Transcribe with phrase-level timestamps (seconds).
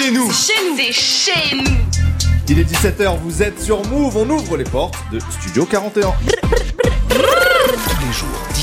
[0.00, 0.32] chez nous.
[0.32, 0.76] C'est chez nous.
[0.76, 1.76] C'est chez nous.
[2.48, 6.39] Il est 17h, vous êtes sur Move, on ouvre les portes de Studio 41.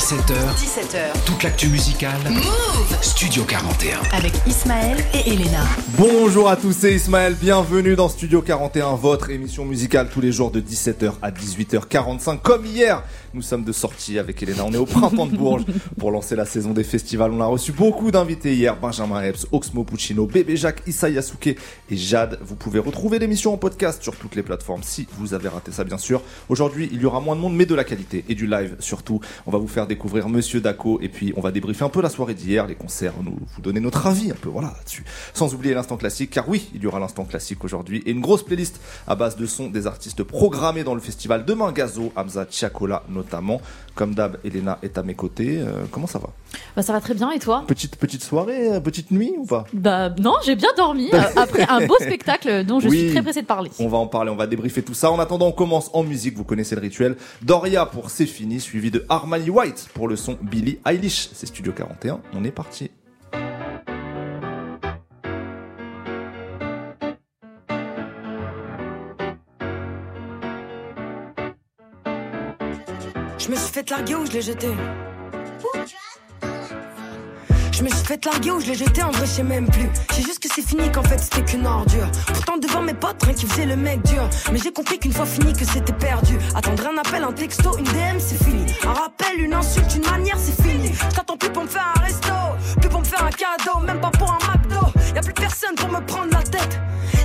[0.07, 1.25] Tous les jours, 17h, 17h.
[1.25, 2.17] toute l'actu musicale.
[2.29, 3.99] Move Studio 41.
[4.13, 5.65] avec Ismaël et Elena.
[5.97, 10.51] Bonjour à tous, c'est Ismaël, bienvenue dans Studio 41, votre émission musicale tous les jours
[10.51, 12.39] de 17h à 18h45.
[12.39, 13.03] Comme hier,
[13.33, 15.65] nous sommes de sortie avec Elena, on est au printemps de Bourges
[15.99, 17.31] pour lancer la saison des festivals.
[17.31, 21.97] On a reçu beaucoup d'invités hier, Benjamin Epps, Oxmo Puccino, Bébé Jacques, Issa Yasuke et
[21.97, 22.39] Jade.
[22.41, 25.83] Vous pouvez retrouver l'émission en podcast sur toutes les plateformes si vous avez raté ça
[25.83, 26.21] bien sûr.
[26.47, 29.19] Aujourd'hui, il y aura moins de monde mais de la qualité et du live surtout.
[29.45, 32.09] On va vous faire découvrir Monsieur Daco et puis on va débriefer un peu la
[32.09, 35.03] soirée d'hier, les concerts, nous vous donner notre avis un peu voilà là-dessus.
[35.33, 38.45] Sans oublier l'instant classique car oui, il y aura l'instant classique aujourd'hui et une grosse
[38.45, 43.03] playlist à base de sons des artistes programmés dans le festival demain Gazo, Hamza Chiakola
[43.09, 43.59] notamment.
[43.95, 45.57] Comme d'hab, Elena est à mes côtés.
[45.57, 46.29] Euh, comment ça va?
[46.75, 49.65] Bah, ça va très bien et toi Petite petite soirée, euh, petite nuit ou pas?
[49.73, 52.99] Bah non, j'ai bien dormi euh, après un beau spectacle dont je Oui.
[52.99, 53.71] suis très pressée de parler.
[53.79, 55.11] On va en parler, on va débriefer tout ça.
[55.11, 57.17] En attendant, on commence en musique, vous connaissez le rituel.
[57.41, 61.29] Doria pour C'est fini, suivi de Armani White pour le son Billie Eilish.
[61.33, 62.91] C'est Studio 41, on est parti.
[73.39, 74.67] Je me suis fait larguer ou je l'ai jeté?
[77.77, 79.87] Je me suis fait larguer ou je l'ai jeté, en vrai je sais même plus.
[80.15, 82.07] J'ai juste que c'est fini, qu'en fait c'était qu'une ordure.
[82.33, 84.27] Pourtant devant mes potes, rien qui faisait le mec dur.
[84.51, 86.39] Mais j'ai compris qu'une fois fini que c'était perdu.
[86.55, 88.65] Attendre un appel, un texto, une DM, c'est fini.
[88.83, 90.91] Un rappel, une insulte, une manière, c'est fini.
[90.91, 92.33] Je t'attends plus pour me faire un resto,
[92.81, 94.87] plus pour me faire un cadeau, même pas pour un McDo.
[95.13, 96.79] Y a plus personne pour me prendre la tête.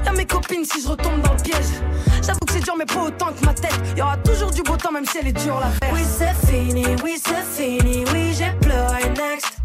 [0.05, 1.81] Y'a mes copines si je retombe dans le piège.
[2.27, 3.81] J'avoue que c'est dur, mais pas autant que ma tête.
[3.97, 5.95] Y aura toujours du beau temps, même si elle est dure la faire.
[5.95, 9.62] Oui, c'est fini, oui, c'est fini, oui, j'ai pleuré next.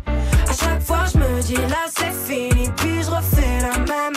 [0.59, 4.13] Chaque fois, je me dis là, c'est fini, puis je refais la même.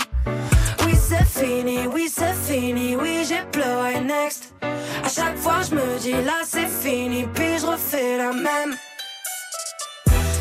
[0.87, 4.55] Oui, c'est fini, oui, c'est fini, oui, j'ai pleuré next.
[4.63, 8.75] À chaque fois, je me dis là, c'est fini, puis je refais la même.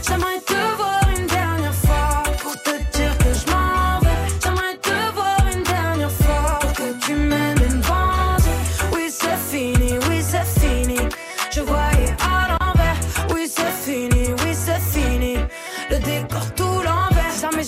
[0.08, 0.99] J'aimerais te voir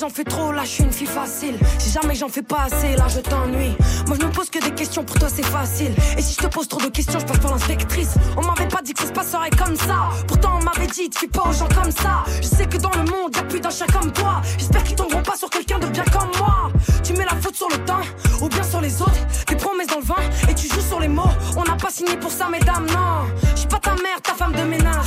[0.01, 1.59] j'en fais trop, là, je suis une fille facile.
[1.78, 3.75] Si jamais j'en fais pas assez, là, je t'ennuie.
[4.07, 5.94] Moi, je me pose que des questions, pour toi, c'est facile.
[6.17, 8.16] Et si je te pose trop de questions, je passe pour l'inspectrice.
[8.35, 10.09] On m'avait pas dit que ça se passerait comme ça.
[10.28, 12.23] Pourtant, on m'avait dit, tu pas aux gens comme ça.
[12.41, 14.41] Je sais que dans le monde, y'a plus d'un chien comme toi.
[14.57, 16.72] J'espère qu'ils tomberont pas sur quelqu'un de bien comme moi.
[17.03, 18.01] Tu mets la faute sur le temps,
[18.41, 19.22] ou bien sur les autres.
[19.45, 21.29] Tes promesses dans le vin, et tu joues sur les mots.
[21.56, 23.29] On n'a pas signé pour ça, mesdames, non.
[23.53, 25.06] Je suis pas ta mère, ta femme de ménage.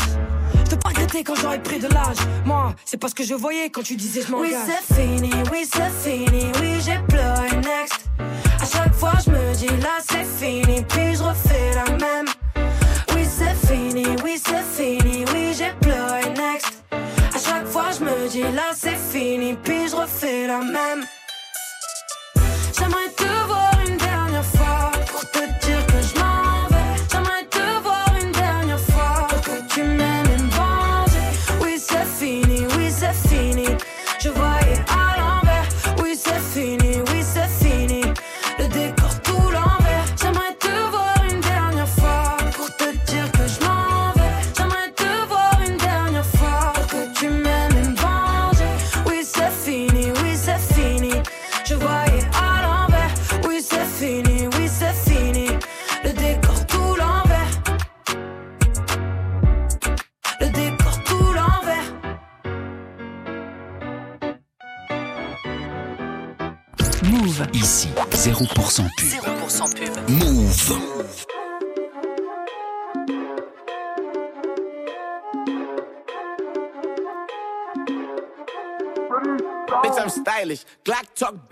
[0.64, 2.16] Je peux pas regretter quand j'aurai pris de l'âge.
[2.44, 4.50] Moi, c'est pas ce que je voyais quand tu disais je m'engage.
[4.66, 8.06] Oui, fini, oui, c'est fini, oui, j'ai pleuré next.
[8.60, 12.26] À chaque fois, je me dis là, c'est fini, puis je refais la même.
[13.14, 16.82] Oui, c'est fini, oui, c'est fini, oui, j'ai pleuré next.
[16.92, 21.04] À chaque fois, je me dis là, c'est fini, puis je refais la même.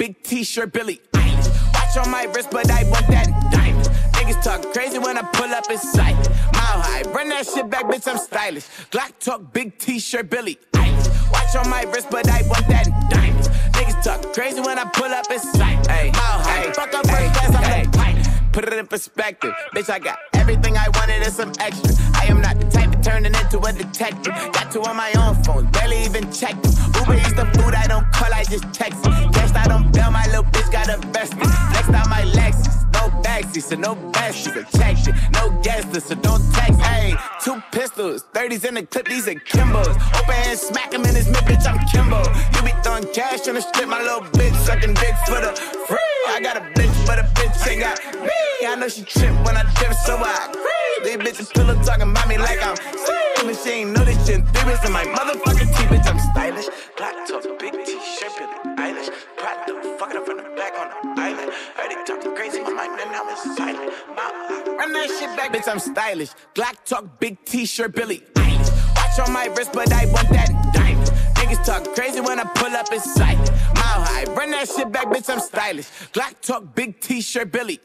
[0.02, 1.00] Big t-shirt, Billy.
[1.14, 3.86] Watch on my wrist, but I want that diamond.
[4.14, 6.16] Niggas talk crazy when I pull up in sight.
[6.54, 8.66] Mile high, run that shit back, bitch, I'm stylish.
[8.90, 10.58] Glock talk, big t-shirt, Billy.
[10.74, 13.44] Watch on my wrist, but I want that diamond.
[13.74, 15.61] Niggas talk crazy when I pull up in sight.
[18.52, 19.88] Put it in perspective, bitch.
[19.88, 21.94] I got everything I wanted and some extra.
[22.14, 24.34] I am not the type of turning into a detective.
[24.52, 26.72] Got two on my own phone, barely even check them.
[27.00, 29.12] Uber eats the food I don't call, I just text it.
[29.56, 31.38] I don't bail, my little bitch got a vested.
[31.38, 32.81] Next out my Lexus,
[33.32, 35.14] classy, so no you protected.
[35.32, 36.80] No guesses, so don't text.
[36.80, 39.88] Hey, two pistols, 30s in the clip, these are Kimbo's.
[39.88, 42.22] Open hand, smack him in his mid, bitch, I'm Kimbo.
[42.54, 45.52] You be throwing cash on the strip, my little bitch sucking dick for the
[45.88, 45.98] free.
[46.28, 48.66] I got a bitch, but a bitch ain't got me.
[48.66, 50.52] I know she trip when I trip, so I.
[51.04, 53.22] These bitches pillow talking about me like I'm sick.
[53.42, 54.40] And she ain't know this shit.
[54.54, 56.66] Three bitches in my motherfucking teeth, bitch, I'm stylish.
[56.96, 59.10] Black top, big t-shirt, Billie Eilish.
[59.36, 61.11] Prada, fucking up from the back on the.
[61.76, 63.92] Heard they talking crazy, my mind, and now it's silent.
[64.16, 66.30] My- Run that shit back, bitch, I'm stylish.
[66.54, 68.22] Glock talk, big t-shirt, Eilish.
[68.96, 71.08] Watch on my wrist, but I want that diamond.
[71.36, 73.38] Niggas talk crazy when I pull up in sight.
[73.74, 75.88] Mile high, run that shit back, bitch, I'm stylish.
[76.12, 77.78] Glock talk, big t-shirt, Eilish.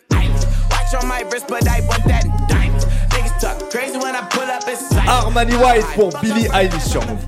[0.72, 2.67] Watch on my wrist, but I want that diamond.
[5.08, 7.20] Armani White pour Billie Eilish sur Move.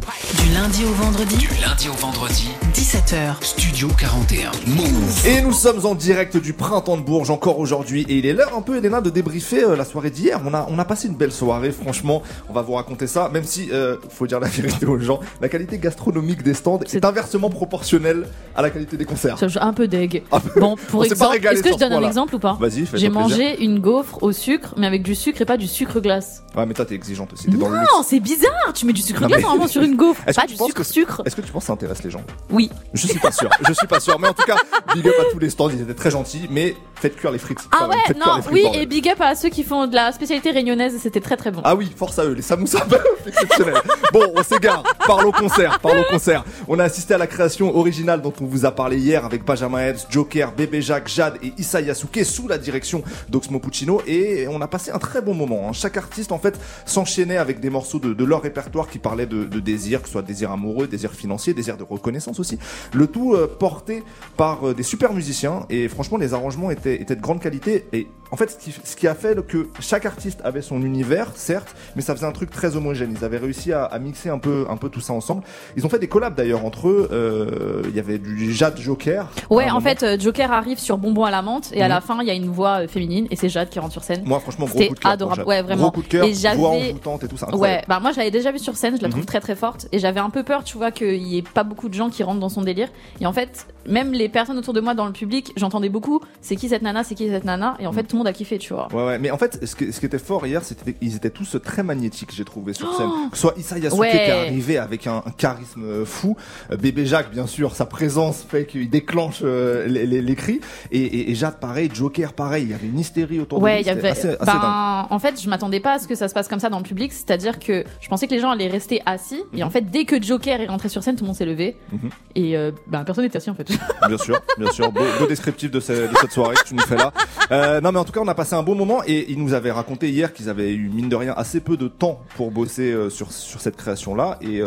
[0.43, 3.35] Du lundi au vendredi, Du lundi au vendredi, 17h.
[3.43, 4.49] Studio 41.
[4.67, 5.27] Move.
[5.27, 8.55] Et nous sommes en direct du printemps de Bourges encore aujourd'hui et il est l'heure
[8.57, 10.41] un peu Elena de débriefer euh, la soirée d'hier.
[10.45, 12.23] On a on a passé une belle soirée franchement.
[12.49, 15.47] On va vous raconter ça même si euh, faut dire la vérité aux gens, la
[15.49, 19.37] qualité gastronomique des stands est, C'est- inversement proportionnelle à la qualité des concerts.
[19.61, 20.23] Un peu deg.
[20.31, 23.09] Ah, Bon, on pour exemple, est-ce que je donne un exemple ou pas Vas-y, J'ai
[23.09, 26.43] mangé une gaufre au sucre, mais avec du sucre et pas du sucre glace.
[26.55, 27.91] Ouais mais toi t'es exigeante aussi, t'es dans le luxe.
[27.95, 28.49] Non, c'est bizarre.
[28.73, 30.53] Tu mets du sucre Non, glace mais- normalement sur une gaufre, Est-ce que pas tu
[30.53, 31.21] du penses sucre que- sucre.
[31.25, 32.23] Est-ce que tu penses que ça intéresse les gens?
[32.49, 32.69] Oui.
[32.93, 34.17] Je suis pas sûr, je suis pas sûr.
[34.19, 34.57] Mais en tout cas,
[34.93, 37.59] big up à tous les stands, ils étaient très gentils, mais faites cuire les frites.
[37.71, 38.81] Ah quand même, ouais, faites cuire non, les frites, oui, bordel.
[38.81, 41.61] et big up à ceux qui font de la spécialité réunionnaise, c'était très très bon.
[41.63, 42.85] Ah oui, force à eux, les samoussas
[43.27, 43.81] exceptionnels.
[44.11, 46.43] Bon, on s'égare, parle au concert, parle au concert.
[46.67, 49.79] On a assisté à la création originale dont on vous a parlé hier avec Benjamin
[49.87, 54.61] Epps, Joker, Bébé Jacques, Jade et Issa Yasuke sous la direction d'Oxmo Puccino et on
[54.61, 55.67] a passé un très bon moment.
[55.69, 55.73] hein.
[55.73, 59.43] Chaque artiste en fait s'enchaînait avec des morceaux de, de leur répertoire qui parlaient de,
[59.45, 62.57] de désir, que ce soit désir amoureux, désir financier, désir de reconnaissance aussi.
[62.93, 64.03] Le tout euh, porté
[64.37, 68.07] par euh, des super musiciens et franchement les arrangements étaient, étaient de grande qualité et
[68.31, 71.75] en fait ce qui, ce qui a fait que chaque artiste avait son univers certes
[71.95, 74.65] mais ça faisait un truc très homogène ils avaient réussi à, à mixer un peu
[74.69, 75.43] un peu tout ça ensemble
[75.75, 79.29] ils ont fait des collabs d'ailleurs entre eux Euh, il y avait du Jade Joker
[79.49, 81.89] Ouais, en fait, Joker arrive sur Bonbon à la menthe et à Mhm.
[81.89, 84.21] la fin, il y a une voix féminine et c'est Jade qui rentre sur scène.
[84.25, 85.37] moi franchement gros coup de cœur pour adorable.
[85.37, 85.47] Jade.
[85.47, 85.78] Ouais, vraiment.
[85.81, 86.93] Gros coup de cœur Et j'avais- et
[87.27, 89.25] tout ça Ouais, bah moi je l'avais déjà vu sur scène, je la trouve Mhm.
[89.27, 91.89] très très forte et j'avais un peu peur, tu vois, qu'il y ait pas beaucoup
[91.89, 92.89] de gens qui rentrent dans son délire.
[93.21, 96.55] Et en fait, même les personnes autour de moi dans le public, j'entendais beaucoup, c'est
[96.55, 98.57] qui cette nana, c'est qui cette nana, et en fait tout le monde a kiffé,
[98.57, 98.87] tu vois.
[98.93, 101.29] Ouais, ouais, mais en fait, ce qui, ce qui était fort hier, c'était qu'ils étaient
[101.29, 103.09] tous très magnétiques, j'ai trouvé sur scène.
[103.31, 104.11] Que ce soit Issa Yasuke Oh Ouais.
[104.11, 106.35] qui est arrivé avec un, un charisme euh, fou,
[106.71, 110.59] euh, Bébé Jacques, bien sûr, sa présence fait qu'il déclenche euh, les, les, les cris,
[110.91, 113.75] et, et, et Jade pareil, Joker pareil, il y avait une hystérie autour de Ouais,
[113.77, 114.09] lui, il y avait.
[114.09, 116.59] assez, assez ben, en fait, je m'attendais pas à ce que ça se passe comme
[116.59, 117.13] ça dans le public.
[117.13, 119.43] C'est-à-dire que je pensais que les gens allaient rester assis.
[119.53, 121.77] Et en fait, dès que Joker est rentré sur scène, tout le monde s'est levé.
[121.91, 122.09] Mhm.
[122.33, 123.69] Et euh, ben, personne n'était assis en fait.
[124.07, 126.81] Bien sûr, bien sûr, beau, beau descriptif de, ce- de cette soirée que tu nous
[126.81, 127.11] fais là.
[127.51, 129.53] Euh, non, mais en tout cas, on a passé un bon moment et ils nous
[129.53, 132.91] avaient raconté hier qu'ils avaient eu mine de rien assez peu de temps pour bosser
[132.91, 134.61] euh, sur sur cette création-là et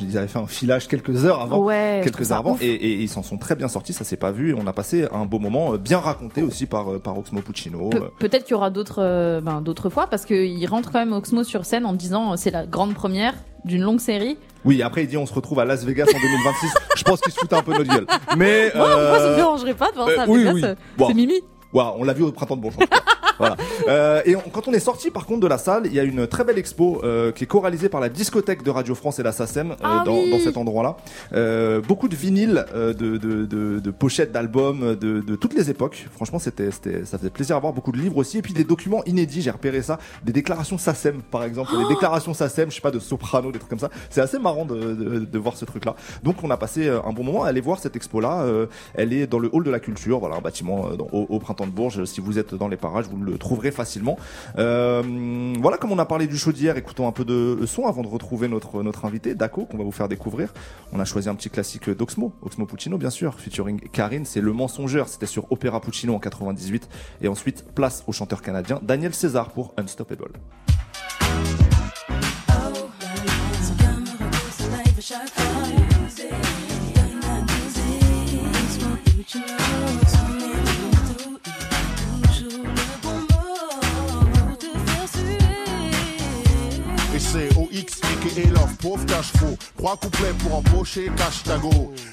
[0.00, 1.58] ils avaient fait un filage quelques heures avant.
[1.58, 2.00] ouais.
[2.02, 4.50] quelques heures avant et, et ils s'en sont très bien sortis ça s'est pas vu
[4.50, 8.10] et on a passé un beau moment bien raconté aussi par par Oxmo Puccino Pe-
[8.18, 11.64] Peut-être qu'il y aura d'autres ben, d'autres fois parce qu'il rentre quand même Oxmo sur
[11.64, 13.34] scène en disant euh, c'est la grande première
[13.64, 14.36] d'une longue série.
[14.64, 17.32] oui après il dit on se retrouve à Las Vegas en 2026 je pense qu'il
[17.32, 18.06] se foutait un peu notre gueule
[18.36, 20.24] mais Moi, moi, ça me euh, dérangerait pas de voir euh, ça.
[20.28, 20.62] oui, là, oui.
[20.98, 21.06] Bon.
[21.08, 21.34] C'est Mimi.
[21.72, 22.76] Ouais, on l'a vu au printemps de Bourges
[23.38, 23.56] voilà.
[23.88, 26.02] Euh, et on- quand on est sorti par contre de la salle, il y a
[26.04, 29.22] une très belle expo euh, qui est co-réalisée par la discothèque de Radio France et
[29.22, 30.30] la SACEM euh, Ah dans, oui.
[30.30, 30.96] dans cet endroit-là.
[31.32, 35.70] Euh, beaucoup de vinyles, euh, de, de, de, de pochettes d'albums de, de toutes les
[35.70, 36.06] époques.
[36.14, 37.72] Franchement, c'était, c'était, ça faisait plaisir à voir.
[37.72, 39.40] Beaucoup de livres aussi, et puis des documents inédits.
[39.42, 42.90] J'ai repéré ça, des déclarations SACEM par exemple, Oh des déclarations SACEM, je sais pas
[42.90, 43.90] de soprano, des trucs comme ça.
[44.10, 45.96] C'est assez marrant de, de, de voir ce truc-là.
[46.22, 48.42] Donc, on a passé euh, un bon moment à aller voir cette expo-là.
[48.42, 51.26] Euh, elle est dans le hall de la culture, voilà, un bâtiment euh, dans- au,
[51.28, 52.04] au printemps de Bourges.
[52.04, 54.18] Si vous êtes dans les parages, vous le trouverez facilement.
[54.58, 58.02] Euh, voilà, comme on a parlé du show d'hier, écoutons un peu de son avant
[58.02, 60.52] de retrouver notre notre invité, Daco, qu'on va vous faire découvrir.
[60.92, 64.52] On a choisi un petit classique d'Oxmo, Oxmo Puccino bien sûr, featuring Karine, c'est Le
[64.52, 66.88] Mensongeur, c'était sur Opéra Puccino en 98.
[67.22, 70.32] Et ensuite, place au chanteur canadien Daniel César pour Unstoppable.
[79.34, 80.01] C'est
[87.72, 88.00] OX
[88.36, 89.56] et love, pauvre cash faux.
[89.78, 91.70] Trois couplets pour empocher, cash ta go.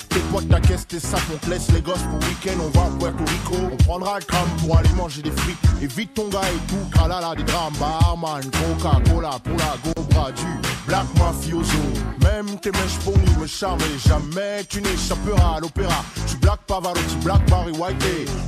[0.10, 2.86] Tes potes, ta caisse, tes sacs, on te laisse les gosses pour week-end, on va
[2.86, 3.70] à Puerto Rico.
[3.72, 5.58] On prendra tram pour aller manger des frites.
[5.82, 10.46] Évite ton gars et tout, kalala, des drames, barman, Coca-Cola pour la gobra du
[10.88, 11.78] black mafioso.
[12.22, 16.04] Même tes mèches ponies me charment et jamais tu n'échapperas à l'opéra.
[16.28, 18.04] Tu black Pavarotti, black Barry White,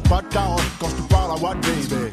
[0.10, 2.12] pas de carotte quand je te parle à what baby.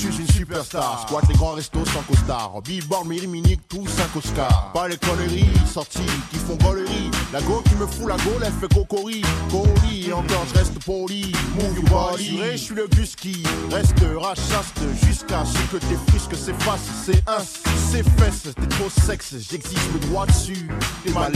[0.00, 1.04] Je suis une superstar.
[1.06, 2.60] Squat les grands restos sans costard.
[2.62, 4.70] Billboard, Mini-Minique, tous 5 Oscars.
[4.72, 7.10] Pas les conneries sorties qui font gollerie.
[7.32, 9.22] La go qui me fout la gaule, elle fait cocori.
[9.50, 11.32] Cori, et encore je reste poli.
[11.54, 12.40] Move your body.
[12.52, 16.90] Je suis le bus qui restera chaste jusqu'à ce que tes frisques s'effacent.
[17.04, 17.40] C'est un,
[17.90, 19.34] c'est fesses, t'es trop sexe.
[19.50, 20.68] J'existe droit dessus.
[21.04, 21.28] T'es ma.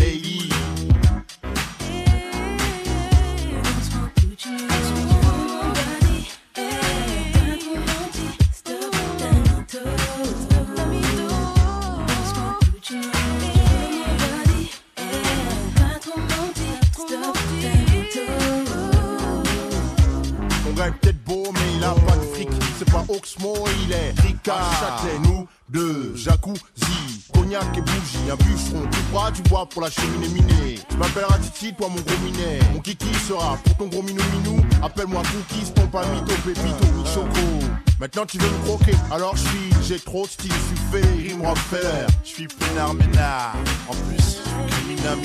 [20.84, 22.48] Gars est peut-être beau, mais il a pas de fric.
[22.78, 24.72] C'est pas Oxmo, il est Ricard.
[24.80, 28.86] Châtelet, nous deux, jacuzzi, cognac et bougie, un bûcheron.
[28.90, 30.78] Tu crois du bois pour la cheminée minée.
[30.90, 32.58] Je m'appellerai Titi, toi mon gros minet.
[32.72, 34.62] Mon kiki sera pour ton gros minou minou.
[34.82, 37.66] Appelle-moi Cookies, ton pas mytho, pépito, Michoko.
[37.98, 41.28] Maintenant tu veux me croquer, alors je suis, j'ai trop de style, je suis fait,
[41.28, 42.06] rime Rockefeller.
[42.24, 43.54] Je suis peinard ménard,
[43.88, 45.18] en plus, je suis criminel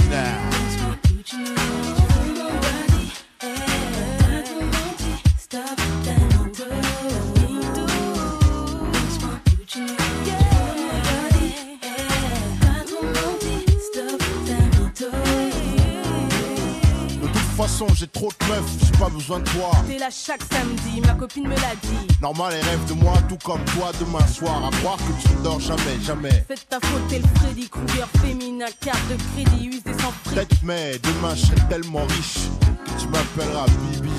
[17.70, 19.72] façon, j'ai trop de meufs, j'ai pas besoin de toi.
[19.88, 22.08] T'es là chaque samedi, ma copine me l'a dit.
[22.22, 24.66] Normal, elle rêve de moi, tout comme toi demain soir.
[24.66, 26.46] À croire que tu ne dors jamais, jamais.
[26.48, 30.36] C'est ta faute, t'es le Freddy Krueger féminin, carte de crédit usée sans prix.
[30.36, 32.50] Peut-être, mais demain, je serai tellement riche
[32.86, 34.19] que tu m'appelleras Bibi.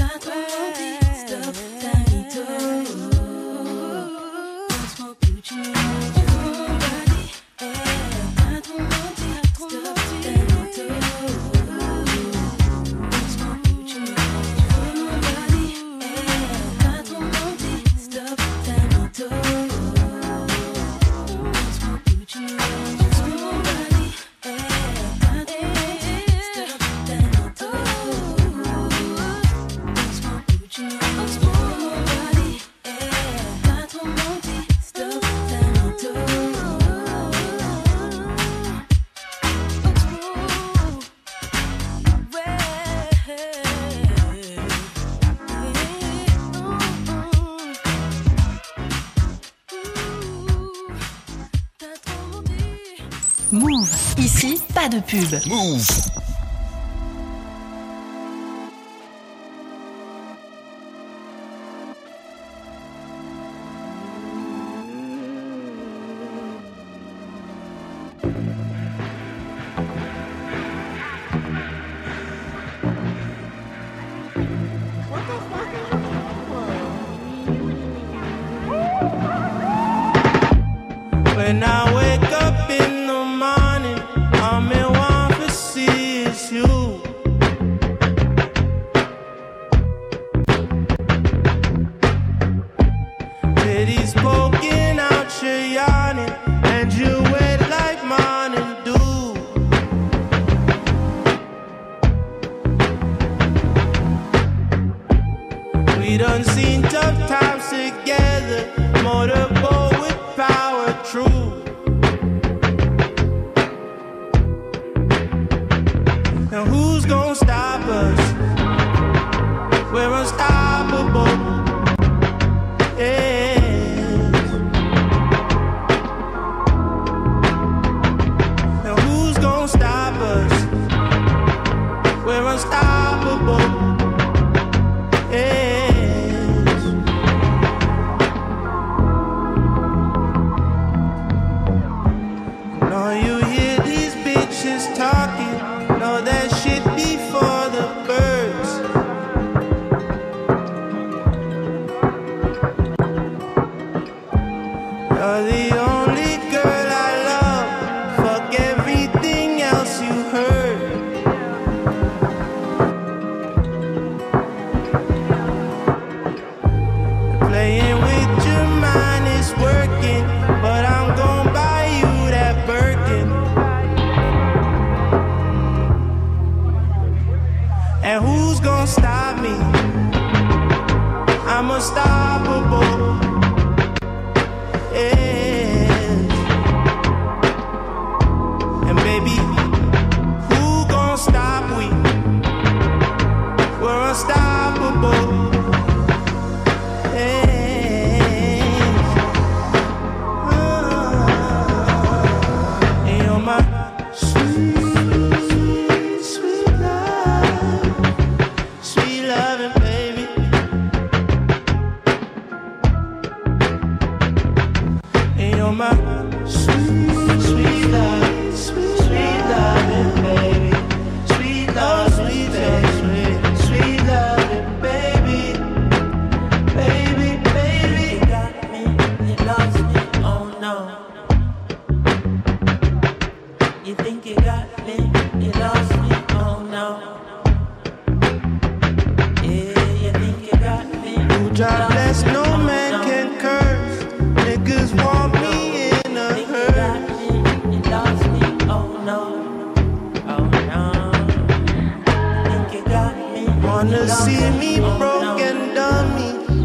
[54.81, 55.47] pas de pub.
[55.47, 56.20] Move.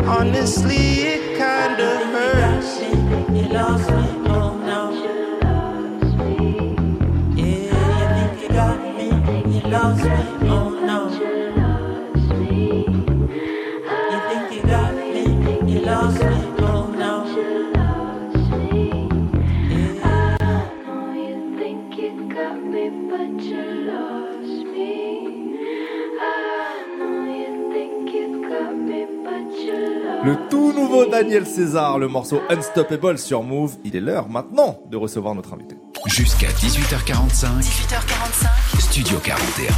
[0.09, 2.56] Honestly, it kinda hurts.
[31.17, 33.77] Daniel César, le morceau Unstoppable sur Move.
[33.85, 35.77] Il est l'heure maintenant de recevoir notre invité.
[36.05, 38.81] Jusqu'à 18h45, 18h45.
[38.81, 39.73] Studio 41.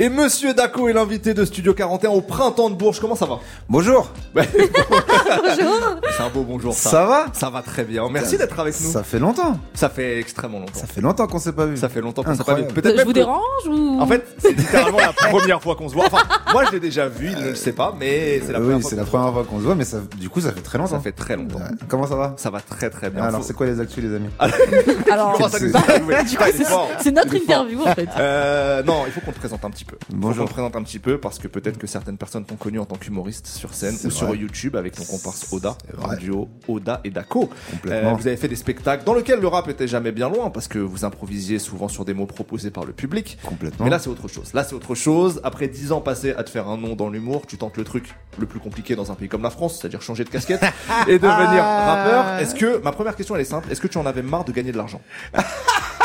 [0.00, 2.98] Et Monsieur Daco est l'invité de Studio 41 au printemps de Bourges.
[2.98, 3.38] Comment ça va?
[3.68, 4.10] Bonjour.
[4.34, 5.73] Bonjour.
[6.16, 6.72] C'est un beau bonjour.
[6.74, 8.08] Ça, Ça va Ça va très bien.
[8.08, 8.90] Merci d'être avec nous.
[8.92, 9.58] Ça fait longtemps.
[9.74, 10.78] Ça fait extrêmement longtemps.
[10.78, 11.76] Ça fait longtemps qu'on s'est pas vu.
[11.76, 12.64] Ça fait longtemps qu'on s'est pas vu.
[12.66, 15.94] Peut-être Je vous que- dérange ou En fait, c'est littéralement la première fois qu'on se
[15.94, 16.06] voit.
[16.06, 16.22] Enfin,
[16.52, 18.82] moi je l'ai déjà vu, il ne le sait pas, mais c'est la première oui,
[18.82, 18.90] fois.
[18.90, 20.60] c'est qu'on la se première fois qu'on se voit, mais ça, du coup, ça fait
[20.60, 20.92] très longtemps.
[20.96, 21.58] Ça fait très longtemps.
[21.58, 21.64] Ouais.
[21.88, 23.24] Comment ça va Ça va très très bien.
[23.24, 24.28] Alors, Faut- c'est quoi les actus, les amis
[25.10, 25.72] Alors, ça nous
[27.02, 28.08] c'est- notre interview en fait.
[28.18, 29.96] Euh, non, il faut qu'on te présente un petit peu.
[30.10, 30.44] Il faut Bonjour.
[30.44, 32.84] qu'on te présente un petit peu parce que peut-être que certaines personnes t'ont connu en
[32.84, 34.32] tant qu'humoriste sur scène ou sur.
[34.34, 35.76] YouTube avec ton comparse Oda,
[36.18, 37.14] Duo Oda et.
[37.22, 38.10] Complètement.
[38.10, 40.68] Euh, vous avez fait des spectacles dans lesquels le rap était jamais bien loin parce
[40.68, 43.38] que vous improvisiez souvent sur des mots proposés par le public.
[43.44, 43.84] Complètement.
[43.84, 44.52] Mais là, c'est autre chose.
[44.52, 45.40] Là, c'est autre chose.
[45.44, 48.14] Après 10 ans passés à te faire un nom dans l'humour, tu tentes le truc
[48.38, 50.62] le plus compliqué dans un pays comme la France, c'est-à-dire changer de casquette
[51.08, 52.38] et devenir rappeur.
[52.40, 53.70] Est-ce que, ma première question, elle est simple.
[53.70, 55.00] Est-ce que tu en avais marre de gagner de l'argent?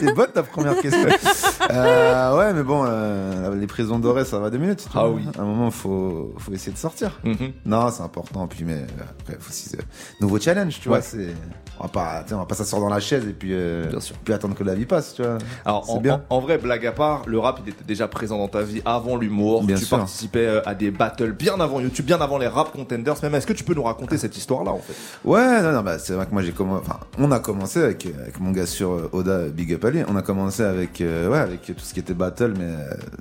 [0.00, 1.08] c'est bonne ta première question.
[1.70, 4.86] euh, ouais, mais bon, euh, les prisons dorées, ça va deux minutes.
[4.94, 5.22] Ah oui.
[5.38, 7.18] À un moment, faut, faut essayer de sortir.
[7.24, 7.52] Mhm.
[7.66, 8.46] Non, c'est important.
[8.46, 8.86] Puis, mais
[9.20, 9.82] après, faut aussi euh,
[10.20, 11.02] nouveau challenge, tu vois.
[11.02, 11.34] C'est,
[11.80, 14.14] on va pas, on va pas s'asseoir dans la chaise et puis, euh, Bien sûr.
[14.22, 15.38] puis attendre que la vie passe, tu vois.
[15.64, 16.22] Alors, en, bien.
[16.28, 18.82] en- en vrai, blague à part, le rap, il était déjà présent dans ta vie
[18.84, 19.64] avant l'humour.
[19.64, 19.96] Bien tu sûr.
[19.96, 23.14] participais euh, à des battles bien avant YouTube, bien avant les rap contenders.
[23.22, 24.94] Même, est-ce que tu peux nous raconter cette histoire-là, en fait?
[25.24, 28.04] Ouais, non, non, bah, c'est vrai que moi j'ai commencé, enfin, on a commencé avec,
[28.06, 30.02] euh, avec mon gars sur euh, Oda Big Up Ali.
[30.08, 32.74] On a commencé avec, euh, ouais, avec tout ce qui était battle, mais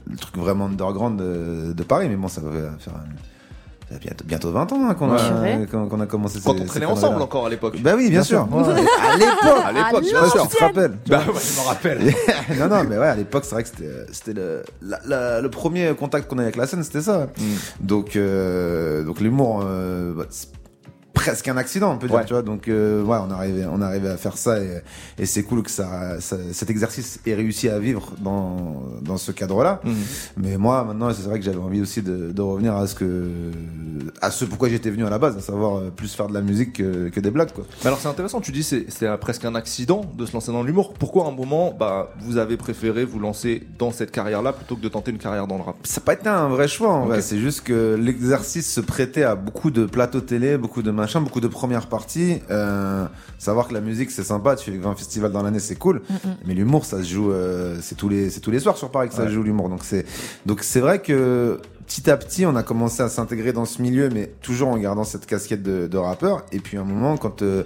[0.10, 2.08] le truc vraiment underground de, de Paris.
[2.10, 2.94] Mais bon, ça va faire
[4.00, 5.20] bientôt, bientôt 20 ans hein, qu'on Ouais.
[5.20, 7.82] a, qu'on qu'on a commencé Quand ces- on traînait ensemble encore à l'époque.
[7.82, 8.48] Bah oui, bien, sûr.
[8.52, 8.64] Ouais.
[8.64, 9.64] à l'époque.
[9.66, 10.48] À l'époque, bien sûr.
[10.48, 10.98] tu te rappelles.
[11.08, 12.00] Bah ouais, je me rappelle.
[12.60, 15.50] non, non, mais ouais, à l'époque, c'est vrai que c'était, c'était le, la- la- le
[15.50, 17.28] premier contact qu'on avait avec la scène, c'était ça.
[17.38, 17.44] Mm.
[17.86, 20.48] Donc, euh, donc l'humour, euh, bah, c'est
[21.20, 22.26] presque un accident, on peut dire, Ouais.
[22.26, 22.42] tu vois.
[22.42, 24.82] Donc, euh, ouais, on arrivait, on arrivait à faire ça et,
[25.18, 29.32] et c'est cool que ça, ça- cet exercice ait réussi à vivre dans, dans ce
[29.34, 29.82] cadre-là.
[29.84, 29.94] Mhm.
[30.38, 33.28] Mais moi, maintenant, c'est vrai que j'avais envie aussi de, de revenir à ce que,
[34.22, 36.42] à ce pourquoi j'étais venu à la base, à savoir euh, plus faire de la
[36.42, 37.66] musique que, que des blagues, quoi.
[37.82, 40.64] Mais alors c'est intéressant, tu dis c'est c'est presque un accident de se lancer dans
[40.64, 40.94] l'humour.
[40.94, 44.82] Pourquoi à un moment bah vous avez préféré vous lancer dans cette carrière-là plutôt que
[44.82, 45.76] de tenter une carrière dans le rap?
[45.84, 47.22] Ça n'a pas été un vrai choix en vrai.
[47.22, 51.09] C'est juste que l'exercice se prêtait à beaucoup de plateaux télé, beaucoup de machins.
[51.10, 52.40] Machin, beaucoup de premières parties.
[52.52, 53.08] Euh,
[53.40, 56.04] savoir que la musique c'est sympa, tu fais un festival dans l'année, c'est cool.
[56.46, 59.10] Mais l'humour, ça se joue, euh, c'est tous les, c'est tous les soirs sur Paris
[59.10, 59.70] que ça se joue l'humour.
[59.70, 60.06] Donc c'est,
[60.46, 64.10] donc c'est vrai que petit à petit, on a commencé à s'intégrer dans ce milieu,
[64.10, 66.46] mais toujours en gardant cette casquette de, de rappeur.
[66.52, 67.64] Et puis à un moment, quand euh,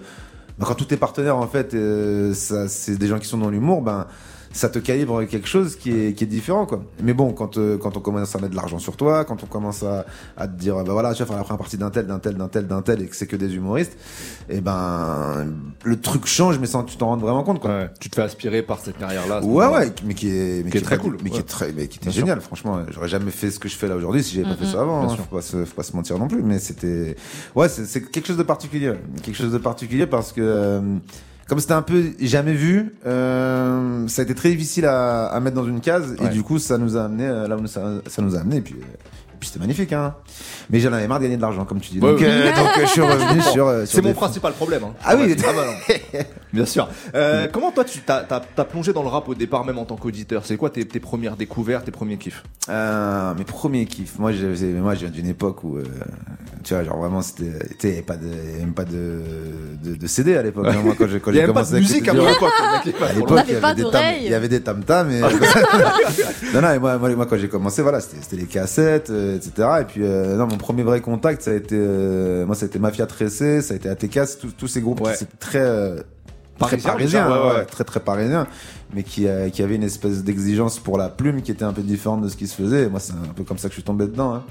[0.57, 3.49] bah, quand tous tes partenaires en fait, euh, ça, c'est des gens qui sont dans
[3.49, 4.07] l'humour, ben
[4.53, 6.83] ça te calibre quelque chose qui est, qui est différent quoi.
[7.01, 9.47] Mais bon, quand euh, quand on commence à mettre de l'argent sur toi, quand on
[9.47, 10.05] commence à,
[10.37, 12.35] à te dire bah voilà, tu vas faire la première partie d'un tel, d'un tel,
[12.35, 13.97] d'un tel, d'un tel et que c'est que des humoristes,
[14.49, 15.47] et ben
[15.83, 17.71] le truc change mais sans que tu t'en rendes vraiment compte quoi.
[17.71, 19.41] Ouais, tu te fais aspirer par cette carrière-là.
[19.41, 21.71] ce Ouais, ouais, mais qui est, mais Qui est très cool, mais qui est très,
[21.71, 22.41] mais qui était génial.
[22.41, 24.81] Franchement, j'aurais jamais fait ce que je fais là aujourd'hui si j'avais pas fait ça
[24.81, 25.03] avant.
[25.03, 25.15] Hein.
[25.15, 26.43] Faut pas se, faut pas se mentir non plus.
[26.43, 27.15] Mais c'était,
[27.55, 30.81] ouais, c'est c'est quelque chose de particulier, quelque chose de particulier parce que euh,
[31.47, 35.55] comme c'était un peu jamais vu, euh, ça a été très difficile à, à mettre
[35.55, 36.29] dans une case et Ouais.
[36.29, 38.61] du coup ça nous a amené euh, là où ça, ça nous a amené et
[38.61, 38.75] puis.
[38.81, 38.85] euh,
[39.43, 40.15] puis c'était magnifique, hein.
[40.69, 41.99] Mais j'en avais marre de gagner de l'argent, comme tu dis.
[41.99, 43.67] Donc, euh, donc, euh, je suis revenu sur.
[43.67, 44.83] euh, sur C'est des- mon principal problème.
[44.85, 44.93] Hein.
[45.03, 45.35] Ah oui, Ouais.
[45.35, 46.19] bah non.
[46.53, 46.87] Bien sûr.
[47.15, 49.85] Euh, comment toi tu t'as, t'as, t'as plongé dans le rap au départ même en
[49.85, 50.43] tant qu'auditeur?
[50.45, 52.43] C'est quoi tes, tes premières découvertes, tes premiers kiffs?
[52.69, 54.17] Euh, mes premiers kiffs.
[54.19, 55.83] Moi, j'ai- moi, je viens d'une époque où, euh,
[56.63, 58.59] tu vois, genre vraiment, c'était, tu sais, il y avait pas de, il y avait
[58.59, 59.21] même pas de,
[59.83, 60.67] de, de CD à l'époque.
[60.69, 60.75] hein.
[60.83, 62.35] Moi, quand j'ai, quand Il y j'ai avait pas commencé de musique à mon rap,
[62.35, 62.53] époque.
[62.59, 63.43] le mec, il est pas à l'époque, loin.
[63.47, 64.21] il y avait des tam, d'oreilles.
[64.25, 64.83] il y avait des tam
[66.53, 69.32] non, non, et moi, moi, moi, quand j'ai commencé, voilà, c'était, c'était les cassettes, euh,
[69.35, 69.69] etc.
[69.81, 72.67] Et puis, euh, non, mon premier vrai contact, ça a été, euh, moi, ça a
[72.67, 75.15] été Mafia Tressé, ça a été ATK, c'est tous, ces groupes Ouais.
[75.15, 76.01] c'était très, euh,
[76.59, 77.65] très Parisien, ouais, ouais, ouais.
[77.65, 78.47] très très parisien,
[78.93, 81.81] mais qui, euh, qui avait une espèce d'exigence pour la plume qui était un peu
[81.81, 82.83] différente de ce qui se faisait.
[82.83, 84.35] Et moi, c'est un peu comme ça que je suis tombé dedans.
[84.35, 84.43] hein.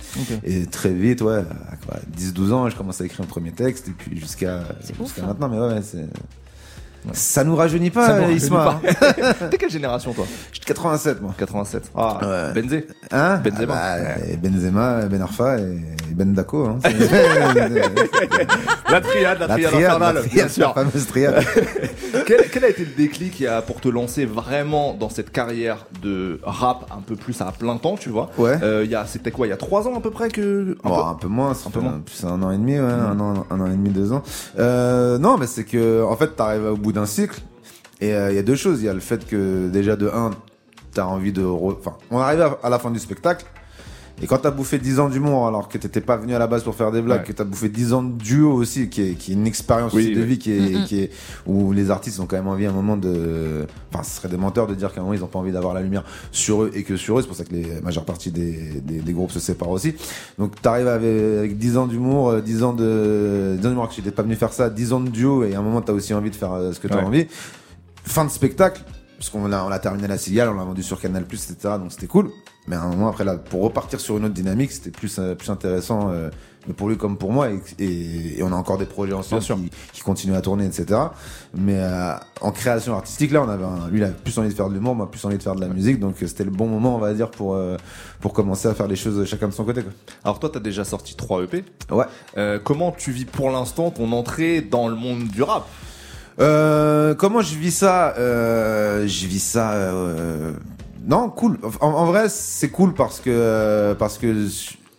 [0.44, 1.38] Et très vite, ouais,
[1.70, 4.96] à quoi, 10-12 ans, je commence à écrire un premier texte, et puis jusqu'à C'est
[4.96, 5.26] jusqu'à hein.
[5.28, 6.06] maintenant, mais ouais, c'est.
[7.12, 8.80] Ça nous rajeunit pas, nous Isma.
[9.50, 11.34] T'es quelle génération toi Je suis de 87, moi.
[11.36, 11.90] 87.
[11.96, 12.18] Ah,
[12.54, 12.62] Ouais.
[12.62, 12.86] Benzé.
[13.10, 13.74] Hein Benzema.
[13.76, 15.80] Ah bah, et Benzema, Ben Arfa et
[16.14, 16.66] Ben Dako.
[16.66, 16.78] Hein.
[16.84, 16.90] C'est-
[18.90, 20.74] La triade, la, la triade, triade, infernale, la bien triade, la sûr.
[20.74, 21.44] fameuse triade.
[22.26, 25.86] quel, quel a été le déclic qui a- pour te lancer vraiment dans cette carrière
[26.02, 28.56] de rap un peu plus à plein temps, tu vois Ouais.
[28.62, 30.76] Euh, y c'était quoi Il y a trois ans à peu près que.
[30.84, 32.00] un Bon, peu- un peu moins, ça Un peu moins.
[32.24, 34.22] un an et demi, ouais, un, an, un an et demi, deux ans.
[34.58, 37.40] Euh, non, mais c'est que, en fait, t'arrives au bout d'un cycle,
[38.00, 38.83] et euh, il y a deux choses.
[38.83, 40.31] Il y a le fait que, déjà, de un,
[40.92, 41.44] t'as envie de...
[41.44, 43.46] Enfin, on arrive à la fin du spectacle,
[44.22, 46.62] et quand t'as bouffé 10 ans d'humour, alors que t'étais pas venu à la base
[46.62, 47.26] pour faire des blagues, Ouais.
[47.26, 50.04] que t'as bouffé 10 ans de duo aussi, qui est, qui est une expérience Oui,
[50.04, 50.26] aussi de oui.
[50.26, 51.11] vie, qui est, qui est,
[51.46, 53.66] où les artistes ont quand même envie à un moment de...
[53.92, 55.74] Enfin, ce serait des menteurs de dire qu'à un moment, ils ont pas envie d'avoir
[55.74, 57.22] la lumière sur eux et que sur eux.
[57.22, 59.94] C'est pour ça que les majeure partie des, des, des groupes se séparent aussi.
[60.38, 63.94] Donc t'arrives avec, avec 10 ans d'humour, euh, 10 ans de 10 ans d'humour que
[63.94, 65.92] tu n'étais pas venu faire ça, 10 ans de duo et à un moment t'as
[65.92, 67.02] aussi envie de faire euh, ce que t'as Ouais.
[67.04, 67.26] envie.
[68.04, 68.82] Fin de spectacle,
[69.18, 71.54] parce qu'on l'a on l'a terminé à la cigale, on l'a vendu sur Canal+, etc.
[71.78, 72.30] Donc c'était cool.
[72.68, 75.35] Mais à un moment après là, pour repartir sur une autre dynamique, c'était plus euh,
[75.35, 76.11] plus intéressant.
[76.12, 76.31] euh,
[76.77, 79.70] pour lui comme pour moi, et, et, et on a encore des projets ensemble qui,
[79.94, 81.01] qui continuent à tourner, etc.
[81.57, 84.55] Mais euh, en création artistique, là, on avait un- lui, il avait plus envie de
[84.55, 86.53] faire de l'humour, moi, plus envie de faire de la musique, donc euh, c'était le
[86.53, 87.77] bon moment, on va dire, pour euh,
[88.20, 89.83] pour commencer à faire les choses chacun de son côté.
[89.83, 89.90] Quoi.
[90.22, 91.64] Alors toi, t'as déjà sorti 3 EP.
[91.90, 92.05] Ouais.
[92.37, 95.66] Euh, comment tu vis pour l'instant ton entrée dans le monde du rap?
[96.38, 98.14] Euh, comment je vis ça?
[98.18, 99.72] Euh, Je vis ça.
[99.72, 100.53] euh,
[101.04, 101.58] non, cool.
[101.80, 104.46] En, en vrai, c'est cool parce que parce que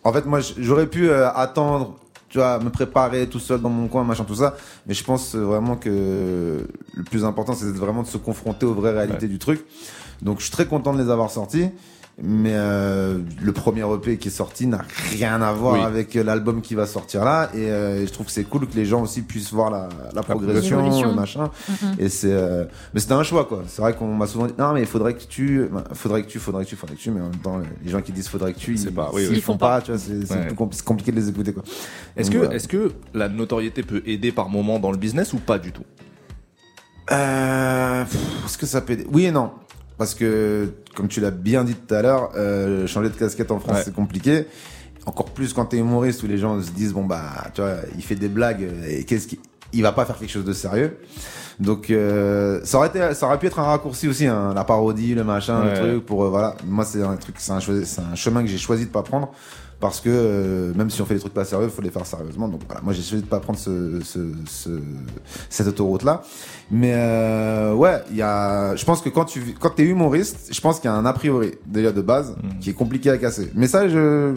[0.04, 1.98] en fait, moi, j'aurais pu euh, attendre.
[2.30, 4.56] Tu vois, me préparer tout seul dans mon coin, machin, tout ça.
[4.88, 8.92] Mais je pense vraiment que le plus important, c'est vraiment de se confronter aux vraies
[8.92, 9.64] réalités du truc.
[10.24, 11.70] Donc, je suis très content de les avoir sortis.
[12.22, 15.80] Mais euh, le premier EP qui est sorti n'a rien à voir Oui.
[15.82, 17.50] avec l'album qui va sortir là.
[17.56, 19.90] Et, euh, et je trouve que c'est cool que les gens aussi puissent voir la,
[20.14, 21.50] la progression, le machin.
[21.68, 21.96] Mhm.
[21.98, 23.64] Et c'est, euh, mais c'était un choix quoi.
[23.68, 26.28] C'est vrai qu'on m'a souvent dit non mais il faudrait que tu, bah, faudrait que
[26.28, 27.10] tu, faudrait que tu, faudrait que tu.
[27.10, 29.28] Mais en même temps, les gens qui disent faudrait que tu, C'est ils, pas- oui.
[29.32, 29.82] Ils font font pas.
[29.82, 30.46] Tu vois, c'est c'est Ouais.
[30.48, 31.64] plus compl- c'est compliqué de les écouter quoi.
[32.16, 32.54] Est-ce que, voilà.
[32.54, 35.84] est-ce que la notoriété peut aider par moment dans le business ou pas du tout?
[37.12, 38.04] Euh,
[38.46, 39.08] Est-ce que ça peut aider?
[39.12, 39.52] Oui et non.
[39.98, 43.60] Parce que, comme tu l'as bien dit tout à l'heure, euh, changer de casquette en
[43.60, 43.82] France, Ouais.
[43.86, 44.48] c'est compliqué.
[45.06, 47.22] Encore plus quand t'es humoriste où les gens se disent, bon bah,
[47.54, 49.40] tu vois, il fait des blagues et qu'est-ce qu'il...
[49.76, 50.98] Il va pas faire quelque chose de sérieux.
[51.60, 55.16] Donc, euh, ça, aurait été, ça aurait pu être un raccourci aussi, hein, la parodie,
[55.16, 55.72] le machin, Ouais.
[55.82, 56.56] le truc, pour, euh, voilà.
[56.68, 59.02] Moi, c'est un truc, c'est un, choisi- c'est un chemin que j'ai choisi de pas
[59.02, 59.32] prendre.
[59.84, 62.06] Parce que euh, même si on fait des trucs pas sérieux, il faut les faire
[62.06, 62.48] sérieusement.
[62.48, 64.70] Donc voilà, moi j'ai choisi de pas prendre ce, ce, ce,
[65.50, 66.22] cette autoroute là.
[66.72, 68.78] Mais euh, ouais, il y a.
[68.78, 71.12] Je pense que quand tu quand t'es humoriste, je pense qu'il y a un a
[71.12, 73.52] priori déjà de base qui est compliqué à casser.
[73.56, 74.34] Mais ça, je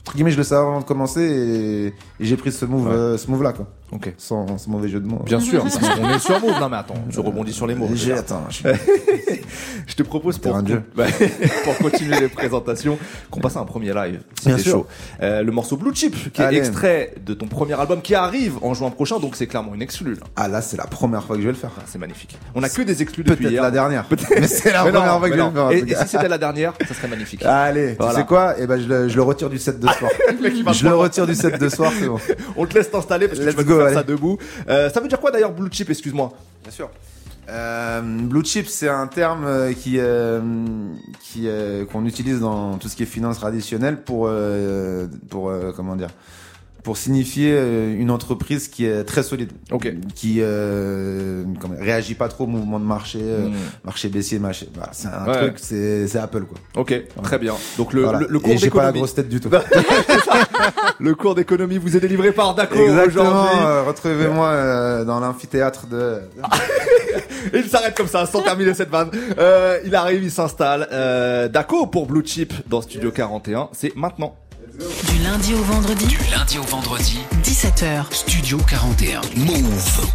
[0.00, 1.92] entre guillemets, je le savais avant de commencer et, et
[2.26, 2.92] j'ai pris ce move, Ouais.
[2.92, 3.68] euh, ce move là quoi.
[3.92, 4.12] Ok.
[4.18, 5.22] Sans, sans mauvais jeu de mots.
[5.24, 5.62] Bien sûr,
[5.98, 6.60] qu'on est sur Move.
[6.60, 7.88] Non mais attends, tu rebondis sur les mots.
[7.94, 8.62] J'ai, attends, je
[9.86, 10.82] Je te propose pour, jeu.
[10.94, 11.06] Bah,
[11.64, 12.98] pour continuer les présentations
[13.30, 14.20] qu'on passe à un premier live.
[14.46, 14.72] Bien sûr.
[14.72, 14.86] chaud.
[15.22, 16.56] Euh, le morceau Blue Chip, qui Allez.
[16.56, 19.82] est extrait de ton premier album qui arrive en juin prochain, donc c'est clairement une
[19.82, 20.14] exclue.
[20.14, 20.26] là.
[20.36, 21.72] Ah là, c'est la première fois que je vais le faire.
[21.76, 22.38] Ah, c'est magnifique.
[22.54, 23.62] On a que des exclus depuis hier.
[23.62, 24.04] la dernière.
[24.30, 26.00] Mais c'est la Mais non, première fois que je vais le faire.
[26.00, 27.42] Et, si c'était la dernière, ça serait magnifique.
[27.44, 28.14] Allez, Voilà.
[28.14, 28.54] tu sais quoi?
[28.58, 30.10] Eh ben, je le, je le retire du set de soir.
[30.72, 32.18] je le retire du set de soir, c'est bon.
[32.56, 33.96] On te laisse t'installer parce que Let's tu vas go, nous faire allez.
[33.96, 34.38] ça debout.
[34.68, 36.90] Euh, ça veut dire quoi d'ailleurs Blue Chip, excuse-moi Bien sûr.
[37.48, 40.40] Euh, blue chip, c'est un terme euh, qui euh,
[41.20, 45.72] qui euh, qu'on utilise dans tout ce qui est finance traditionnelle pour euh, pour euh,
[45.74, 46.10] comment dire
[46.84, 47.60] pour signifier
[47.98, 49.92] une entreprise qui est très solide, Ok.
[50.14, 53.52] qui euh, comment réagit pas trop au mouvement de marché, euh, Mm.
[53.84, 54.66] marché baissier, marché.
[54.92, 55.36] C'est un Ouais.
[55.36, 56.56] truc, c'est c'est Apple quoi.
[56.80, 57.52] Ok, très bien.
[57.76, 58.20] Donc le, Voilà.
[58.20, 59.50] le, le cours Et j'ai pas la grosse tête du tout.
[61.00, 63.24] le cours d'économie vous est délivré par Daco Exactement.
[63.44, 63.58] aujourd'hui.
[63.64, 66.20] euh, Retrouvez-moi euh, dans l'amphithéâtre de.
[67.54, 69.10] Il s'arrête comme ça, sans terminer cette vanne.
[69.38, 70.86] Euh, il arrive, il s'installe.
[70.92, 74.34] Euh, Daco pour Blue Chip dans Studio 41, c'est maintenant.
[74.78, 78.04] Du lundi au vendredi, Du lundi au vendredi, 17h.
[78.12, 79.20] Studio 41.
[79.36, 80.10] Move.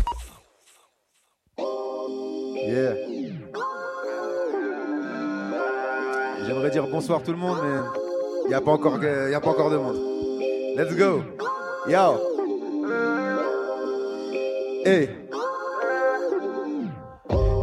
[2.67, 2.93] Yeah.
[6.45, 7.75] J'aimerais dire bonsoir tout le monde, mais
[8.45, 9.97] il n'y a, pas encore que- y a pas encore de monde.
[10.75, 11.23] Let's go.
[11.87, 12.19] Yo.
[14.85, 15.09] Hey.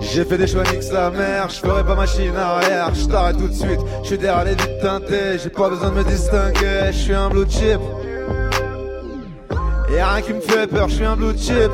[0.00, 3.48] J'ai fait des choix nix la mer, je ferai pas machine arrière, je t'arrête tout
[3.48, 6.98] de suite, je suis derrière les vitres teintées, j'ai pas besoin de me distinguer, je
[6.98, 7.80] suis un blue chip.
[9.90, 11.70] Y'a rien qui me fait peur, je suis un blue chip.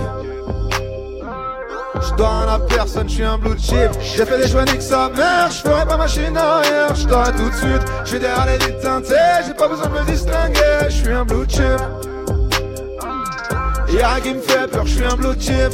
[2.00, 3.90] Je dois à personne, je suis un blue chip.
[4.00, 6.94] J'ai fait des choix nique sa mère, je ferai pas machine arrière.
[6.94, 9.14] Je tout de suite, je suis derrière les vitres teintées.
[9.46, 11.80] J'ai pas besoin de me distinguer, je suis un blue chip.
[13.92, 15.72] Y'a qui me fait peur, je suis un blue chip.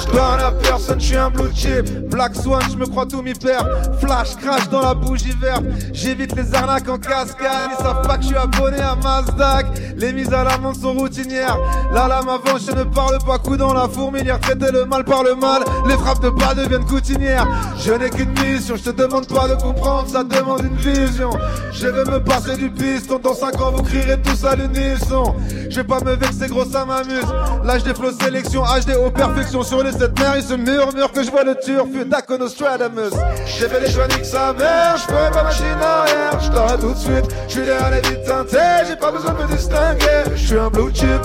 [0.00, 2.08] Je dois à personne, je suis un blue chip.
[2.08, 3.66] Black Swan, je me crois tout mi-père.
[4.00, 5.64] Flash, crash dans la bougie verte.
[5.92, 7.70] J'évite les arnaques en cascade.
[7.78, 9.66] Ils savent pas que je suis abonné à Mazdak.
[9.96, 11.58] Les mises à l'amende sont routinières.
[11.92, 14.40] La lame avance, je ne parle pas coup dans la fourmilière.
[14.40, 15.62] Traiter le mal par le mal.
[15.86, 17.46] Les frappes de pas deviennent coutumières.
[17.78, 21.30] Je n'ai qu'une mission, je te demande pas de comprendre, ça demande une vision.
[21.72, 23.20] Je vais me passer du piston.
[23.22, 25.34] Dans 5 ans, vous crierez tous à l'unisson.
[25.68, 27.26] Je vais pas me vexer, gros, ça m'amuse.
[27.64, 29.62] L'âge des flots sélection, HD aux perfection.
[29.62, 33.12] Sur les 7 mers, ils se murmurent que je vois le turfu d'Aconostradamus.
[33.46, 36.40] J'ai fait les choix nique sa mère, je ferai pas machine arrière.
[36.40, 38.86] Je t'arrête tout de suite, je suis derrière les vitres teintées.
[38.88, 41.22] J'ai pas besoin de me distinguer, je suis un blue chip.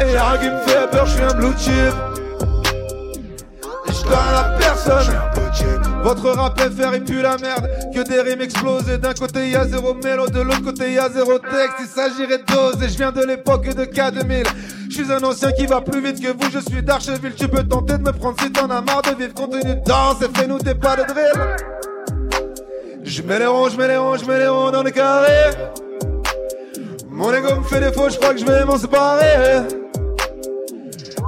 [0.00, 1.94] Et y'a rien qui me fait peur, je suis un blue chip.
[3.86, 5.24] Et je à personne.
[6.04, 7.66] Votre rap FR il pue la merde.
[7.94, 8.98] Que des rimes explosées.
[8.98, 11.76] D'un côté y a zéro mélo, de l'autre côté y a zéro texte.
[11.80, 14.44] Il s'agirait de dose et je viens de l'époque de K2000.
[14.90, 16.50] Je suis un ancien qui va plus vite que vous.
[16.52, 17.34] Je suis d'Archeville.
[17.34, 19.32] Tu peux tenter de me prendre si t'en as marre de vivre.
[19.32, 21.56] Continue de danser, fais-nous des pas de drill.
[23.02, 25.56] Je mets les ronds, je mets les ronds, je mets les ronds dans les carrés.
[27.08, 29.62] Mon ego me fait défaut, je crois que je vais m'en séparer.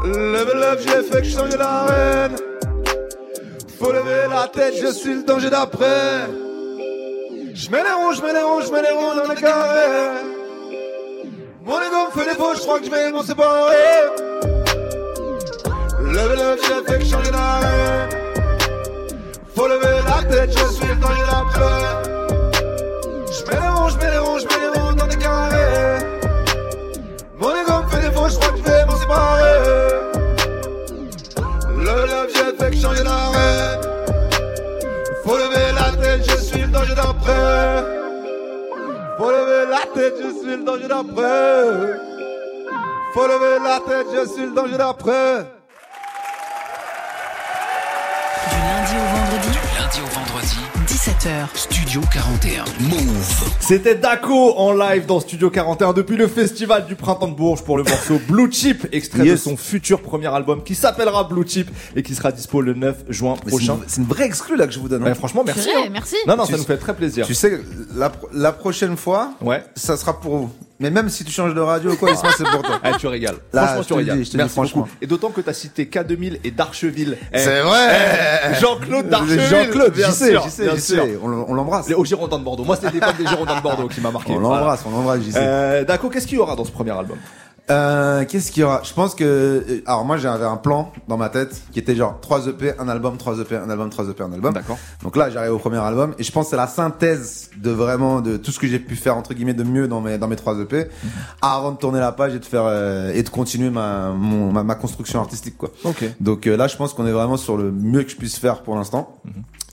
[0.05, 2.37] Level up, j'ai fait que je change l'arène.
[3.79, 6.27] Faut lever la tête, je suis le danger d'après.
[7.55, 10.25] Je mets les ronds, je mets les ronds, je mets les ronds dans les carrés.
[11.62, 13.73] Mon ego me fait défaut, je crois que je vais m'en séparer.
[16.01, 18.09] Level up, j'ai fait que changer d'arrêt.
[19.55, 21.83] Faut lever la tête, je suis le danger d'après.
[23.31, 25.99] Je mets les ronds, je mets les ronds, je mets les ronds dans des carrés.
[27.39, 29.97] Mon ego me fait défaut, je crois que je vais m'en séparer.
[31.89, 33.36] Up, j'ai fait que changer d'arrêt.
[36.87, 37.85] Danger d'après.
[39.18, 42.01] Faut lever la tête, je suis le danger d'après.
[43.14, 45.56] Faut lever la tête, je suis le danger d'après.
[51.27, 51.47] 17h.
[51.57, 52.65] Studio 41.
[52.89, 53.51] Move.
[53.59, 57.77] C'était Daco en live dans Studio 41 depuis le festival du printemps de Bourges pour
[57.77, 62.05] le morceau Blue Chip, extrait de son futur premier album qui s'appellera Blue Chip et
[62.05, 63.77] qui sera dispo le 9 juin Mais prochain.
[63.89, 65.03] c'est une vraie exclue là que je vous donne.
[65.03, 65.07] hein.
[65.07, 65.69] Ouais, franchement, merci.
[65.77, 65.89] Hein.
[65.91, 66.15] merci.
[66.29, 67.27] Non, non, Tu ça nous fait très plaisir.
[67.27, 67.61] Tu sais,
[67.97, 69.65] la, la prochaine fois, Ouais.
[69.75, 70.51] ça sera pour vous.
[70.79, 72.79] Mais même si tu changes de radio ou quoi, Isma, c'est pour toi.
[72.83, 73.37] Ah, tu régales.
[73.55, 74.19] Là, franchement, je tu te le régales.
[74.19, 74.83] dis, je te le dis Merci franchement.
[74.83, 74.93] beaucoup.
[75.01, 77.17] Et d'autant que t'as cité K2000 et d'Archeville.
[77.33, 77.89] Eh, C'est vrai.
[78.51, 79.41] eh, Jean-Claude d'Archeville.
[79.49, 81.03] Jean-Claude, bien j'y sais, sûr, j'y sais, bien j'y sûr.
[81.03, 81.19] sais.
[81.23, 81.89] On, l'embrasse.
[81.89, 82.65] Les- Girondins de Bordeaux.
[82.65, 84.33] Moi, c'était l'époque des Girondins de Bordeaux qui m'a marqué.
[84.35, 85.39] On l'embrasse, on l'embrasse, j'y sais.
[85.43, 87.17] Euh, D'accord, qu'est-ce qu'il y aura dans ce premier album?
[87.68, 88.83] Euh, Qu'est-ce qu'il y aura?
[88.85, 89.24] Je pense que.
[89.24, 92.88] euh, Alors, moi, j'avais un plan dans ma tête qui était genre 3 EP, un
[92.88, 94.55] album, 3 EP, un album, 3 EP, un album.
[94.55, 94.79] D'accord.
[95.02, 98.20] Donc là, j'arrive au premier album et je pense que c'est la synthèse de vraiment
[98.20, 100.37] de tout ce que j'ai pu faire entre guillemets de mieux dans mes dans mes
[100.37, 100.87] 3 EP
[101.42, 104.62] avant de tourner la page et de faire euh, et de continuer ma, mon, ma
[104.62, 105.70] ma construction artistique quoi.
[105.85, 106.05] Ok.
[106.20, 108.62] Donc euh, là, je pense qu'on est vraiment sur le mieux que je puisse faire
[108.62, 109.16] pour l'instant.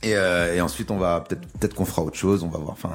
[0.03, 2.43] Et, euh, et ensuite, on va peut-être peut-être qu'on fera autre chose.
[2.43, 2.73] On va voir.
[2.73, 2.91] Enfin,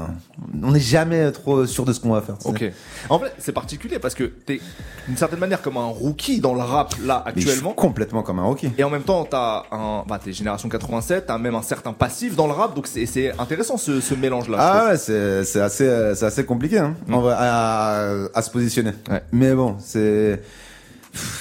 [0.62, 2.36] on n'est jamais trop sûr de ce qu'on va faire.
[2.40, 2.48] sais.
[2.48, 2.64] Ok.
[3.08, 4.60] En fait, c'est particulier parce que t'es
[5.06, 7.72] d'une certaine manière comme un rookie dans le rap là actuellement.
[7.72, 8.70] complètement comme un rookie.
[8.76, 12.36] Et en même temps, t'as un, bah, t'es génération 87, t'as même un certain passif
[12.36, 14.56] dans le rap, donc c'est, c'est intéressant ce, ce mélange-là.
[14.58, 18.42] je Ah ouais, c'est c'est assez euh, c'est assez compliqué hein, en vrai, à, à
[18.42, 18.92] se positionner.
[19.10, 19.22] Ouais.
[19.32, 20.42] Mais bon, c'est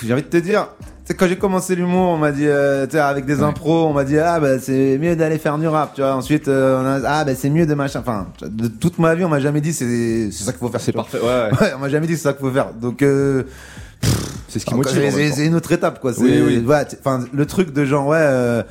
[0.03, 0.69] j'ai envie de te dire,
[1.07, 3.93] sais quand j'ai commencé l'humour, on m'a dit euh, tu sais avec des impros, on
[3.93, 6.13] m'a dit ah bah c'est mieux d'aller faire du rap, tu vois.
[6.15, 9.23] Ensuite euh, on a ah bah c'est mieux de machin enfin de toute ma vie,
[9.23, 10.81] on m'a jamais dit c'est c'est ça qu'il faut faire.
[10.81, 11.19] C'est parfait.
[11.19, 11.49] Ouais, ouais.
[11.61, 12.73] Ouais, on m'a jamais dit c'est ça qu'il faut faire.
[12.73, 13.43] Donc euh,
[14.47, 15.31] C'est ce qui motive.
[15.33, 16.13] c'est une autre étape quoi.
[16.13, 16.57] C'est Oui, oui.
[16.65, 18.63] ouais, t- enfin le truc de genre ouais euh,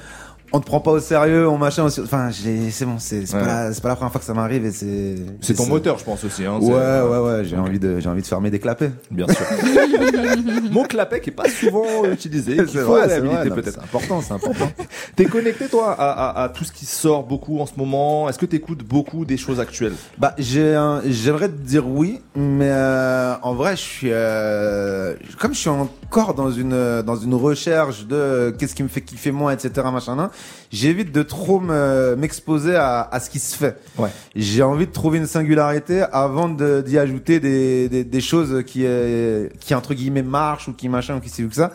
[0.52, 2.00] on te prend pas au sérieux, on machin aussi.
[2.00, 3.40] Enfin, j'ai- c'est bon, c'est c'est Ouais.
[3.40, 5.16] pas, la- c'est pas la première fois que ça m'arrive et c'est.
[5.40, 6.44] C'est ton moteur, je pense aussi.
[6.44, 8.90] Hein, Ouais, ouais, ouais, j'ai envie de, j'ai envie de fermer des clapets.
[9.10, 9.44] Bien sûr.
[10.70, 13.72] Mon clapet qui est pas souvent utilisé, C'est vrai, c'est peut-être.
[13.74, 14.70] C'est important, c'est important.
[15.16, 18.28] T'es connecté toi à, à, à tout ce qui sort beaucoup en ce moment?
[18.28, 19.94] Est-ce que t'écoutes beaucoup des choses actuelles?
[20.18, 25.54] Bah, j'ai, un- j'aimerais te dire oui, mais euh, en vrai, je suis, euh, comme
[25.54, 29.32] je suis encore dans une, dans une recherche de euh, qu'est-ce qui me fait kiffer
[29.32, 30.30] moi, etc., machin,
[30.70, 33.76] j'évite de trop me, m'exposer à, à ce qui se fait.
[33.98, 34.10] Ouais.
[34.34, 39.48] J'ai envie de trouver une singularité avant d'y ajouter des, des, des choses qui, euh,
[39.60, 41.72] qui entre guillemets marchent ou qui machin ou qui c'est ou que ça.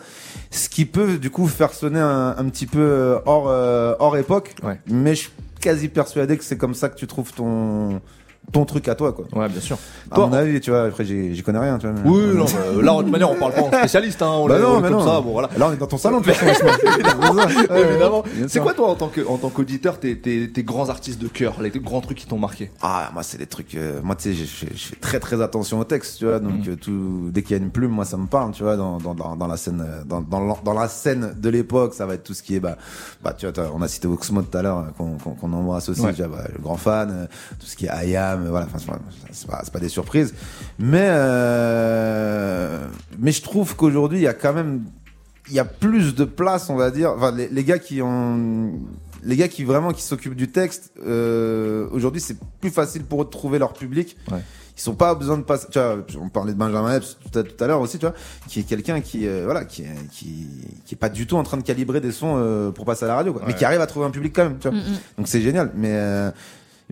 [0.50, 4.16] Ce qui peut du coup faire sonner un, un petit peu euh, hors, euh, hors
[4.16, 4.54] époque.
[4.62, 4.80] Ouais.
[4.86, 8.00] Mais je suis quasi persuadé que c'est comme ça que tu trouves ton,
[8.50, 9.24] ton truc à toi, quoi.
[9.32, 9.78] Ouais, bien sûr.
[10.10, 11.96] À Toi, mon avis, tu vois, après j'y connais rien, tu vois.
[12.02, 12.44] mais- Oui, non,
[12.76, 14.80] mais là, de toute manière, on parle pas en spécialiste, hein, on Bah est, non,
[14.80, 15.04] mais comme non.
[15.06, 15.48] ça, bon voilà.
[15.56, 16.66] Là, on est dans ton salon, de toute façon.
[17.74, 18.24] Évidemment.
[18.48, 21.28] C'est quoi toi en tant que en tant qu'auditeur tes, tes, tes grands artistes de
[21.28, 22.70] cœur, les grands trucs qui t'ont marqué?
[22.82, 23.74] Ah, moi, c'est des trucs.
[23.74, 24.44] euh, moi, tu sais, je,
[24.76, 26.38] fais très très attention au texte, tu vois.
[26.40, 28.76] Donc, euh, tout, dès qu'il y a une plume, moi, ça me parle, tu vois.
[28.76, 32.14] Dans, dans, dans, dans la scène, euh, dans, dans, la scène de l'époque, ça va
[32.14, 32.76] être tout ce qui est, bah,
[33.22, 35.88] bah, tu vois, on a cité Oxmo tout à l'heure, euh, qu'on qu'on qu'on embrasse
[35.88, 36.12] aussi, Ouais.
[36.12, 37.26] tu vois, bah, le grand fan, euh,
[37.58, 38.66] tout ce qui est IAM, voilà.
[38.72, 38.96] Enfin,
[39.32, 40.34] c'est pas, pas, des surprises,
[40.78, 42.86] mais euh,
[43.18, 44.84] mais je trouve qu'aujourd'hui, il y a quand même,
[45.48, 47.12] il y a plus de place, on va dire.
[47.16, 48.72] Enfin, les, les gars qui ont
[49.24, 53.24] les gars qui vraiment qui s'occupent du texte euh, aujourd'hui c'est plus facile pour eux
[53.24, 54.40] de trouver leur public Ouais.
[54.76, 57.44] ils sont pas besoin de passer tu vois on parlait de Benjamin Epps tout à,
[57.44, 58.16] tout à l'heure aussi tu vois
[58.48, 60.48] qui est quelqu'un qui euh, voilà qui est, qui
[60.84, 63.08] qui est pas du tout en train de calibrer des sons euh, pour passer à
[63.08, 63.42] la radio quoi.
[63.46, 64.98] mais qui arrive à trouver un public quand même tu vois Mm, mm.
[65.18, 66.32] donc c'est génial mais euh,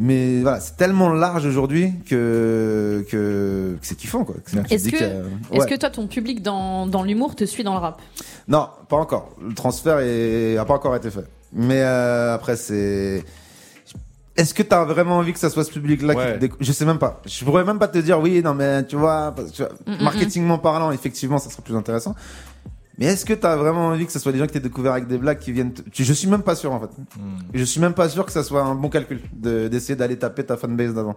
[0.03, 4.35] mais voilà c'est tellement large aujourd'hui que que, que c'est kiffant quoi
[4.71, 8.01] Est-ce que, euh, que toi, ton public dans, dans l'humour te suit dans le rap?
[8.49, 9.29] Non, pas encore.
[9.47, 10.57] Le transfert est...
[10.57, 11.25] a pas encore été fait.
[11.53, 13.25] Mais euh, après, c'est.
[14.37, 16.39] Est-ce que t'as vraiment envie que ça soit ce public-là Ouais.
[16.39, 17.21] qui Je sais même pas.
[17.27, 20.03] Je pourrais même pas te dire oui, non, mais tu vois, tu vois, Mm, mm,
[20.03, 22.15] marketingment parlant, effectivement, ça serait plus intéressant.
[23.01, 25.09] Mais est-ce que t'as vraiment envie que ce soit des gens que t'aies découvert avec
[25.09, 26.91] des blagues qui viennent te- Je suis même pas sûr en fait.
[27.19, 27.39] Hmm.
[27.55, 30.45] Je suis même pas sûr que ça soit un bon calcul de- d'essayer d'aller taper
[30.45, 31.17] ta fanbase d'avant.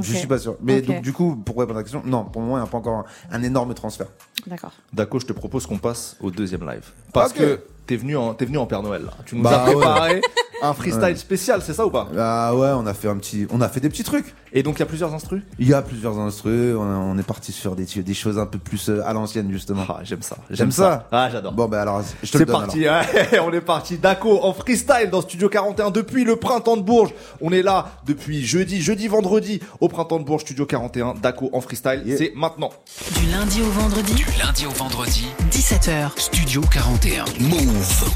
[0.00, 0.56] Je suis pas sûr.
[0.62, 2.70] Mais donc du coup, pour répondre à la question, non, pour moi, il n'y a
[2.70, 4.06] pas encore un, un énorme transfert.
[4.46, 4.72] D'accord.
[4.92, 6.84] Daco, je te propose qu'on passe au deuxième live.
[7.12, 9.12] Parce que t'es venu en t'es venu en Père Noël là.
[9.26, 10.20] Tu nous Bah as préparé
[10.62, 11.14] un freestyle Ouais.
[11.16, 13.80] spécial, c'est ça ou pas Ah ouais, on a fait un petit, on a fait
[13.80, 14.34] des petits trucs.
[14.52, 17.22] Et donc il y a plusieurs instrus Il y a plusieurs instrus, on, on est
[17.22, 19.84] parti sur des, des choses un peu plus euh, à l'ancienne justement.
[19.88, 20.36] Ah, j'aime ça.
[20.50, 21.06] J'aime ça.
[21.12, 21.52] Ah, j'adore.
[21.52, 23.96] Bon ben alors, je te C'est le donne parti, ouais, on est parti.
[23.98, 27.14] Daco en freestyle dans Studio 41 depuis le printemps de Bourges.
[27.40, 31.14] On est là depuis jeudi, jeudi, vendredi au printemps de Bourges, Studio 41.
[31.22, 32.16] Daco en freestyle, Yeah.
[32.18, 32.70] c'est maintenant.
[33.18, 36.18] Du lundi au vendredi, Du lundi au vendredi, 17h.
[36.18, 37.24] Studio 41.
[37.40, 38.10] Move.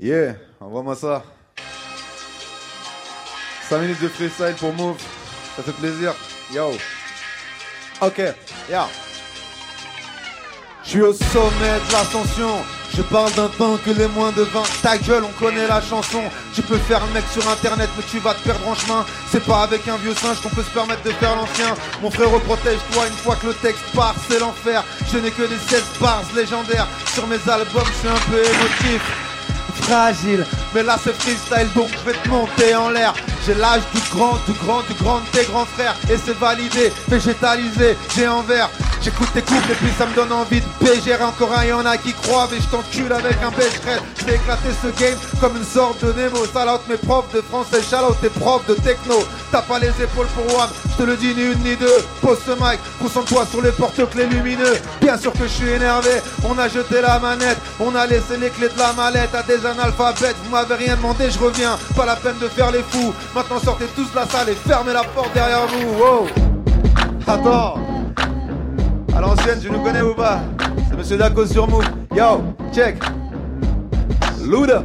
[0.00, 1.22] Yeah, envoie-moi ça.
[3.68, 4.96] 5 minutes de freestyle pour Move,
[5.56, 6.14] ça fait plaisir.
[6.52, 6.72] Yo.
[8.00, 8.18] Ok,
[8.70, 8.80] yo.
[10.84, 12.64] Je suis au sommet de l'ascension.
[12.94, 16.20] Je parle d'un temps que les moins de 20 Ta gueule, on connaît la chanson
[16.54, 19.42] Tu peux faire un mec sur internet mais tu vas te perdre en chemin C'est
[19.42, 23.06] pas avec un vieux singe qu'on peut se permettre de faire l'ancien Mon frère protège-toi
[23.06, 26.86] une fois que le texte part C'est l'enfer Je n'ai que des 16 bars légendaires
[27.14, 29.31] Sur mes albums je suis un peu émotif
[29.74, 30.44] fragile.
[30.74, 33.14] Mais là c'est freestyle donc je vais te monter en l'air.
[33.46, 35.96] J'ai l'âge du grand, du grand, du grand de tes grands frères.
[36.10, 38.70] Et c'est validé, végétalisé, j'ai en vert.
[39.02, 41.96] J'écoute tes couples et puis ça me donne envie de bégérer encore un, y'en a
[41.96, 44.00] qui croient, mais je t'encule avec un becherel.
[44.16, 46.46] Je vais éclater ce game comme une sorte de Nemo.
[46.46, 49.16] Saloute mes profs de français, shout tes profs de techno.
[49.50, 52.04] T'as pas les épaules pour one, je te le dis ni une ni deux.
[52.20, 54.76] Pose ce mic, concentre-toi sur les porte-clés lumineux.
[55.00, 58.50] Bien sûr que je suis énervé, on a jeté la manette, on a laissé les
[58.50, 60.36] clés de la mallette à des analphabètes.
[60.44, 61.78] Vous m'avez rien demandé, je reviens.
[61.96, 63.12] Pas la peine de faire les fous.
[63.34, 65.98] Maintenant sortez tous de la salle et fermez la porte derrière vous.
[65.98, 66.26] Wow.
[67.26, 67.74] Attends.
[69.16, 70.40] À l'ancienne, tu nous connais ou pas?
[70.88, 71.84] C'est Monsieur Daco sur Move.
[72.16, 72.42] Yo,
[72.72, 72.96] check.
[74.42, 74.82] Luda.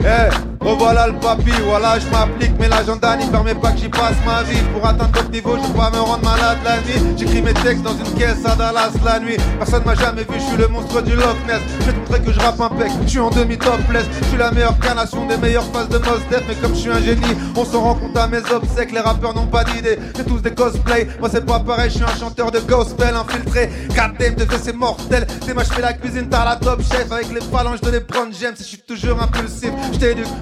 [0.00, 2.52] Eh, revoilà le papy, voilà je m'applique.
[2.58, 4.58] Mais l'agenda n'y permet pas que j'y passe ma vie.
[4.72, 7.16] Pour atteindre d'autres niveaux, je peux pas me rendre malade la nuit.
[7.16, 9.36] J'écris mes textes dans une caisse à Dallas la nuit.
[9.58, 11.60] Personne m'a jamais vu, je suis le monstre du Loch Ness.
[11.80, 14.06] Je vais te montrer que je rappe un pec, je suis en demi-topless.
[14.22, 16.90] Je suis la meilleure carnation des meilleures phases de Mos Def Mais comme je suis
[16.90, 18.92] un génie, on s'en rend compte à mes obsèques.
[18.92, 21.08] Les rappeurs n'ont pas d'idée, c'est tous des cosplays.
[21.20, 23.70] Moi c'est pas pareil, je suis un chanteur de gospel infiltré.
[23.88, 25.26] Goddamn, de c'est mortel.
[25.44, 27.10] C'est moi je fais la cuisine, t'as la top chef.
[27.10, 29.98] Avec les phalanges de les prendre, j'aime Si je suis toujours impulsif, je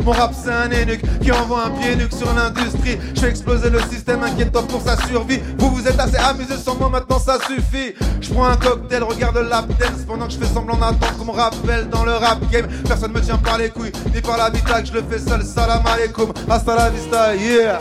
[0.07, 2.97] Mon rap c'est un énuque qui envoie un pied nuque sur l'industrie.
[3.17, 5.41] Je fais exploser le système inquiétant pour sa survie.
[5.59, 7.93] Vous vous êtes assez amusés sans moi, maintenant ça suffit.
[8.21, 11.33] Je prends un cocktail, regarde lap dance Pendant que je fais semblant d'attendre qu'on me
[11.33, 14.93] rappelle dans le rap game Personne me tient par les couilles, ni par l'habitacle Je
[14.93, 17.81] le fais seul, salam alaikum, hasta la vista, yeah.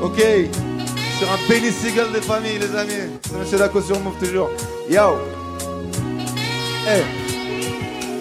[0.00, 0.22] Ok,
[1.18, 3.18] sur un Benny Siegel des familles les amis.
[3.24, 4.50] C'est Monsieur Daco sur Move toujours.
[4.88, 5.18] Yo.
[6.86, 7.02] Hey.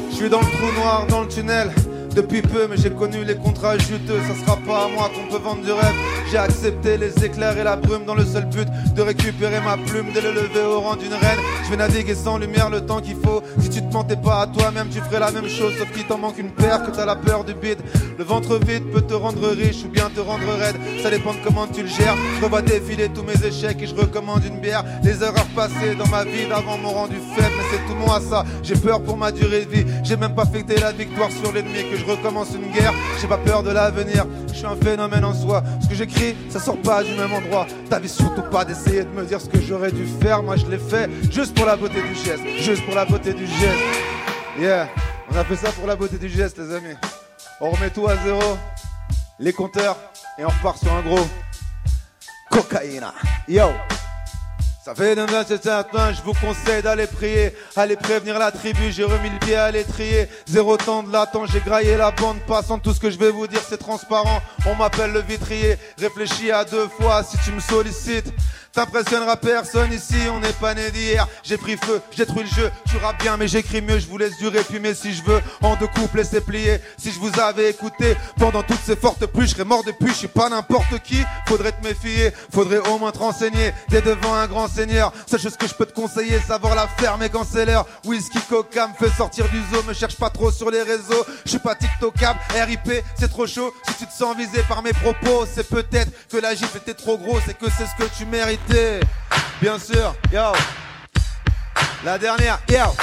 [0.10, 1.72] Je suis dans le trou noir, dans le tunnel
[2.16, 4.20] depuis peu, mais j'ai connu les contrats juteux.
[4.28, 5.96] Ça sera pas à moi qu'on peut vendre du rêve.
[6.32, 10.08] J'ai accepté les éclairs et la brume dans le seul but de récupérer ma plume
[10.14, 11.40] dès le lever au rang d'une reine.
[11.66, 13.42] Je vais naviguer sans lumière le temps qu'il faut.
[13.60, 15.74] Si tu te mentais pas à toi-même, tu ferais la même chose.
[15.78, 17.80] Sauf qu'il t'en manque une paire, que t'as la peur du bide.
[18.18, 20.76] Le ventre vide peut te rendre riche ou bien te rendre raide.
[21.02, 22.16] Ça dépend de comment tu le gères.
[22.40, 24.84] Je revois défiler tous mes échecs et je recommande une bière.
[25.04, 28.46] Les erreurs passées dans ma vie d'avant m'ont rendu faible, mais c'est tout moi ça.
[28.64, 29.86] J'ai peur pour ma durée de vie.
[30.04, 32.94] J'ai même pas fêté la victoire sur l'ennemi que je recommence une guerre.
[33.20, 34.26] J'ai pas peur de l'avenir.
[34.48, 35.64] Je suis un phénomène en soi.
[35.82, 37.68] Ce que j'écris, ça sort pas du même endroit.
[37.90, 40.42] T'avais surtout pas d'essayer de me dire ce que j'aurais dû faire.
[40.44, 42.44] Moi, je l'ai fait juste pour la beauté du geste.
[42.60, 43.84] Juste pour la beauté du geste.
[44.60, 44.90] Yeah,
[45.32, 46.96] on a fait ça pour la beauté du geste, les amis.
[47.62, 48.58] On remet tout à zéro.
[49.40, 49.98] Les compteurs.
[50.38, 51.28] Et on repart sur un gros.
[52.50, 53.06] Cocaïne.
[53.48, 53.68] Yo.
[54.82, 58.92] Ça fait de bien c'est certain, je vous conseille d'aller prier, allez prévenir la tribu,
[58.92, 62.82] j'ai remis le pied à l'étrier, zéro temps de latence, j'ai graillé la bande passante,
[62.82, 66.64] tout ce que je vais vous dire c'est transparent, on m'appelle le vitrier, réfléchis à
[66.64, 68.32] deux fois si tu me sollicites.
[68.72, 71.28] T'impressionneras personne ici, on n'est pas né d'hier.
[71.44, 72.72] J'ai pris feu, j'ai détruit le jeu.
[72.90, 74.00] Tu rappes bien, mais j'écris mieux.
[74.00, 76.80] Je vous laisse durer, mais si je veux, en deux couples, laissez plier.
[76.98, 80.10] Si je vous avais écouté pendant toutes ces fortes pluies, je serais mort depuis.
[80.10, 81.24] Je suis pas n'importe qui.
[81.48, 83.74] Faudrait te méfier, faudrait au moins te renseigner.
[83.90, 85.14] T'es devant un grand seigneur.
[85.26, 87.86] Seule chose que je peux te conseiller, savoir la fermer quand c'est l'heure.
[88.06, 89.84] Whisky Coca me fait sortir du zoo.
[89.88, 91.26] Me cherche pas trop sur les réseaux.
[91.46, 93.74] Je suis pas TikTokable, RIP, c'est trop chaud.
[93.88, 97.18] Si tu te sens visé par mes propos, c'est peut-être que la gifle était trop
[97.18, 97.40] gros.
[97.46, 98.26] C'est que c'est ce que tu
[99.62, 100.54] Bien sûr, yo.
[102.04, 102.96] La dernière, yo.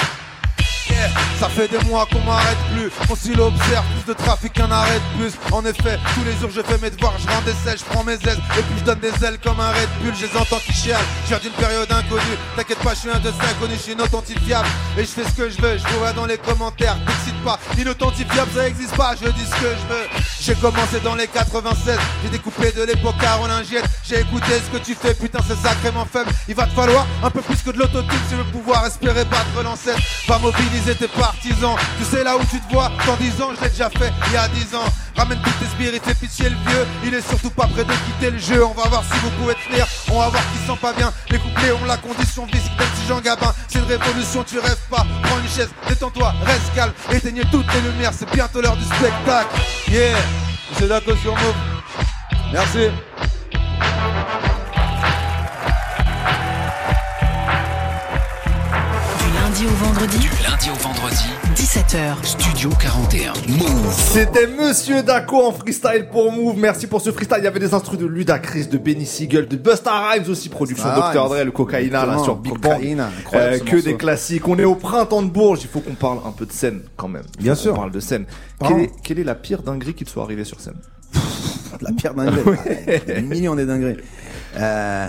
[1.39, 4.99] Ça fait des mois qu'on m'arrête plus, on s'y l'observe, plus de trafic qu'un arrêt
[4.99, 5.33] de bus.
[5.51, 8.03] En effet, tous les jours je fais mes devoirs, je rends des selles, je prends
[8.03, 10.59] mes ailes, et puis je donne des ailes comme un Red Bull, je les entends
[10.65, 10.99] qui chialent.
[11.23, 13.93] Je viens d'une période inconnue, t'inquiète pas, je suis un de ces inconnus, je suis
[13.93, 14.67] inauthentifiable,
[14.97, 18.51] et je fais ce que je veux, je vois dans les commentaires, t'excite pas, inauthentifiable
[18.55, 20.07] ça existe pas, je dis ce que je veux.
[20.39, 24.95] J'ai commencé dans les 96, j'ai découpé de l'époque carolingienne, j'ai écouté ce que tu
[24.95, 26.31] fais, putain c'est sacrément faible.
[26.47, 28.17] Il va te falloir un peu plus que de l'autotune.
[28.27, 29.99] Si tu veux pouvoir espérer battre l'ancêtre.
[30.27, 33.63] Va mobiliser tes partisans, tu sais là où tu te vois, dans 10 ans je
[33.63, 34.85] l'ai déjà fait il y a 10 ans.
[35.15, 38.29] Ramène toutes tes spirits, fais pitié le vieux, il est surtout pas prêt de quitter
[38.29, 38.63] le jeu.
[38.63, 41.11] On va voir si vous pouvez tenir, on va voir qui sent pas bien.
[41.29, 43.51] Les couplets ont la condition physique d'un petit Jean Gabin.
[43.67, 45.05] C'est une révolution, tu rêves pas.
[45.23, 49.59] Prends une chaise, détends-toi, reste calme, éteignez toutes les lumières, c'est bientôt l'heure du spectacle.
[49.89, 50.17] Yeah,
[50.77, 51.55] c'est d'accord sur Move.
[52.53, 52.89] Merci.
[59.57, 62.23] Lundi au vendredi, Du lundi au vendredi, 17h.
[62.23, 63.33] Studio 41.
[63.49, 63.91] Move.
[63.91, 66.57] C'était Monsieur Daco en freestyle pour Move.
[66.59, 67.39] Merci pour ce freestyle.
[67.39, 70.87] Il y avait des instrus de Ludacris, de Benny Siegel, de Busta Rhymes aussi, production
[70.87, 71.29] Ah, Dr.
[71.29, 72.83] Dre, le cocaïna là sur Big Bang.
[73.33, 74.47] Euh, que des classiques.
[74.47, 75.61] On est au printemps de Bourges.
[75.63, 77.25] Il faut qu'on parle un peu de scène quand même.
[77.39, 77.71] Bien sûr.
[77.73, 78.25] qu'on parle de scène.
[78.67, 80.77] Quelle est, quelle est la pire dinguerie qui te soit arrivée sur scène?
[81.81, 82.41] La pire dinguerie.
[82.87, 83.97] Ouais, millions des dingueries.
[84.57, 85.07] Euh,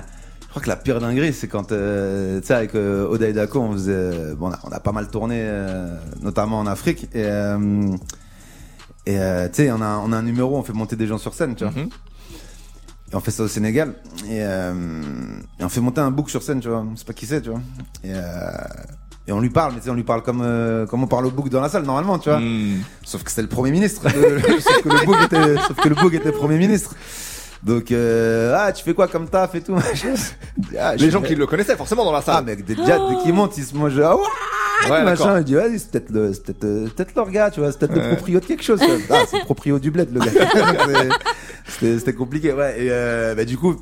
[0.49, 3.33] je crois que la pire dinguerie, c'est quand, euh, tu sais, avec euh, Oda et
[3.33, 6.67] Dako, on faisait, euh, bon, on a, on a pas mal tourné, euh, notamment en
[6.67, 7.29] Afrique, et,
[9.07, 11.35] et tu sais, on a, on a un numéro, on fait monter des gens sur
[11.35, 11.73] scène, tu vois.
[11.73, 11.89] Mhm.
[13.11, 13.95] Et on fait ça au Sénégal.
[14.29, 16.85] Et, et on fait monter un bouc sur scène, tu vois.
[16.95, 17.61] C'est pas qui c'est, tu vois.
[18.05, 18.13] Et,
[19.29, 21.25] et on lui parle, mais tu sais, on lui parle comme, euh, comme on parle
[21.27, 22.39] au bouc dans la salle, normalement, tu vois.
[22.41, 22.79] Hmm.
[23.05, 24.03] Sauf que c'était le Premier ministre.
[24.05, 26.95] de- sauf, que le bouc était, sauf que le bouc était Premier ministre.
[27.63, 29.77] Donc, euh, ah, tu fais quoi comme taf et tout.
[30.79, 32.45] Ah, Les gens qui le connaissaient forcément dans la Ah, salle.
[32.45, 34.01] mec, déjà, dès qu'ils montent, ils se mangent.
[34.01, 34.17] Ah,
[34.91, 35.39] ouais, machin.
[35.39, 37.97] Il dit, vas-y, c'est peut-être le, peut-être, euh, peut-être leur gars, tu vois, c'est peut-être
[37.97, 38.81] le proprio de quelque chose.
[39.11, 40.31] Ah, c'est le proprio du bled, le gars.
[41.69, 42.77] C'était, c'était compliqué, ouais.
[42.83, 43.75] Et, euh, bah, du coup,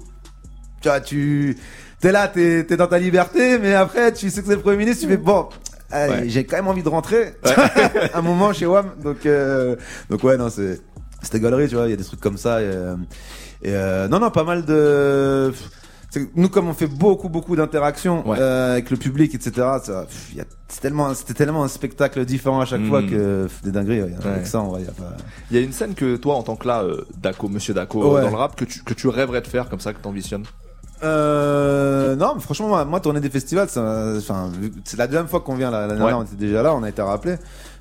[0.81, 1.57] tu vois, tu,
[2.01, 4.77] t'es là, t'es, t'es dans ta liberté, mais après, tu sais que c'est le premier
[4.79, 5.49] ministre, tu fais, bon,
[5.93, 6.24] Ouais.
[6.27, 7.35] j'ai quand même envie de rentrer.
[8.14, 8.91] un moment chez WAM.
[9.05, 9.77] Donc, euh,
[10.11, 10.81] donc ouais, non, c'est,
[11.22, 12.61] c'était galerie, tu vois, il y a des trucs comme ça.
[12.61, 12.97] Et, euh,
[13.62, 15.52] et, euh, non, non, pas mal de,
[16.12, 18.38] que nous, comme on fait beaucoup, beaucoup d'interactions Ouais.
[18.40, 19.66] euh, avec le public, etc.,
[20.68, 22.88] c'est tellement, c'était tellement un spectacle différent à chaque Mm.
[22.88, 24.02] fois que pff, des dingueries.
[24.02, 24.11] ouais.
[24.24, 24.26] Ouais.
[24.30, 25.16] Avec ça, y a pas.
[25.50, 28.14] Il y a une scène que toi, en tant que là, euh, Daco, Monsieur Daco,
[28.14, 28.22] Ouais.
[28.22, 30.44] dans le rap, que tu, que tu rêverais de faire comme ça, que t'ambitionnes.
[31.04, 35.40] Euh, non, mais franchement, moi, moi, tourner des festivals, enfin, que c'est la deuxième fois
[35.40, 35.82] qu'on vient là.
[35.82, 35.98] L'année Ouais.
[35.98, 37.36] dernière, on était déjà là, on a été rappelé.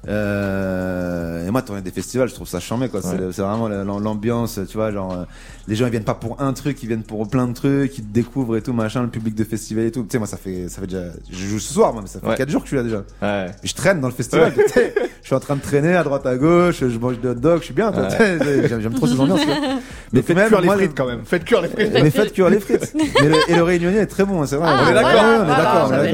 [0.08, 3.02] Euh, et moi, tourner des festivals, je trouve ça charmé, quoi.
[3.02, 3.30] C'est Ouais.
[3.32, 5.24] C'est vraiment la- l'ambiance, tu vois, genre, euh,
[5.68, 8.04] les gens, ils viennent pas pour un truc, ils viennent pour plein de trucs, ils
[8.04, 10.02] te découvrent et tout, machin, le public de festival et tout.
[10.04, 12.20] Tu sais, moi, ça fait, ça fait déjà, je joue ce soir, moi, mais ça
[12.20, 12.36] fait Ouais.
[12.36, 13.04] 4 jours que je suis là déjà.
[13.22, 13.52] Ouais.
[13.64, 14.94] Je traîne dans le festival, tu sais.
[15.22, 17.60] Je suis en train de traîner à droite à gauche, je mange des hot dogs,
[17.60, 19.56] je suis bien, tu sais, J'aime trop ces ambiances, quoi.
[20.14, 21.22] Mais faites même, cuire les moi, frites quand même.
[21.26, 21.92] Faites cuire les frites.
[21.92, 22.94] mais faites cuire les frites.
[22.96, 24.68] Mais le, et le réunionnais est très bon, c'est vrai.
[24.70, 25.12] Ah, on est d'accord.
[25.12, 25.64] on est voilà,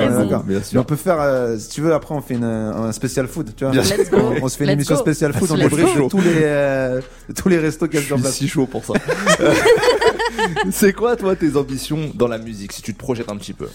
[0.09, 3.51] d'accord, on Mais peut faire, euh, si tu veux, après on fait un spécial food,
[3.55, 3.73] tu vois.
[4.13, 5.01] On, on se fait une émission go.
[5.01, 7.01] spéciale food, on débriefe tous les, euh,
[7.35, 8.93] tous les restos a Je suis si chaud pour ça.
[10.71, 13.67] C'est quoi, toi, tes ambitions dans la musique, si tu te projettes un petit peu?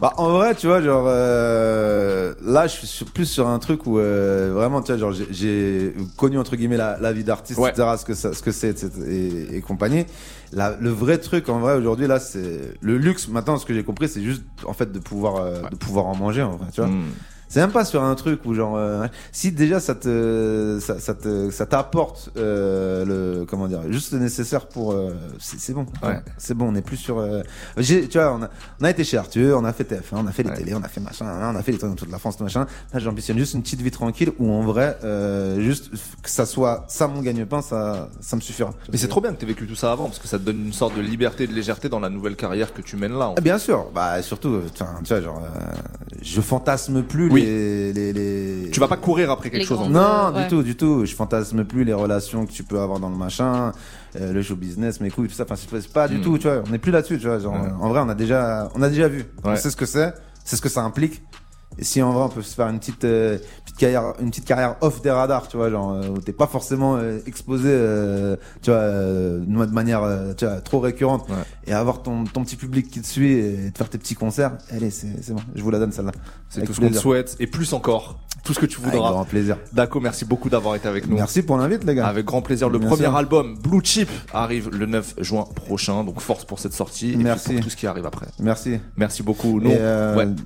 [0.00, 3.84] Bah, en vrai, tu vois, genre, euh, là, je suis sur- plus sur un truc
[3.84, 7.58] où, euh, vraiment, tu vois, genre, j'ai- j'ai connu, entre guillemets, la, la vie d'artiste,
[7.58, 7.70] Ouais.
[7.70, 10.04] etc., ce que ça, ce que c'est, etc., et, et compagnie.
[10.52, 13.26] La, le vrai truc, en vrai, aujourd'hui, là, c'est le luxe.
[13.26, 16.14] Maintenant, ce que j'ai compris, c'est juste, en fait, de pouvoir, euh, de pouvoir en
[16.14, 16.90] manger, en vrai, tu vois.
[16.90, 17.02] Hmm.
[17.48, 21.14] C'est même pas sur un truc où genre euh, si déjà ça te ça, ça
[21.14, 26.20] te ça t'apporte euh, le comment dire juste le nécessaire pour euh, c'est bon Ouais.
[26.36, 27.42] c'est bon on est plus sur euh,
[27.82, 30.32] tu vois on a on a été chez Arthur on a fait TF1 on a
[30.32, 30.56] fait les Ouais.
[30.56, 32.44] télés on a fait machin on a fait les trucs dans toute la France tout
[32.44, 35.90] machin là j'ambitionne juste une petite vie tranquille où en vrai euh, juste
[36.22, 39.38] que ça soit ça mon gagne-pain ça ça me suffira Mais c'est trop bien que
[39.40, 41.54] tu vécu tout ça avant, parce que ça te donne une sorte de liberté de
[41.54, 43.28] légèreté dans la nouvelle carrière que tu mènes là.
[43.28, 43.40] en Ah, fait.
[43.42, 45.72] Bien sûr, bah surtout, enfin, tu vois, genre, euh,
[46.20, 47.37] je fantasme plus Oui.
[47.40, 48.70] Les, les, les.
[48.70, 49.78] Tu vas pas courir après quelque Les chose.
[49.80, 49.88] en.
[49.88, 50.42] Non, Ouais.
[50.42, 51.04] du tout, du tout.
[51.04, 53.72] Je fantasme plus les relations que tu peux avoir dans le machin,
[54.20, 55.44] euh, le show business, mes couilles, tout ça.
[55.44, 56.22] Enfin, c'est pas- c'est pas du Mm.
[56.22, 56.62] tout, tu vois.
[56.66, 57.38] On n'est plus là-dessus, tu vois.
[57.38, 57.54] Genre.
[57.80, 59.24] En vrai, on a déjà, on a déjà vu.
[59.44, 59.56] On Ouais.
[59.56, 60.12] sait ce que c'est,
[60.44, 61.22] c'est ce que ça implique.
[61.78, 64.44] Et si en vrai on peut se faire une petite, euh, petite carrière, une petite
[64.44, 67.68] carrière off des radars, tu vois, genre euh, où t'es pas forcément euh, exposé,
[68.62, 70.02] tu vois, de manière,
[70.36, 71.36] tu vois, trop récurrente, Ouais.
[71.66, 74.52] et avoir ton, ton petit public qui te suit et te faire tes petits concerts.
[74.70, 76.12] Allez, c'est c'est bon, je vous la donne celle-là.
[76.48, 78.18] C'est Avec tout ce qu'on te souhaite, et plus encore.
[78.44, 79.10] Tout ce que tu Avec voudras.
[79.10, 79.58] grand plaisir.
[79.72, 81.16] Daco, merci beaucoup d'avoir été avec nous.
[81.16, 82.06] Merci pour l'invite, les gars.
[82.06, 82.70] Avec grand plaisir.
[82.70, 83.02] Le Merci.
[83.02, 86.04] premier album, Blue Chip, arrive le 9 juin prochain.
[86.04, 87.12] Donc force pour cette sortie.
[87.12, 88.26] Et puis pour tout ce qui arrive après.
[88.40, 88.78] Merci.
[88.96, 89.60] Merci beaucoup.
[89.60, 89.78] Ouais.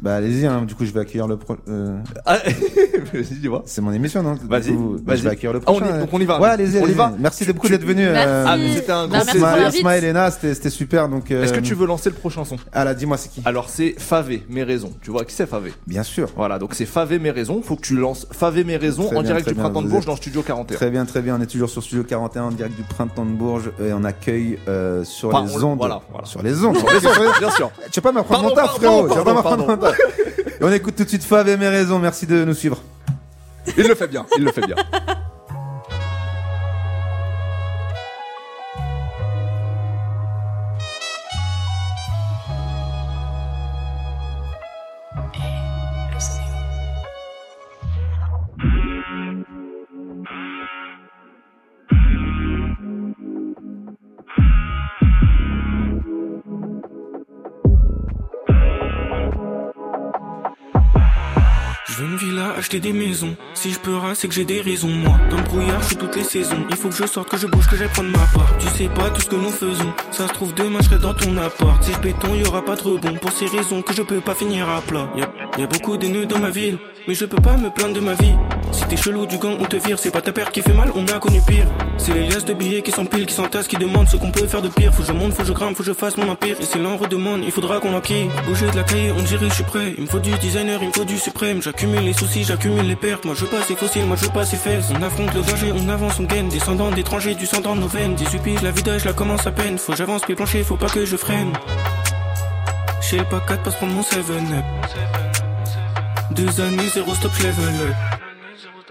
[0.00, 1.56] bah allez-y, hein, du coup je vais accueillir le pro.
[1.68, 2.38] euh, Ah,
[3.40, 3.62] dis-moi.
[3.66, 4.36] c'est mon émission, non?
[4.48, 5.18] Vas-y, coup, bah, vas-y.
[5.18, 5.96] Je vais accueillir le Ah, on prochain.
[5.96, 6.40] y- donc on y va.
[6.40, 6.94] Ouais, allez-y, On y allez-y.
[6.96, 7.12] va.
[7.18, 8.04] Merci beaucoup d'être venu.
[8.04, 8.28] Merci.
[8.46, 9.68] Ah, c'était un Bah.
[9.72, 11.08] Ismaël et Nas, c'était super.
[11.08, 12.56] Donc, euh, Est-ce que tu veux lancer le prochain son?
[12.72, 13.42] Ah là, dis-moi c'est qui?
[13.44, 14.92] Alors c'est Favé, mes raisons.
[15.02, 15.72] Tu vois qui c'est Favé?
[15.86, 16.28] Bien sûr.
[16.36, 17.60] Voilà, donc c'est Favé, mes raisons.
[17.62, 19.62] Faut que tu lances Favé, mes raisons Très en bien, direct du bien.
[19.64, 20.76] Printemps de Bourges êtes- dans Studio 41.
[20.76, 21.36] Très bien, très bien.
[21.38, 24.58] On est toujours sur Studio 41 en direct du Printemps de Bourges et on accueille
[24.68, 25.78] euh, sur les on- ondes.
[25.78, 26.26] voilà, voilà.
[26.26, 26.76] Sur les ondes.
[27.38, 27.70] Bien sûr.
[27.90, 29.08] Tu vas pas m'apprendre mon taf, frérot.
[29.08, 29.98] Tu vas pas m'apprendre mon taf.
[29.98, 31.98] Et on écoute tout de suite Fav et mes raisons.
[31.98, 32.82] Merci de nous suivre.
[33.76, 34.76] Il le fait bien, il le fait bien.
[62.02, 63.36] veux une villa, acheter des maisons.
[63.54, 64.88] Si je peux c'est que j'ai des raisons.
[64.88, 66.64] Moi, dans le brouillard, je toutes les saisons.
[66.70, 68.56] Il faut que je sorte, que je bouge, que j'aille prendre ma part.
[68.58, 69.92] Tu sais pas tout ce que nous faisons.
[70.10, 71.82] Ça se trouve, demain, je serai dans ton appart.
[71.82, 73.14] Si je béton, y aura pas de rebond.
[73.14, 75.08] Pour ces raisons que je peux pas finir à plat.
[75.16, 76.78] Y a, y a beaucoup de nœuds dans ma ville.
[77.08, 78.34] Mais je peux pas me plaindre de ma vie.
[78.70, 79.98] Si t'es chelou du gang, on te vire.
[79.98, 81.66] C'est pas ta paire qui fait mal, on a connu pire.
[81.98, 84.62] C'est les liasses de billets qui s'empilent, qui s'entassent, qui demandent ce qu'on peut faire
[84.62, 84.94] de pire.
[84.94, 86.56] Faut que je monte, faut que je grimpe, faut que je fasse mon empire.
[86.60, 88.28] Et si l'on redemande, il faudra qu'on enquille.
[88.46, 89.94] Bouger de la cahier, on dirait je suis prêt.
[89.98, 91.60] Il me faut du designer, il me faut du suprême.
[91.60, 93.24] J'accumule les soucis, j'accumule les pertes.
[93.24, 94.90] Moi je veux pas ces fossiles, moi je veux pas ces fesses.
[94.96, 96.48] On affronte le danger, on avance, on gagne.
[96.50, 98.14] Descendant d'étrangers, du sang dans nos veines.
[98.14, 99.76] 18 piges, la vida, je la commence à peine.
[99.76, 101.52] Faut que j'avance, pied plancher, faut pas que je freine.
[103.00, 105.31] Chez le pack 4, passe prendre mon 7-up.
[106.30, 107.94] Deux années, zéro stop, je level up.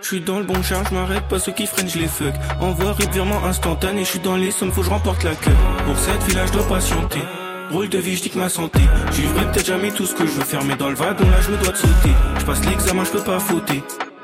[0.02, 2.34] Je suis dans le bon charge, je m'arrête pas ceux qui freinent, je les fuck.
[2.60, 5.52] Envoie rip virement instantané, je suis dans les sommes, faut que je remporte la queue.
[5.86, 7.22] Pour cette village, je dois patienter.
[7.72, 8.82] Rôle de vie, je dis que ma santé.
[9.14, 11.52] J'y peut-être jamais tout ce que je veux faire, mais dans le wagon là, je
[11.52, 12.12] me dois de sauter.
[12.40, 13.82] Je passe l'examen, je peux pas fauter.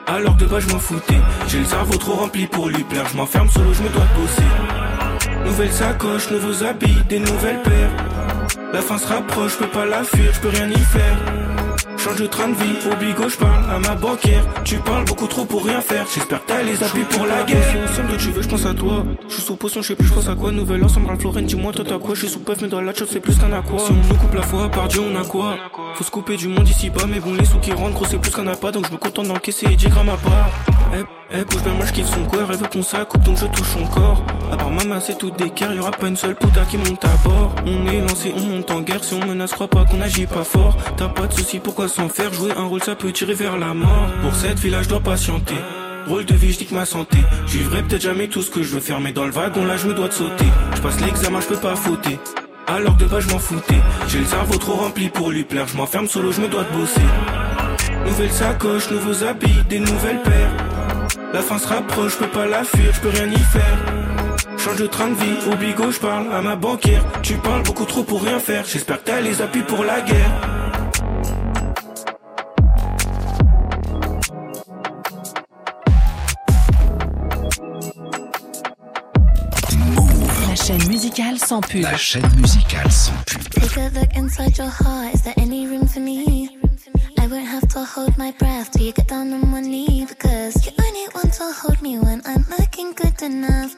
[0.08, 1.20] Alors de bas, je m'en foutais.
[1.48, 5.46] J'ai le cerveau trop rempli pour lui plaire, je m'enferme solo, je me dois bosser.
[5.46, 7.92] Nouvelle sacoche, nouveaux habits, des nouvelles paires.
[8.74, 11.47] La fin se rapproche, je peux pas la fuir, je peux rien y faire.
[11.98, 14.46] Change de train de vie, au bigot, je parle à ma banquière.
[14.64, 16.06] Tu parles beaucoup trop pour rien faire.
[16.14, 17.90] J'espère que t'as les appuis pour la guerre.
[17.96, 19.04] Somme de tu veux, je pense à toi.
[19.28, 20.52] Je suis sous potion, je sais plus, je pense à quoi.
[20.52, 22.14] Nouvelle ensemble, Ralph Lauren, dis-moi, toi t'as quoi?
[22.14, 23.80] Je suis sous puff, mais dans la chop, c'est plus qu'un aqua.
[23.80, 25.58] Si on nous coupe la foi, par Dieu, on a quoi?
[25.96, 28.20] Faut se couper du monde ici bas, mais bon, les sous qui rentrent, gros, c'est
[28.20, 28.72] plus qu'un appât.
[28.72, 30.77] Donc je me contente d'encaisser et 10 grammes à part.
[30.94, 32.48] Eh, eh, bouge bien, moi je kiffe son corps.
[32.50, 34.24] Elle veut qu'on s'accoupe, donc je touche son corps.
[34.52, 35.74] À part ma main, c'est tout d'équerre.
[35.74, 37.54] Y'aura pas une seule puta qui monte à bord.
[37.66, 39.04] On est lancé, on monte en guerre.
[39.04, 40.78] Si on menace, crois pas qu'on agit pas fort.
[40.96, 42.34] T'as pas de soucis, pourquoi s'en faire?
[42.34, 44.08] Jouer un rôle, ça peut tirer vers la mort.
[44.22, 45.56] Pour cette village, je dois patienter.
[46.08, 47.18] Rôle de vie, je dis que ma santé.
[47.48, 49.76] J'y vivrai peut-être jamais tout ce que je veux faire, mais dans le wagon là,
[49.76, 50.46] je me dois de sauter.
[50.76, 52.18] Je passe l'examen, je peux pas fauter.
[52.68, 53.82] Alors de bas, je m'en foutais.
[54.08, 55.68] J'ai le cerveau trop rempli pour lui plaire.
[55.68, 57.02] Je m'enferme solo, je me dois de bosser.
[58.08, 60.52] Nouvelle sacoche, nouveaux habits, des nouvelles paires.
[61.34, 63.78] La fin se rapproche, je peux pas la fuir, je peux rien y faire.
[64.58, 67.04] Change de train de vie, au bigot, je parle à ma banquière.
[67.22, 68.64] Tu parles beaucoup trop pour rien faire.
[68.66, 70.42] J'espère que t'as les appuis pour la guerre.
[80.48, 81.82] La chaîne musicale sans pub.
[81.84, 83.44] La chaîne musicale sans pub.
[83.50, 85.14] Take a look inside your heart.
[85.14, 86.57] Is there any room for me?
[87.78, 90.72] I won't to hold my breath till you get down on one knee because you
[90.84, 93.76] only want to hold me when I'm looking good enough.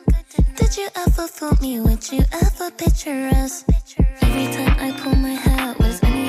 [0.55, 1.81] Did you ever fool me?
[1.81, 3.65] Would you ever picture us?
[4.21, 6.28] Every time I pull my hair, was only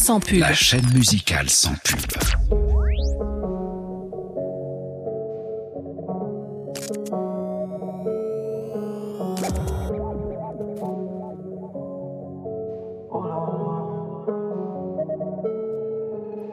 [0.00, 0.38] Sans pub.
[0.38, 1.98] La chaîne musicale sans pub.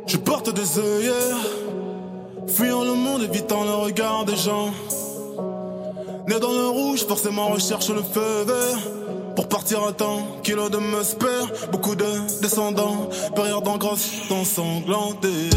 [0.08, 1.14] Je porte des œillères,
[2.48, 4.72] fuyant le monde, évitant le regard des gens.
[6.28, 8.80] Né dans le rouge, forcément recherche le feu vert.
[9.38, 12.06] Pour partir à temps, kilo de musper, beaucoup de
[12.48, 15.50] descendants, période en grosse, ensanglantés.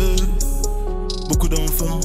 [1.29, 2.01] Beaucoup d'enfants,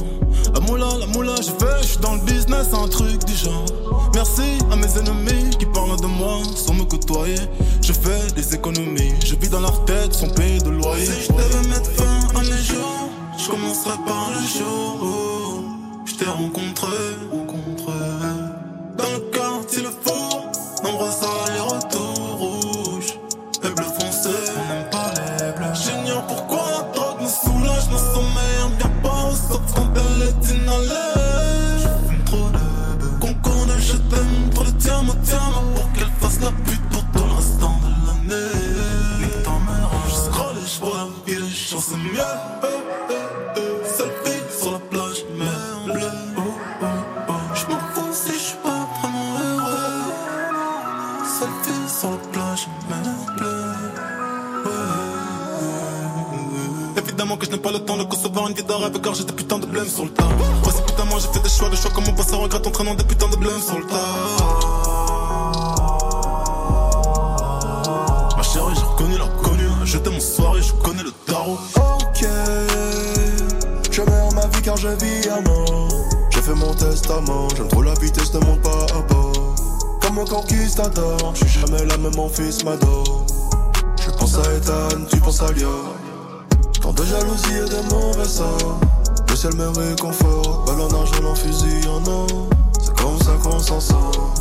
[0.54, 3.66] La moula, la moula, je fais, je suis dans le business, un truc du genre.
[4.14, 7.40] Merci à mes ennemis qui parlent de moi sans me côtoyer.
[7.82, 11.04] Je fais des économies, je vis dans leur tête sans payer de loyer.
[11.04, 16.14] Si je devais mettre fin à mes jours, je commencerai par le jour où je
[16.14, 16.96] t'ai rencontré.
[76.96, 79.54] Testament, j'aime trop la vitesse de mon pas à bord.
[80.00, 83.26] Comme un conquistador, je suis jamais la même, mon fils m'adore.
[84.02, 85.68] Je pense à Ethan, tu penses à Lia.
[86.80, 88.80] Tant de jalousie et de mauvais sorts.
[89.28, 92.48] Le ciel me réconforte, balle en argent, en fusil en or.
[92.80, 94.34] C'est comme ça qu'on s'en sort.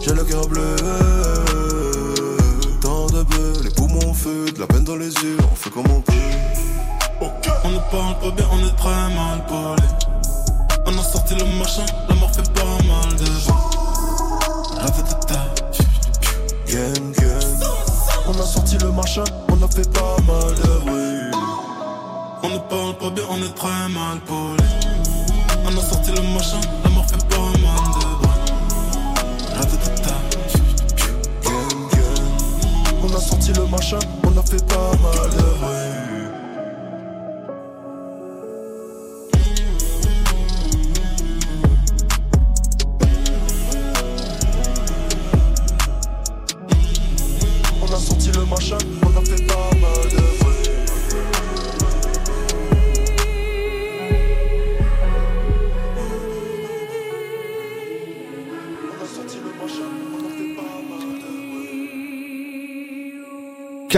[0.00, 0.76] J'ai le cœur bleu,
[2.80, 5.90] tant de bleu, les poumons feu, de la peine dans les yeux, on fait comme
[5.90, 6.12] on peut.
[7.64, 10.05] On ne parle pas bien, on est très mal poli.
[11.16, 13.24] On a sorti le machin, la mort fait pas mal de.
[16.70, 17.60] Gang, gang.
[18.28, 21.30] On a sorti le machin, on a fait pas mal de bruit.
[22.42, 24.62] On ne parle pas bien, on est très mal poli.
[25.64, 28.40] On a sorti le machin, la mort fait pas mal de bruit.
[31.42, 32.26] Gang, gang.
[33.02, 33.98] On a sorti le machin,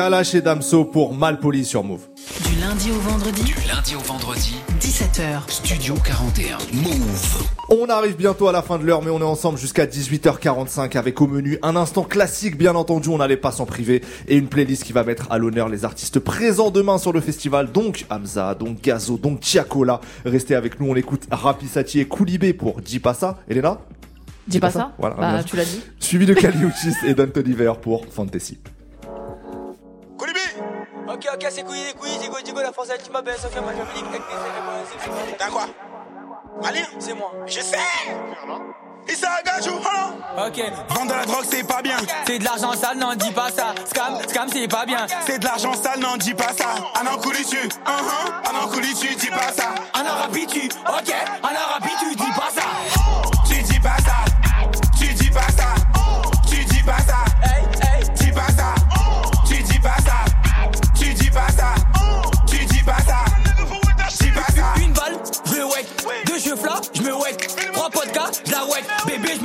[0.09, 2.00] Kalash et Damso pour Malpoli sur Move.
[2.48, 3.42] Du lundi au vendredi.
[3.42, 5.40] Du lundi au vendredi, 17h.
[5.48, 6.56] Studio 41.
[6.72, 7.46] Move.
[7.68, 11.20] On arrive bientôt à la fin de l'heure, mais on est ensemble jusqu'à 18h45 avec
[11.20, 14.84] au menu un instant classique, bien entendu, on n'allait pas s'en priver, et une playlist
[14.84, 18.80] qui va mettre à l'honneur les artistes présents demain sur le festival, donc Hamza, donc
[18.80, 20.00] Gazo, donc Tiakola.
[20.24, 23.40] Restez avec nous, on écoute Rapisati et Koulibé pour Dis pas ça.
[23.46, 23.78] Elena
[24.46, 25.82] Dis pas ça Voilà, Bah, tu l'as dit.
[26.00, 28.56] Suivi de Kaliuchis et Don Toliver pour Fantasy.
[31.11, 35.36] Ok, ok, c'est couilles des couilles, Digo, Digo, la française, tu m'appelles, Sophia, avec des
[35.38, 35.66] T'as quoi?
[36.62, 37.32] Malien C'est moi.
[37.46, 37.78] Je sais
[39.09, 39.76] Issa Gajou,
[40.46, 40.62] Ok.
[40.90, 41.96] Vendre de la drogue, c'est pas bien.
[42.26, 43.74] C'est de l'argent sale, n'en dis pas ça.
[43.86, 45.06] Scam, scam, c'est pas bien.
[45.26, 46.74] C'est de l'argent sale, n'en dis pas ça.
[47.00, 48.50] Un an couli tu, uh-huh.
[48.50, 49.70] un an couli tu, dis pas ça.
[49.94, 51.14] Un an rapide, tu, ok.
[51.42, 52.67] Un an rapide, tu dis pas ça.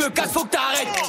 [0.03, 1.02] Me casse, faut que t'arrêtes.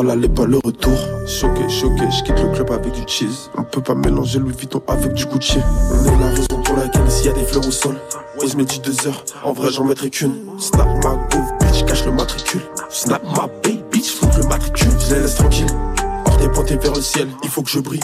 [0.00, 0.98] Fera l'aller pas le retour.
[1.26, 3.50] Choqué, choqué, je quitte le club avec du cheese.
[3.56, 5.58] On peut pas mélanger Louis Vuitton avec du Gucci.
[5.90, 7.96] On est la raison pour laquelle ici y a des fleurs au sol.
[8.38, 10.34] Waze me dit deux heures, en vrai j'en mettrai qu'une.
[10.58, 12.62] Snap ma groove, bitch, cache le matricule.
[12.88, 14.90] Snap ma baby, bitch, floute le matricule.
[15.08, 15.66] Je les laisse tranquilles,
[16.26, 18.00] hors des pointés vers le ciel, il faut que je brille.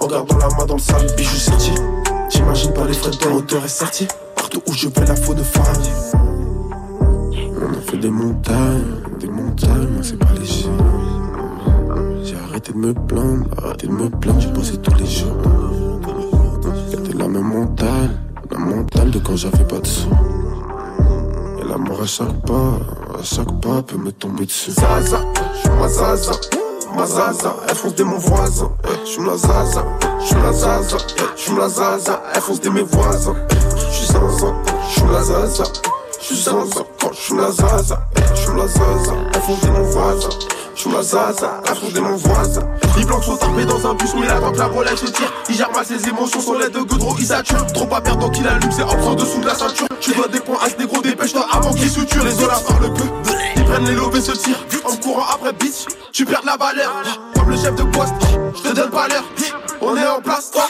[0.00, 1.72] En gardant la main dans le sale, bijou sorti.
[2.30, 4.06] J'imagine pas les frais de hauteur et sorti.
[4.36, 5.90] Partout où je vais, la faune famille.
[7.60, 10.68] On a fait des montagnes, des montagnes, c'est pas léger.
[12.72, 15.36] Arrêté de me plaindre, arrêté de me plaindre, j'ai bossé tous les jours.
[16.90, 18.18] C'était la même mentale,
[18.50, 20.08] la mentale de quand j'avais pas de sous.
[21.60, 22.78] Et l'amour à chaque pas,
[23.18, 24.70] à chaque pas peut me tomber dessus.
[24.70, 25.20] Zaza,
[25.54, 26.32] j'suis ma zaza,
[26.96, 28.70] ma zaza, elle fonce des mon voisin.
[28.84, 29.84] Eh, J'suis la zaza,
[30.20, 33.34] j'suis la zaza, eh, j'suis la zaza, elle fonce des mes voisins.
[33.90, 34.54] J'suis zinzin,
[34.88, 35.64] j'suis la zaza.
[36.20, 40.28] J'suis zinzin quand j'suis la zaza Eh, J'suis la zaza, elle fonce mon voisin
[40.82, 42.68] J'suis la zaza, elle fonce mon voisin.
[42.98, 45.32] Il blanc trop tapé dans un bus mais attend que la Rolex se tire.
[45.48, 47.64] Il gère mal ses émotions sur l'aide de Godreau il sature.
[47.66, 49.86] Trop pas perdre donc il allume ses en dessous de la ceinture.
[50.00, 52.24] Tu dois des points à ce négro dépêche-toi avant qu'il suture.
[52.24, 53.04] Les olas parlent peu
[53.54, 54.66] Ils prennent les lobés se tirent.
[54.84, 56.92] En courant après bitch Tu perds la valeur.
[57.36, 58.14] Comme le chef de poste
[58.56, 59.24] Je te donne pas l'heure.
[59.80, 60.64] On est en place toi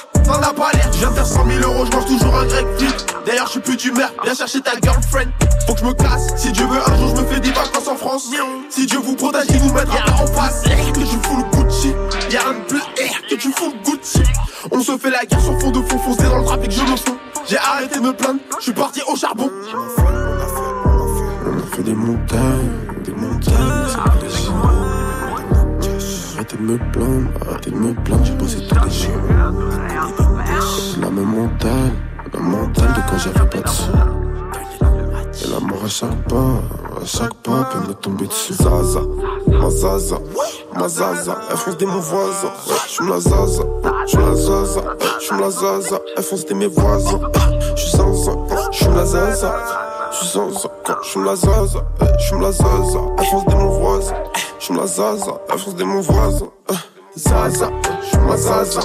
[0.44, 2.66] Je viens de faire 100 000 euros Je mange toujours un grec
[3.24, 5.30] D'ailleurs je suis plus d'humeur Viens chercher ta girlfriend.
[5.66, 6.26] Faut que je me casse.
[6.36, 8.28] Si Dieu veut un jour je me fais des vacances en France.
[8.68, 10.64] Si Dieu vous protège il vous mettra pas en face.
[10.64, 11.94] Que tu fous le Gucci.
[12.30, 14.22] Y'a plus air que tu fous le Gucci.
[14.72, 16.96] On se fait la guerre sur fond de fond Foncé dans le trafic je me
[16.96, 17.18] fous
[17.48, 18.40] J'ai arrêté de me plaindre.
[18.58, 19.48] Je suis parti au charbon.
[21.44, 22.72] On a fait des montagnes
[23.04, 24.52] Des montagnes C'est léger
[26.34, 30.31] Arrêtez de me plaindre, arrêtez de me plaindre, j'ai bossé tous les jours.
[31.02, 31.90] La même mentale,
[32.32, 33.90] la mentale de quand j'avais pas de sous.
[35.42, 38.52] Et l'amour à chaque pas, à chaque pas, peut me tomber dessus.
[38.52, 39.00] Zaza,
[39.48, 40.18] ma zaza,
[40.78, 42.52] ma zaza, elle fonce des mon voisin.
[42.86, 43.64] J'suis la zaza,
[44.06, 44.80] j'suis la zaza,
[45.18, 47.20] j'suis la zaza, elle fonce des mes voisins.
[47.74, 48.36] J'suis zinzin,
[48.70, 49.54] j'suis la zaza.
[50.12, 50.70] J'suis zinzin,
[51.02, 51.84] j'suis la zaza,
[52.20, 54.14] j'suis la zaza, elle fonce des mon voisin.
[54.60, 56.46] J'suis la zaza, elle fonce des mon voisin.
[57.16, 57.70] Zaza,
[58.02, 58.80] j'suis la zaza.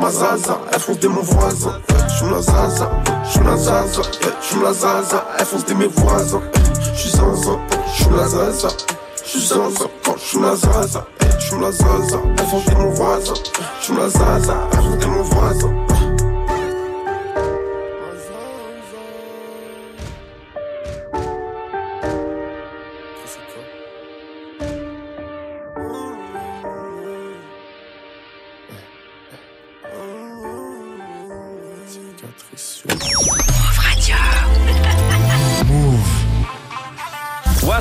[0.00, 1.80] Ma zaza, elle fonce des mon voisin.
[2.08, 2.90] J'suis la zaza,
[3.24, 4.02] j'suis la zaza,
[4.40, 6.40] j'suis la zaza, elle fonce des mes voisins.
[6.94, 7.58] J'suis zinzin,
[7.92, 8.68] j'suis la zaza,
[9.24, 11.04] j'suis zinzin, quand j'suis la zaza,
[11.38, 13.34] j'suis la zaza, elle fonce des mon voisin.
[13.80, 15.74] J'suis la zaza, elle fonce des mon voisin.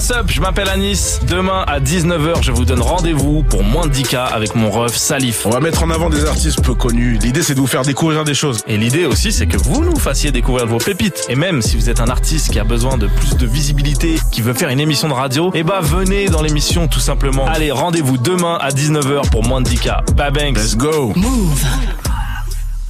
[0.07, 1.19] What's up, je m'appelle Anis.
[1.27, 5.45] Demain à 19h, je vous donne rendez-vous pour moins de 10K avec mon ref Salif.
[5.45, 7.17] On va mettre en avant des artistes peu connus.
[7.17, 8.63] L'idée, c'est de vous faire découvrir des choses.
[8.67, 11.25] Et l'idée aussi, c'est que vous nous fassiez découvrir vos pépites.
[11.27, 14.41] Et même si vous êtes un artiste qui a besoin de plus de visibilité, qui
[14.41, 17.45] veut faire une émission de radio, eh bah venez dans l'émission tout simplement.
[17.45, 20.13] Allez, rendez-vous demain à 19h pour moins de 10K.
[20.13, 20.55] Bye banks.
[20.55, 21.11] Let's go.
[21.17, 21.65] Move.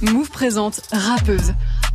[0.02, 1.54] Move présente Rappeuse,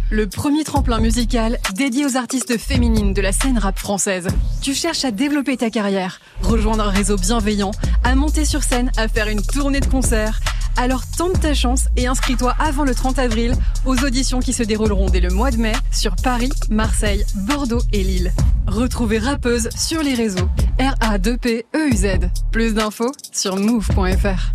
[0.10, 4.28] le premier tremplin musical dédié aux artistes féminines de la scène rap française.
[4.62, 7.72] Tu cherches à développer ta carrière, rejoindre un réseau bienveillant,
[8.04, 10.40] à monter sur scène, à faire une tournée de concerts.
[10.76, 15.10] Alors tente ta chance et inscris-toi avant le 30 avril aux auditions qui se dérouleront
[15.10, 18.32] dès le mois de mai sur Paris, Marseille, Bordeaux et Lille.
[18.68, 20.50] Retrouvez Rappeuse sur les réseaux
[20.80, 22.30] R-A-2-P-E-U-Z.
[22.52, 24.54] Plus d'infos sur move.fr.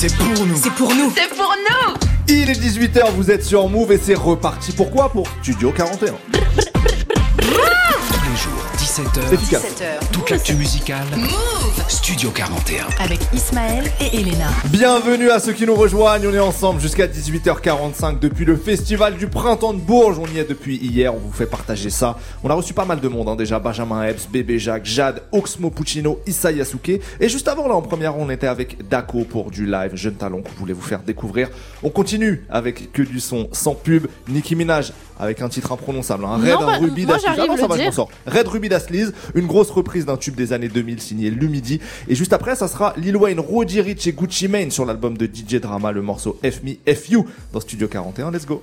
[0.00, 0.56] C'est pour nous.
[0.56, 1.12] C'est pour nous.
[1.14, 1.94] C'est pour nous
[2.26, 4.72] Il est 18h, vous êtes sur Move et c'est reparti.
[4.72, 5.10] Pourquoi?
[5.10, 6.39] Pour Studio 41.
[8.90, 9.32] Tous les jours, 17h.
[9.34, 9.62] Efficace.
[9.62, 10.10] 17h.
[10.12, 11.06] Toute l'actu musicale.
[11.88, 12.86] Studio 41.
[12.98, 14.48] Avec Ismaël et Elena.
[14.66, 19.28] Bienvenue à ceux qui nous rejoignent, on est ensemble jusqu'à 18h45 depuis le festival du
[19.28, 22.18] printemps de Bourges, on y est depuis hier, on vous fait partager ça.
[22.42, 25.70] On a reçu pas mal de monde hein, déjà, Benjamin Epps, Bébé Jacques, Jade, Oxmo
[25.70, 27.00] Puccino, Issa Yasuke.
[27.20, 30.42] Et juste avant là en première on était avec Daco pour du live, jeune talent
[30.42, 31.48] qu'on voulait vous faire découvrir.
[31.84, 36.44] On continue avec que du son sans pub, Nicki Minaj avec un titre imprononçable, Red
[36.44, 38.00] Non, bah, Ruby moi, Ah non, ça va, je.
[38.26, 38.70] Red Ruby
[39.34, 41.80] une grosse reprise d'un tube des années 2000 signé Lumidi.
[42.08, 45.26] Et juste après, ça sera Lil Wayne, Roddy Rich et Gucci Mane sur l'album de
[45.26, 48.30] DJ Drama, le morceau F Me F You dans Studio 41.
[48.30, 48.62] Let's go.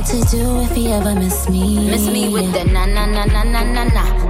[0.00, 1.90] What to do if he ever miss me.
[1.90, 4.29] Miss me with the na na na na na na na.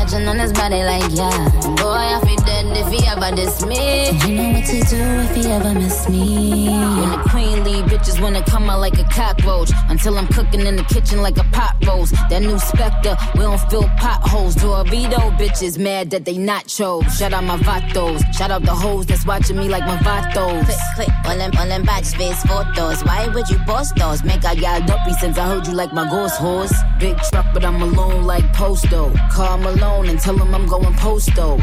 [0.01, 1.49] touching on his body like yeah.
[1.77, 4.09] Boy I feel dead if he ever diss me.
[4.25, 6.69] You know what to do if he ever miss me.
[6.69, 9.71] When the queen leave, bitches wanna come out like a cockroach.
[9.89, 12.13] Until I'm cooking in the kitchen like a pot roast.
[12.29, 14.55] That new Spectre, we don't fill potholes.
[14.55, 17.05] Dorito bitches mad that they not chose.
[17.17, 18.21] Shout out my vatos.
[18.33, 20.65] Shout out the hoes that's watching me like my vatos.
[20.65, 23.03] Click, click, all them, all them batch face photos.
[23.03, 24.23] Why would you post those?
[24.23, 26.73] Make I y'all dopey since I heard you like my ghost horse.
[26.99, 29.13] Big truck, but I'm alone like Posto.
[29.31, 31.57] Call Malone and tell him I'm going posto.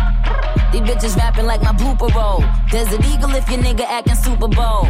[0.73, 2.45] These bitches rapping like my blooper roll.
[2.71, 4.85] Desert Eagle if your nigga acting Super Bowl.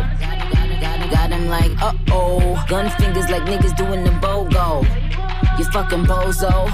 [1.11, 2.64] Got him like, uh oh.
[2.68, 4.82] Gun fingers like niggas doing the BOGO.
[5.59, 6.68] You fucking bozo.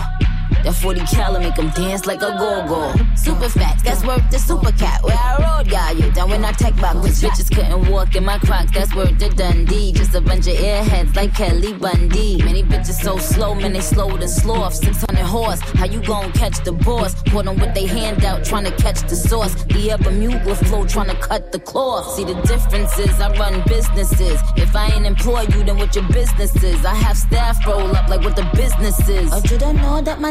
[0.65, 2.95] That 40 cal make him dance like a go-go.
[3.17, 5.03] Super fat, that's worth the super cat.
[5.03, 6.11] Where I rode, got you.
[6.13, 8.71] Down when I tech back, which bitches couldn't walk in my crocs.
[8.73, 9.93] That's worth the Dundee.
[9.93, 12.43] Just a bunch of airheads like Kelly Bundy.
[12.43, 14.75] Many bitches so slow, man, they slow to sloth.
[14.75, 17.15] 600 horse, how you gon' catch the boss?
[17.25, 19.55] Put them with they hand out, trying to catch the sauce.
[19.65, 22.15] The upper Bermuda flow, trying to cut the cloth.
[22.17, 24.41] See the differences, I run businesses.
[24.57, 26.85] If I ain't employ you, then what your business is?
[26.87, 29.31] I have staff roll up like what the business is.
[29.33, 30.31] Oh, you don't know that my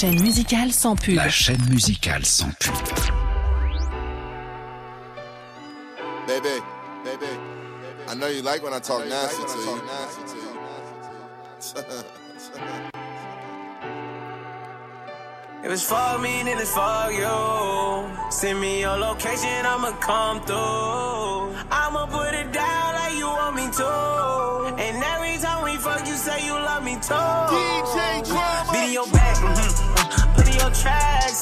[0.00, 1.14] Chaîne musicale sans pub.
[1.14, 2.72] La chaîne musicale sans pub.
[6.26, 6.56] Baby,
[7.04, 7.26] baby,
[8.08, 9.82] I know you like when I talk nasty to you.
[15.62, 18.30] If it's for me, then it's for you.
[18.30, 21.54] Send me your location, I'ma come through.
[21.70, 24.74] I'ma put it down like you want me to.
[24.82, 27.12] And every time we fuck, you say you love me too.
[27.52, 28.49] DJ Drama.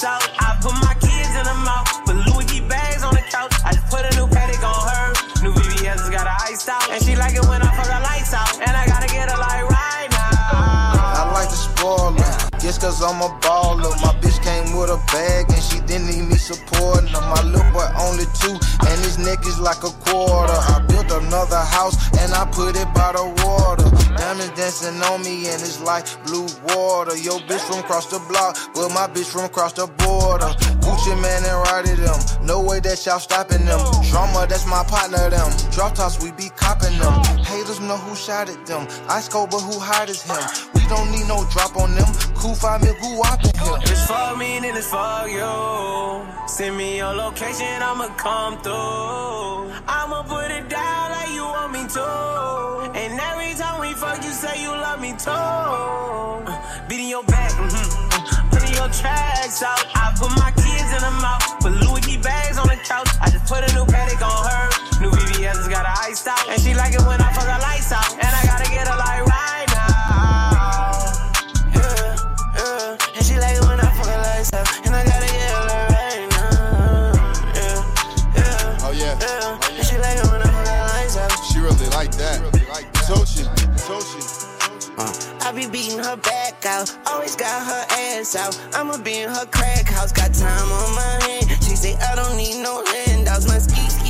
[0.04, 0.22] Out.
[0.38, 3.52] I put my kids in the mouth, put Louis V bags on the couch.
[3.64, 5.06] I just put a new paddock on her.
[5.42, 6.90] New VVS got her iced out.
[6.90, 7.67] And she like it when I
[12.68, 13.96] Just cause I'm a baller.
[14.04, 17.24] My bitch came with a bag and she didn't need me supporting her.
[17.24, 18.52] My little boy only two
[18.84, 20.52] and his neck is like a quarter.
[20.52, 23.88] I built another house and I put it by the water.
[24.20, 27.16] Diamonds dancing on me and it's like blue water.
[27.16, 30.52] Yo, bitch from across the block, but my bitch from across the border.
[30.84, 32.20] Gucci man and Roddy them.
[32.44, 33.80] No way that y'all stopping them.
[34.12, 35.48] Drama, that's my partner them.
[35.72, 37.16] Drop toss, we be copping them.
[37.48, 38.84] Haters know who shot at them.
[39.08, 40.77] Ice cold, but who hot is him?
[40.88, 42.08] Don't need no drop on them.
[42.34, 43.82] Cool five mil, who in?
[43.82, 46.48] If it's for me, then it's for you.
[46.48, 49.70] Send me your location, I'ma come through.
[49.86, 52.90] I'ma put it down like you want me to.
[52.96, 56.88] And every time we fuck, you say you love me too.
[56.88, 58.48] Beating your back, mm-hmm.
[58.48, 59.84] putting your tracks out.
[59.94, 63.08] I put my kids in the mouth, put Louis bags on the couch.
[63.20, 64.64] I just put a new paddock on her.
[65.00, 66.48] New VVS got her iced out.
[66.48, 67.60] And she like it when I fuck her
[85.58, 88.54] be beating her back out, always got her ass out.
[88.74, 91.50] I'ma be in her crack house, got time on my hand.
[91.64, 93.48] She say I don't need no handouts.
[93.48, 94.07] My ski ski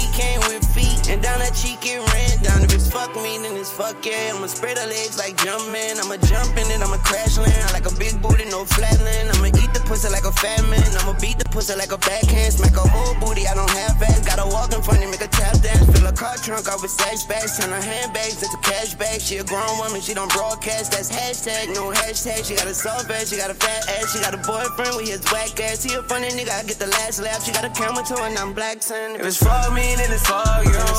[1.08, 2.60] and down that cheek it ran down.
[2.64, 4.32] If it's fuck me, then it's fuck yeah.
[4.34, 5.96] I'ma spread her legs like jumping.
[5.96, 7.72] I'ma jump in it, I'ma crash land.
[7.72, 9.32] Like a big booty, no flatland.
[9.36, 10.84] I'ma eat the pussy like a fat man.
[11.00, 12.52] I'ma beat the pussy like a backhand.
[12.52, 14.26] Smack a whole booty, I don't have ass.
[14.26, 15.88] Gotta walk in front and make a tap dance.
[15.90, 16.92] Fill a car trunk out with
[17.28, 17.56] bags.
[17.56, 19.24] Turn her handbags into cash bags.
[19.24, 20.92] She a grown woman, she don't broadcast.
[20.92, 22.44] That's hashtag, no hashtag.
[22.44, 24.12] She got a soft ass, she got a fat ass.
[24.12, 25.82] She got a boyfriend with his whack ass.
[25.82, 27.44] He a funny nigga, I get the last laugh.
[27.44, 28.78] She got a camera to and I'm black.
[28.78, 30.97] If it's for me, then it's for you.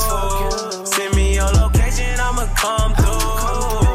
[0.84, 3.89] Send me your location, I'ma come through.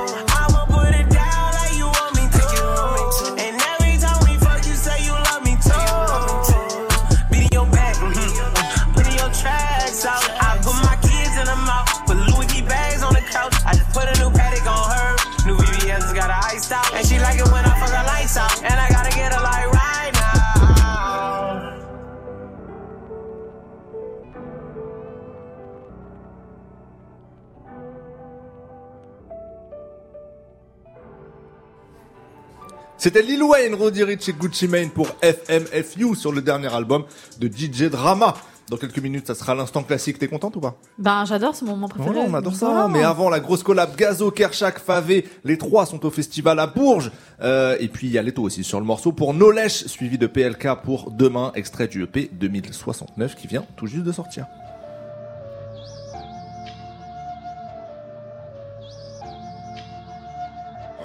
[33.06, 37.04] C'était Lil Wayne, Roddy Rich et Gucci Mane pour FMFU sur le dernier album
[37.40, 38.34] de DJ Drama.
[38.68, 40.18] Dans quelques minutes, ça sera l'instant classique.
[40.18, 40.76] T'es contente ou pas?
[40.98, 42.12] Ben, j'adore, c'est mon moment préféré.
[42.12, 42.66] Voilà, on adore ça.
[42.66, 42.88] Voilà.
[42.88, 47.12] Mais avant, la grosse collab Gazo, Kershak, Favé, les trois sont au festival à Bourges.
[47.42, 50.26] Euh, et puis il y a Leto aussi sur le morceau pour Nolesh, suivi de
[50.26, 54.48] PLK pour Demain, extrait du EP 2069 qui vient tout juste de sortir.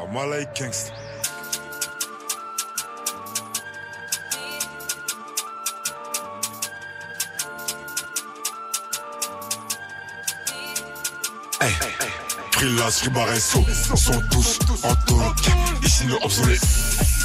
[0.03, 1.10] I'm
[11.61, 11.75] Hey.
[13.03, 13.65] Ribaresso,
[13.95, 14.95] sont tous en.
[15.85, 16.61] Ici nos obsolètes.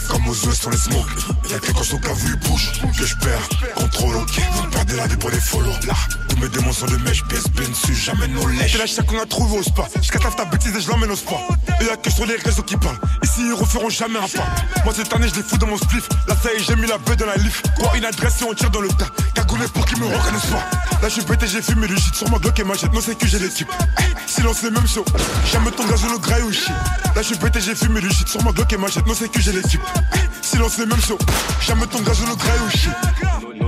[0.09, 1.09] Comme aux ouest on les smoke
[1.49, 5.07] Y'a que quand son cas vu bouge Que je perds contrôle ok Vous perdez la
[5.07, 5.95] vie pour les follow Là
[6.35, 8.73] tous mes démons sont de mèche PSP dessus jamais nos lèches.
[8.73, 9.83] C'est la chaque qu'on a trouvé au spa.
[10.01, 11.35] J'catave ta bêtise et je l'emmène au spa.
[11.81, 12.99] Et y'a que sur les réseaux qui parlent.
[13.23, 14.47] Ici ils referont jamais un pas.
[14.83, 16.07] Moi cette année je les fous dans mon spliff.
[16.27, 18.45] Là ça y est j'ai mis la bête dans la lift Quoi une adresse et
[18.45, 19.09] on tire dans le tas.
[19.33, 20.69] Cagoulé pour qu'ils me reconnaissent pas.
[21.01, 23.27] Là je suis j'ai fumé du shit sur mon bloc et machette Non c'est que
[23.27, 25.05] j'ai l'équipe Eh, Silence les mêmes shows.
[25.51, 26.69] Jamais ton gaz le graille ou shit.
[27.15, 29.41] Là je suis j'ai fumé du shit sur mon bloc et machette Non c'est que
[29.41, 29.81] j'ai l'équipe
[30.15, 31.19] Eh, Silence les mêmes shows.
[31.61, 32.91] Jamais ton gaz le graille ou shit.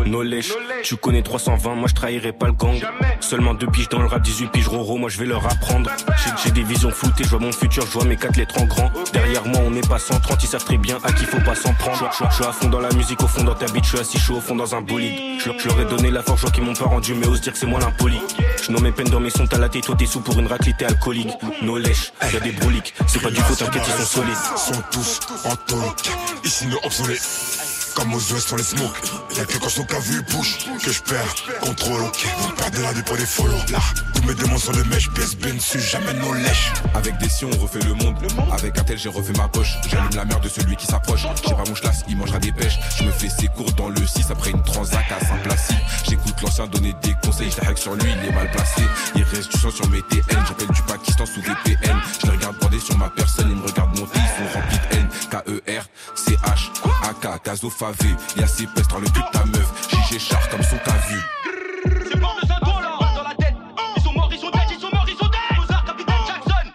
[0.08, 0.54] No lèche,
[0.84, 2.80] tu connais 320, moi je trahirai pas le gang.
[3.20, 5.90] Seulement deux piges dans le rap, 18 piges roro, moi je vais leur apprendre.
[6.24, 8.66] J'ai- J'ai des visions floutées, je vois mon futur, je vois mes quatre lettres en
[8.66, 8.92] grand.
[9.14, 11.74] Derrière moi on n'est pas 130, ils savent très bien à qui faut pas s'en
[11.74, 12.10] prendre.
[12.30, 14.20] Je- suis à fond dans la musique, au fond dans ta bite, je suis assis
[14.20, 15.40] chaud au fond dans un bolide.
[15.40, 17.54] Je leur- ai donné la force, je vois qu'ils m'ont pas rendu, mais ose dire
[17.54, 18.20] que c'est moi l'impoli.
[18.64, 20.48] Je nomme mes peines dans mes sons, t'as la tête, toi t'es sous pour une
[20.48, 21.30] raclée, t'es alcoolique.
[21.62, 24.36] No lèche, y'a des broliques, c'est pas du faux, t'inquiète, ils sont solides.
[24.56, 26.46] sont tous en.
[26.46, 27.67] Ici nos obsolètes.
[27.98, 28.94] Comme aux ouest on les smoke
[29.36, 32.94] Y'a que quand son cas vu bouge Que je perds contrôle ok Vous perdez la
[32.94, 33.80] vie pour les follow Là
[34.14, 37.52] tous mes démons sont de mèche PSB dessus jamais nos lèches Avec des si on
[37.52, 38.16] refait le monde.
[38.52, 39.78] Avec un tel j'ai refait ma poche.
[39.90, 41.28] J'allume la mère de celui qui s'approche.
[41.44, 42.80] J'ai pas mon chlasse, il mangera des pêches.
[42.98, 45.78] Je me fais ses cours dans le 6 après une transac à Saint-Placide.
[46.10, 47.52] J'écoute l'ancien donner des conseils.
[47.52, 48.82] Je sur lui, il est mal placé.
[49.16, 50.44] Il reste du sang sur mes TN.
[50.48, 51.98] J'appelle du Pakistan sous VPN.
[52.20, 53.50] Je les regarde bander sur ma personne.
[53.52, 55.08] Ils me regardent monter, ils sont remplis de haine.
[55.30, 56.72] K-E-R, C-H,
[57.04, 58.16] A-K, Gazo Favé.
[58.38, 59.72] Y'a ces pestes dans le cul de ta meuf.
[59.90, 61.20] Jigé char comme son t'as vu.
[62.12, 63.56] C'est pas de Saint-Paul là, dans la tête.
[63.96, 65.58] Ils sont morts, ils sont dead, ils sont morts, ils sont dead.
[65.58, 66.68] Mozart, capitaine Jackson.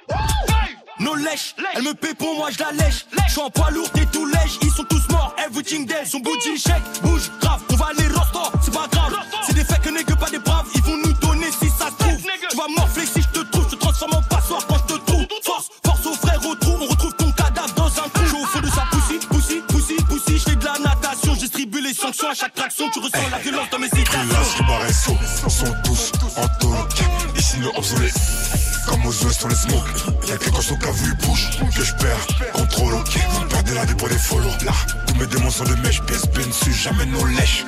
[1.01, 3.05] No lèche, elle me paie pour moi, je la lèche.
[3.27, 4.59] Je suis en poids lourd, t'es tout lèche.
[4.63, 6.07] Ils sont tous morts, everything dead.
[6.07, 7.61] Son booty shake, bouge, grave.
[7.71, 9.15] On va aller rosto, c'est pas grave.
[9.47, 10.67] C'est des faits que n'est que pas des braves.
[10.75, 12.23] Ils vont nous donner si ça se trouve.
[12.51, 13.22] Tu vas morfler si
[21.93, 22.89] les sanctions à chaque traction.
[22.91, 24.19] Tu ressens la violence dans mes citations.
[24.59, 25.13] Ribaresso
[25.49, 27.03] sont tous en talk
[27.37, 28.15] Ici nos obsolètes
[28.87, 31.93] Comme aux ouest on les smoke Y'a que quand son cas vu bouge Que je
[31.95, 34.73] perds contrôle ok Vous perdez la vie pour les follow Là
[35.07, 37.65] tous mes démons sont de mèche PSB dessus jamais nos lèches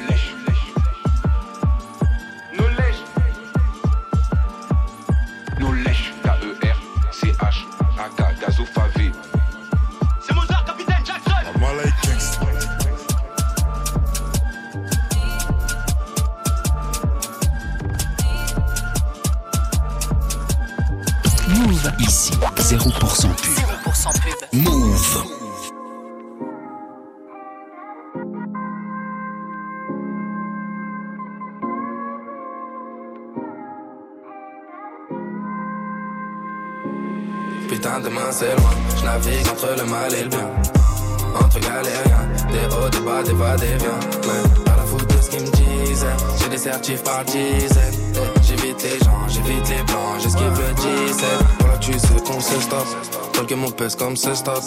[53.92, 54.62] comme ce stop.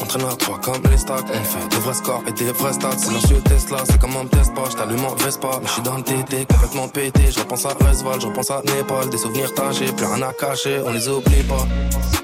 [0.00, 1.26] Entraîneur à 3 comme les stocks.
[1.28, 2.96] On fait des vrais scores et des vrais stats.
[2.96, 4.64] Silencieux Tesla, c'est comme on me teste pas.
[4.70, 5.48] J't'allume en Vespa.
[5.60, 7.30] Mais j'suis dans le TT, complètement pété.
[7.30, 9.10] Je repense à Resval, je repense à Népal.
[9.10, 11.66] Des souvenirs tachés, plus rien à cacher, on les oublie pas.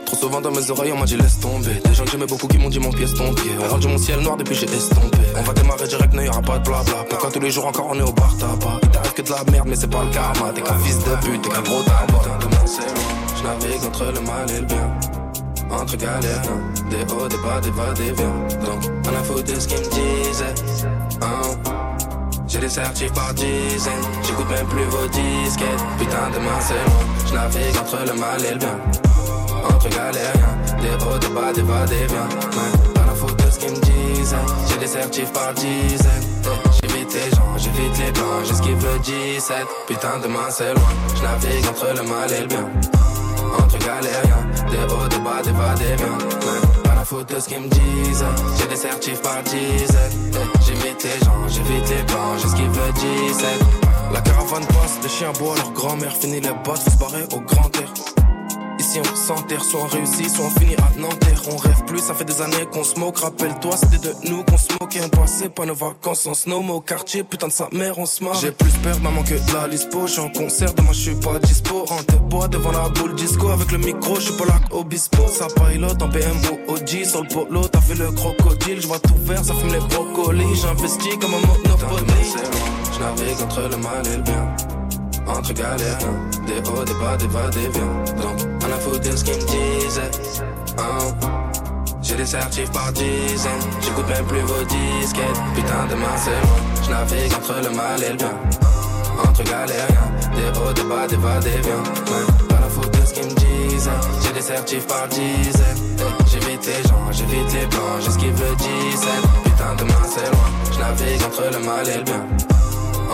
[0.06, 1.74] Trop souvent dans mes oreilles, on m'a dit laisse tomber.
[1.84, 3.50] Des gens que j'aimais beaucoup qui m'ont dit mon pied ton pied.
[3.62, 5.18] On rendu mon ciel noir depuis j'ai estompé.
[5.36, 7.04] On va démarrer direct, n'y aura pas de blabla.
[7.10, 8.80] Pourquoi tous les jours encore on est au bar tabac?
[8.82, 10.50] Il t'arrive que de la merde, mais c'est pas le karma.
[10.54, 12.24] T'es qu'un fils de pute, t'es qu'un gros tabac.
[13.36, 15.07] Je navigue entre le mal et le bien.
[15.70, 18.34] Entre galériens, des hauts, des bas, des va, des viens.
[18.64, 20.54] Donc, on a foutu de ce qu'ils me disaient.
[21.20, 21.42] Hein.
[22.46, 23.92] J'ai des certifs par dizaines,
[24.22, 25.84] j'écoute même plus vos disquettes.
[25.98, 27.04] Putain, demain c'est loin.
[27.26, 28.78] Je navigue entre le mal et le bien.
[29.68, 32.28] Entre galériens, des hauts, des bas, des va, des viens.
[32.56, 34.36] Ouais, la faute de ce qu'ils me disaient.
[34.70, 36.24] J'ai des certifs par dizaines.
[36.80, 39.54] J'évite les gens, j'évite les blancs, j'esquive le 17.
[39.86, 40.88] Putain, demain c'est loin.
[41.16, 42.70] Je navigue entre le mal et le bien.
[43.62, 46.18] Entre galériens, des hauts, des bas, des va, des viens.
[46.18, 48.24] Ouais, pas la faute de ce qu'ils me disaient.
[48.58, 50.32] J'ai des certifs par dizaines.
[50.66, 53.46] J'évite les gens, j'évite les blancs, j'esquive le 17.
[54.12, 57.76] La caravane passe, les chiens boivent, leur grand-mère finit les bottes, faut se au grand
[57.76, 58.17] air.
[58.88, 61.42] Ici on s'enterre, soit on réussit, soit on finit à Nanterre.
[61.52, 63.20] On rêve plus, ça fait des années qu'on smoke.
[63.20, 65.02] Rappelle-toi, c'était de nous qu'on smokeait.
[65.04, 68.24] On passait pas nos vacances en snow, au quartier, putain de sa mère, on se
[68.24, 68.40] marre.
[68.40, 70.06] J'ai plus peur, maman, que de la lispo.
[70.06, 71.84] J'suis en concert, demain j'suis pas dispo.
[71.84, 73.50] Rentre bois devant la boule disco.
[73.50, 75.28] Avec le micro, j'suis pas là obispo.
[75.28, 77.68] Ça pilote en BMW OG sur le polo.
[77.68, 80.54] T'as fait le crocodile, j'vois tout vert, ça fume les brocolis.
[80.62, 82.24] J'investis comme un monopoly.
[82.94, 84.56] Je navigue entre le mal et le bien.
[85.28, 86.16] Entre galériens.
[86.46, 88.22] Des hauts, des bas, des va, des viens.
[88.22, 90.10] Donc, on a foutu de ce qu'ils me disaient.
[90.78, 91.14] Hein.
[92.02, 95.40] J'ai des certifs par dizaines, j'écoute même plus vos disquettes.
[95.54, 98.32] Putain, demain c'est loin, je entre le mal et le bien.
[99.28, 101.82] Entre galériens, des hauts, des bas, des va, des viens.
[102.08, 103.90] Ouais, pas la faute de ce qu'ils me disaient.
[104.22, 105.98] J'ai des certifs par dizaines.
[106.30, 109.10] J'évite les gens, j'évite les plans, j'esquive le 17.
[109.44, 112.24] Putain, demain c'est loin, je navigue entre le mal et le bien.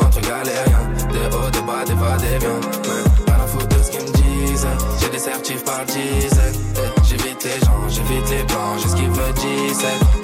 [0.00, 2.60] Entre galériens, des hauts, des bas, des va, des viens.
[3.26, 4.68] Pas la faute de ce qu'ils me disaient.
[5.00, 6.60] J'ai des certifs par dizaines.
[7.04, 10.23] J'évite les gens, j'évite les plans, j'esquive le 17.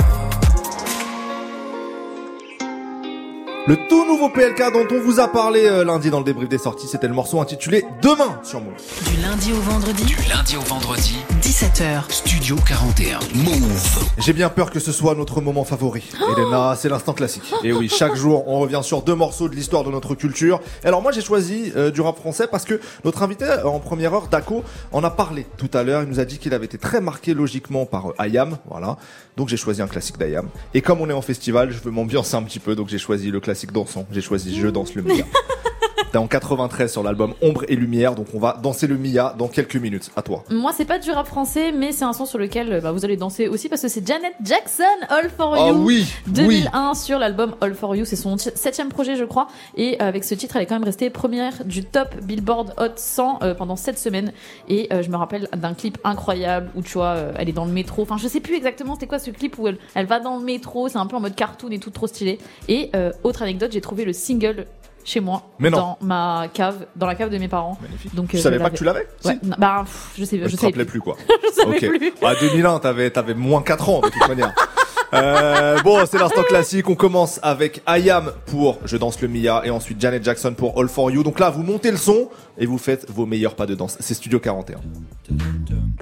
[3.66, 6.56] Le tout nouveau PLK dont on vous a parlé euh, lundi dans le débrief des
[6.56, 8.72] sorties, c'était le morceau intitulé Demain sur Move.
[9.06, 10.02] Du lundi au vendredi.
[10.02, 12.10] Du lundi au vendredi, 17h.
[12.10, 13.18] Studio 41.
[13.34, 14.08] Move.
[14.16, 16.10] J'ai bien peur que ce soit notre moment favori.
[16.34, 17.52] Elena, c'est l'instant classique.
[17.62, 20.60] Et oui, chaque jour, on revient sur deux morceaux de l'histoire de notre culture.
[20.82, 24.14] Alors moi, j'ai choisi euh, du rap français parce que notre invité euh, en première
[24.14, 26.02] heure, Daco, en a parlé tout à l'heure.
[26.02, 28.96] Il nous a dit qu'il avait été très marqué logiquement par euh, Ayam, voilà.
[29.36, 30.48] Donc j'ai choisi un classique d'Ayam.
[30.72, 33.30] Et comme on est en festival, je veux m'ambiancer un petit peu, donc j'ai choisi
[33.30, 34.06] le classique dansant.
[34.12, 35.24] J'ai choisi Je danse le Mia.
[36.12, 39.46] T'es en 93 sur l'album Ombre et Lumière, donc on va danser le Mia dans
[39.46, 40.10] quelques minutes.
[40.16, 40.42] À toi.
[40.50, 43.04] Moi, c'est pas du rap français, mais c'est un son sur lequel euh, bah, vous
[43.04, 45.74] allez danser aussi parce que c'est Janet Jackson, All for Ah You.
[45.76, 48.04] oui, 2001 sur l'album All for You.
[48.04, 49.46] C'est son septième projet, je crois.
[49.76, 52.96] Et euh, avec ce titre, elle est quand même restée première du top Billboard Hot
[52.96, 54.32] 100 euh, pendant 7 semaines.
[54.68, 57.66] Et euh, je me rappelle d'un clip incroyable où tu vois, euh, elle est dans
[57.66, 58.02] le métro.
[58.02, 60.44] Enfin, je sais plus exactement c'était quoi ce clip où elle, elle va dans le
[60.44, 60.88] métro.
[60.88, 62.40] C'est un peu en mode cartoon et tout trop stylé.
[62.66, 62.90] Et
[63.22, 64.66] autre anecdote, j'ai trouvé le single
[65.04, 65.78] chez moi Mais non.
[65.78, 67.78] dans ma cave dans la cave de mes parents
[68.14, 70.48] donc Tu euh, savais pas que tu l'avais ouais, non, bah pff, je sais Je
[70.48, 71.16] je te sais rappelais plus quoi.
[71.28, 71.98] je savais Ok.
[71.98, 74.54] plus À 2001, t'avais, t'avais moins 4 ans de toute manière.
[75.12, 76.88] Euh, bon, c'est l'instant classique.
[76.88, 80.88] On commence avec Ayam pour Je danse le Mia et ensuite Janet Jackson pour All
[80.88, 81.24] for You.
[81.24, 83.96] Donc là, vous montez le son et vous faites vos meilleurs pas de danse.
[83.98, 84.76] C'est Studio 41.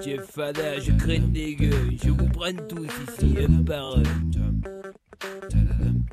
[0.05, 4.03] Jeff Fada, je craigne des gueules, je vous prenne tous ici, un par un.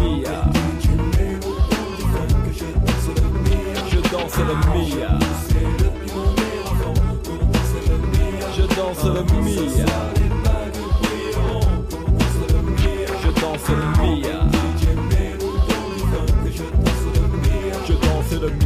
[0.00, 0.44] Mia.
[3.90, 5.18] Je danse le Mia.
[8.56, 9.76] Je danse le Mia.
[13.22, 14.36] Je danse le Mia.
[17.86, 18.65] Je danse le Mia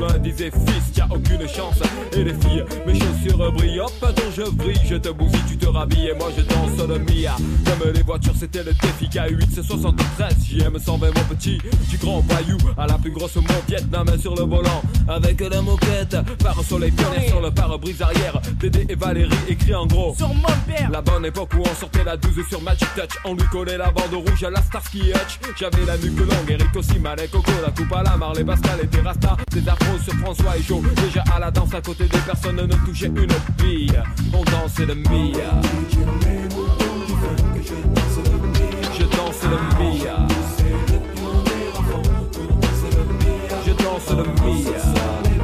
[0.00, 1.78] L'un disait fils, y'a aucune chance.
[2.12, 3.80] Et les filles, mes chaussures brillent.
[3.80, 6.08] Hop, attends, je brille, je te bousille, tu te rhabilles.
[6.08, 7.36] Et moi je danse le Mia.
[7.64, 10.34] Comme les voitures, c'était le défi K8, c'est 73.
[10.48, 11.58] JM 120, mon petit.
[11.90, 14.82] Du grand voyou à la plus grosse mon Vietnam sur le volant.
[15.08, 18.40] Avec la moquette Par soleil pionnier sur le pare-brise arrière.
[18.58, 20.14] Dédé et Valérie écrit en gros.
[20.16, 23.18] Sur mon père La bonne époque où on sortait la 12 sur Magic Touch.
[23.24, 25.38] On lui collait la bande rouge à la Starsky Hutch.
[25.58, 28.86] J'avais la nuque longue, Eric aussi, Malek, Coco, la coupe à la Marley, Pascal et
[28.86, 29.36] Terrasta.
[30.04, 30.82] Sur François et Joe.
[30.96, 33.26] Déjà à la danse à côté des personnes ne touchaient une
[33.58, 34.02] bille.
[34.32, 35.60] On dansait le Mia.
[38.92, 40.26] Je danse le Mia.
[43.66, 45.43] Je danse le Mia.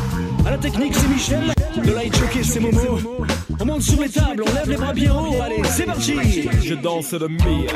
[0.45, 1.53] À la technique, c'est Michel.
[1.83, 3.25] Le light jockey, c'est Momo.
[3.59, 5.41] On monte sur les tables, on lève les bras bien haut.
[5.41, 6.49] Allez, c'est parti.
[6.63, 7.73] Je danse le Mia.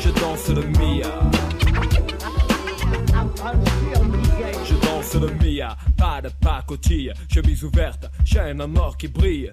[0.00, 1.10] Je danse le Mia.
[4.64, 9.52] Je danse le Mia, pas de pacotille, chemise ouverte, chaîne à mort qui brille.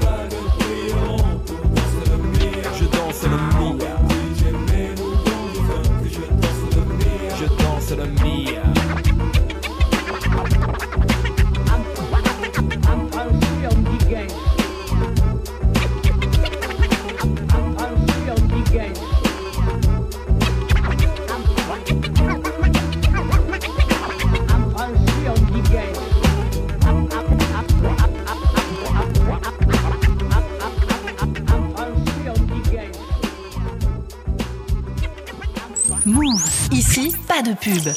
[37.27, 37.93] Pas de pub.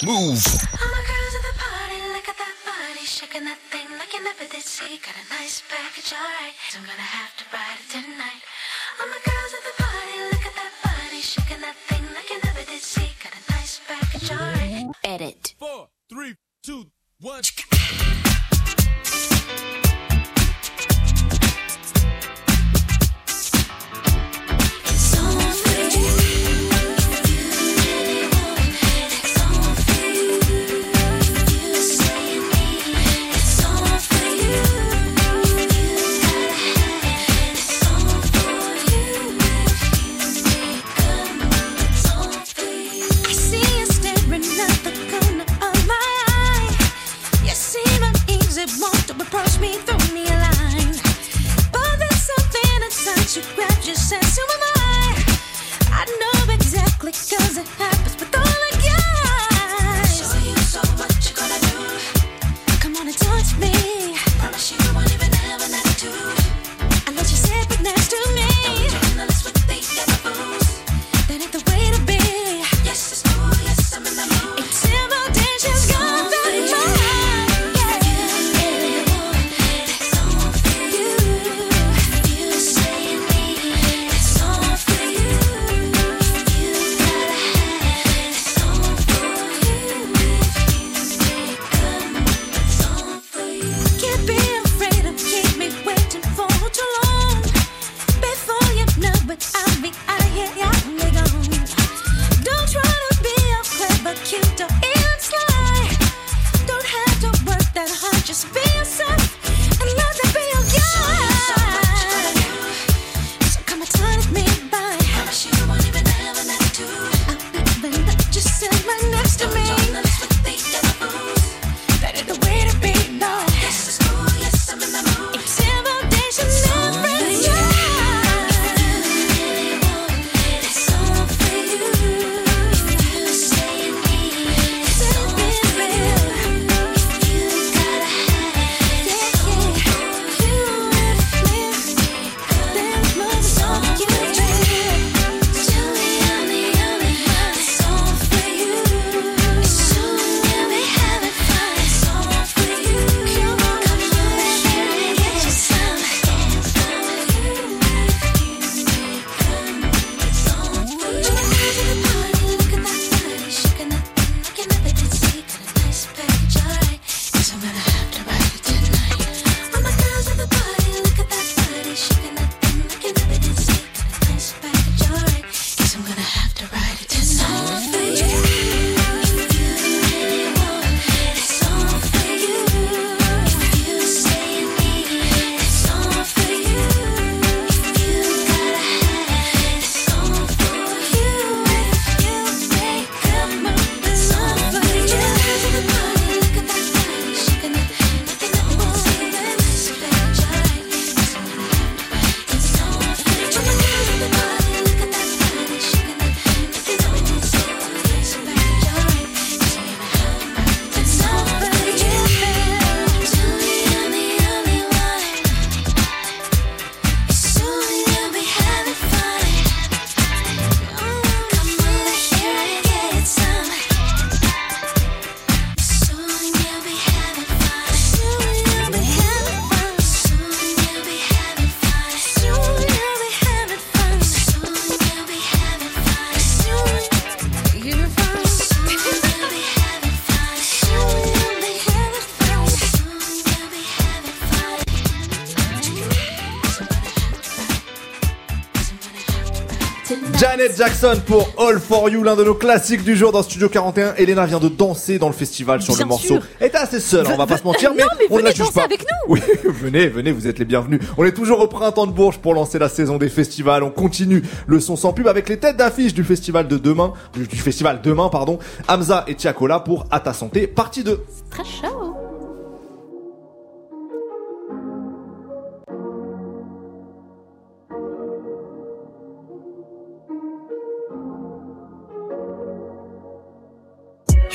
[250.65, 254.15] Janet Jackson pour All For You, l'un de nos classiques du jour dans Studio 41.
[254.17, 256.27] Elena vient de danser dans le festival sur Bien le morceau.
[256.27, 256.43] sûr.
[256.59, 258.51] Elle était assez seule, on va pas se mentir, mais Non, mais on ne la
[258.51, 258.85] venez juge danser pas.
[258.85, 259.35] avec nous.
[259.35, 261.01] Oui, venez, venez, vous êtes les bienvenus.
[261.19, 263.83] On est toujours au printemps de Bourges pour lancer la saison des festivals.
[263.83, 267.47] On continue le son sans pub avec les têtes d'affiche du festival de demain, du,
[267.47, 268.59] du festival demain, pardon.
[268.89, 271.21] Hamza et Tiakola pour À ta santé, partie 2.
[271.51, 272.15] Très chaud.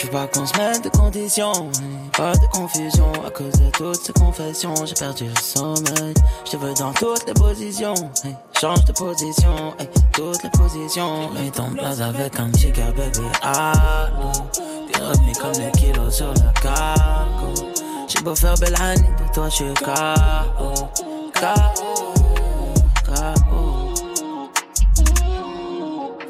[0.10, 1.69] Veux pas qu'on se mette de conditions,
[2.18, 4.73] pas de confusion à cause de toutes ces confessions.
[4.86, 6.14] J'ai perdu le sommeil.
[6.45, 7.94] Je te veux dans toutes les positions,
[8.60, 9.76] change de position,
[10.14, 11.30] toutes les positions.
[11.34, 13.27] Mets ton place avec un gars, bébé.
[13.44, 14.31] Allô,
[14.91, 17.53] t'es revenu comme les kilos sur le cargo.
[18.07, 20.88] J'ai beau faire belle année, de toi je suis KO,
[21.36, 22.09] KO.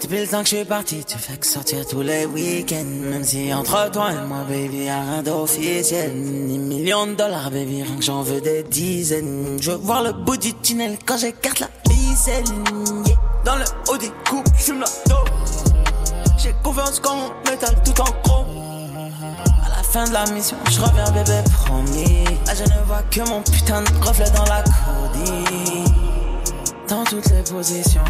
[0.10, 2.84] Depuis le temps que je suis parti, tu fais que sortir tous les week-ends.
[2.84, 6.15] Même si entre toi et moi, baby, y'a rien d'officiel.
[6.15, 9.60] Ni millions de dollars, baby, rien que j'en veux des dizaines.
[9.61, 12.44] Je veux voir le bout du tunnel quand j'écarte la ficelle.
[13.45, 14.88] Dans le haut des coupes, j'fume la.
[16.40, 18.48] J'ai confiance quand mon métal tout en chrome.
[19.64, 22.26] À la fin de la mission, je reviens, bébé, promis.
[22.48, 25.84] Ah, je ne vois que mon putain de reflet dans la codie.
[26.88, 28.02] Dans toutes les positions.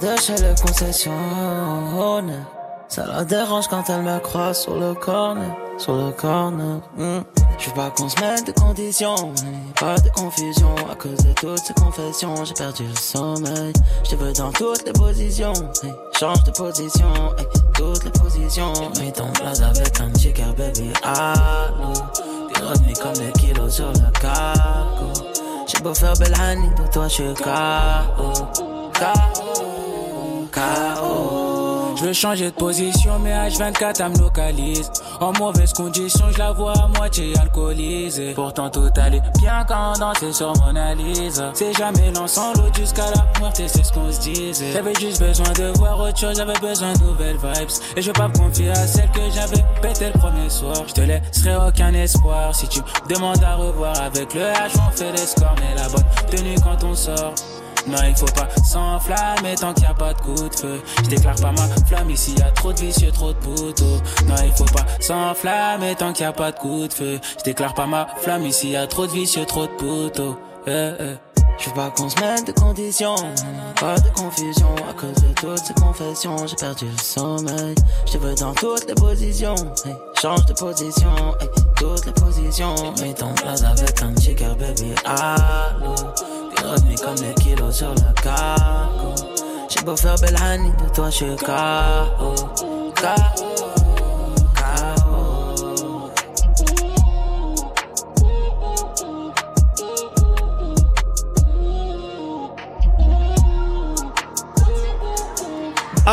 [0.00, 2.46] De chez le concessionnaire.
[2.88, 6.80] Ça la dérange quand elle me croise sur le corner, sur le corner.
[6.96, 7.20] Hmm.
[7.58, 9.32] Je veux pas qu'on se mette de conditions,
[9.78, 12.44] pas de confusion à cause de toutes ces confessions.
[12.44, 13.72] J'ai perdu le sommeil.
[14.04, 15.52] Je te veux dans toutes les positions,
[16.18, 18.72] change de position, hey, toutes les positions.
[19.00, 21.92] Mis ton place avec un chica baby, allô.
[22.52, 25.12] T'es revenu comme les kilos sur le cargo.
[25.66, 29.39] J'ai beau faire belle de toi je suis KO.
[30.50, 31.94] KO.
[31.96, 34.90] Je veux changer de position, mais H24 elle me localise.
[35.20, 38.32] En mauvaise condition, je la vois à moitié alcoolisée.
[38.34, 41.42] Pourtant tout allait bien quand on dansait sur mon analyse.
[41.52, 44.72] C'est jamais l'ensemble jusqu'à la mort, et c'est ce qu'on se disait.
[44.72, 47.70] J'avais juste besoin de voir autre chose, j'avais besoin de nouvelles vibes.
[47.96, 50.76] Et je veux pas me confier à celle que j'avais pété le premier soir.
[50.86, 54.90] Je te laisserai aucun espoir si tu me demandes à revoir avec le H, on
[54.92, 57.34] fait des scores, mais la bonne tenue quand on sort.
[57.86, 60.82] Non, il faut pas s'enflammer tant qu'il n'y a pas de coup de feu.
[61.04, 64.00] Je déclare pas ma flamme ici, y a trop de vicieux, trop de poteaux.
[64.26, 67.20] Non, il faut pas s'enflammer tant qu'il n'y a pas de coup de feu.
[67.38, 70.38] Je déclare pas ma flamme ici, y a trop de vicieux, trop de poteaux.
[70.66, 71.14] Eh, eh.
[71.58, 73.16] Je veux pas qu'on se mette de conditions,
[73.78, 76.46] pas de confusion à cause de toutes ces confessions.
[76.46, 77.74] J'ai perdu le sommeil.
[78.06, 79.54] Je te veux dans toutes les positions,
[80.20, 82.74] change de position, hey, toutes les positions.
[83.02, 85.94] Mets ton place avec un chica baby, allô.
[86.70, 89.14] Revenu comme les kilos sur le cargo.
[89.68, 91.34] J'ai beau faire belle de toi je.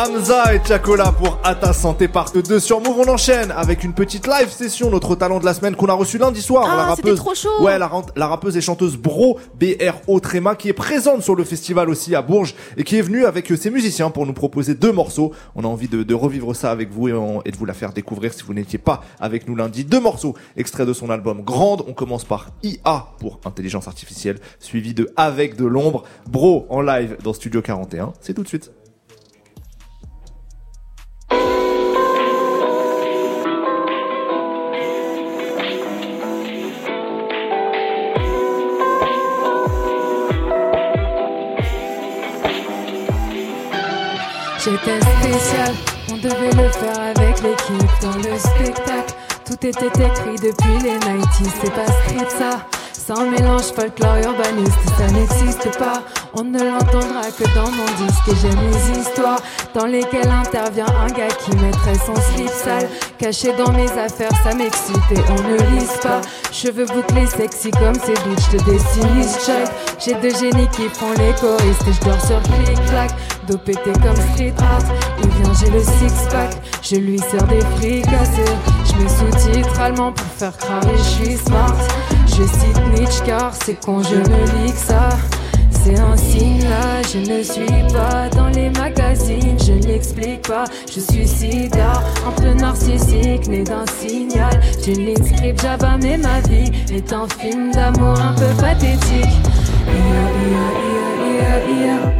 [0.02, 3.00] Hamza et Tiakola pour À ta santé part 2 sur Move.
[3.00, 6.18] On enchaîne avec une petite live session, notre talent de la semaine qu'on a reçu
[6.18, 6.68] lundi soir.
[6.70, 7.48] Ah, la rappeuse, trop chaud.
[7.60, 11.90] Ouais, la, la rappeuse et chanteuse Bro, B-R-O Tréma, qui est présente sur le festival
[11.90, 15.32] aussi à Bourges et qui est venue avec ses musiciens pour nous proposer deux morceaux.
[15.56, 17.74] On a envie de, de revivre ça avec vous et, on- et de vous la
[17.74, 19.82] faire découvrir si vous n'étiez pas avec nous lundi.
[19.84, 21.82] Deux morceaux extraits de son album Grande.
[21.88, 26.04] On commence par IA pour intelligence artificielle, suivi de Avec de l'ombre.
[26.30, 28.12] Bro en live dans Studio 41.
[28.20, 28.70] C'est tout de suite.
[44.70, 45.74] J'étais spécial,
[46.10, 49.14] on devait le faire avec l'équipe dans le spectacle.
[49.46, 52.77] Tout était écrit depuis les 90s, c'est pas script ça.
[53.08, 56.02] Sans mélange folklore urbaniste, ça n'existe pas.
[56.34, 59.40] On ne l'entendra que dans mon disque et j'aime les histoires
[59.74, 62.86] dans lesquelles intervient un gars qui mettrait son slip sale.
[63.16, 66.20] Caché dans mes affaires, ça m'excite et on ne lise pas.
[66.52, 69.70] Cheveux bouclés sexy comme ces bitches, dessine les child.
[69.98, 73.10] J'ai deux génies qui font les choristes et je dors sur clic-clac.
[73.48, 74.84] Dos pété comme street art,
[75.22, 76.50] il vient, j'ai le six-pack.
[76.82, 78.52] Je lui sers des fricassés.
[78.84, 81.74] Je me sous-titre allemand pour faire cramer, je suis smart.
[82.38, 85.08] Je cite Nietzsche car c'est con, je ne lis que ça.
[85.72, 90.62] C'est un signe là, je ne suis pas dans les magazines, je n'explique pas.
[90.86, 91.94] Je suis sida,
[92.24, 94.60] un peu narcissique, né d'un signal.
[94.86, 99.24] Une ligne script Java, mais ma vie est un film d'amour un peu pathétique.
[99.88, 100.68] Ia, ia,
[101.66, 102.18] ia,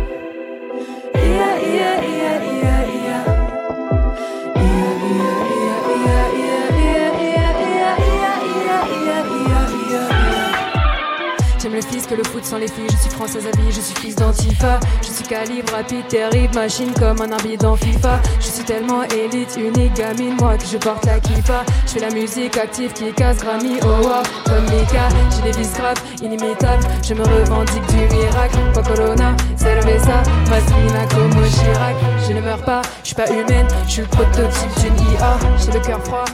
[11.78, 12.88] le fils que le foot sans les filles.
[12.90, 14.80] Je suis française à vie, je suis fils d'Antifa.
[15.00, 18.20] Je suis calibre rapide, terrible, machine comme un arbitre dans FIFA.
[18.40, 21.64] Je suis tellement élite, unique gamine, moi que je porte la kippa.
[21.86, 25.08] Je fais la musique active qui casse Grammy, oh wow, comme Mika.
[25.36, 26.84] J'ai des vis graves, inimitables.
[27.06, 28.58] Je me revendique du miracle.
[28.74, 31.94] Pas Corona, cerveza, masculina comme Chirac.
[32.26, 35.38] Je ne meurs pas, je suis pas humaine, je suis le prototype d'une IA.
[35.64, 36.24] J'ai le cœur froid,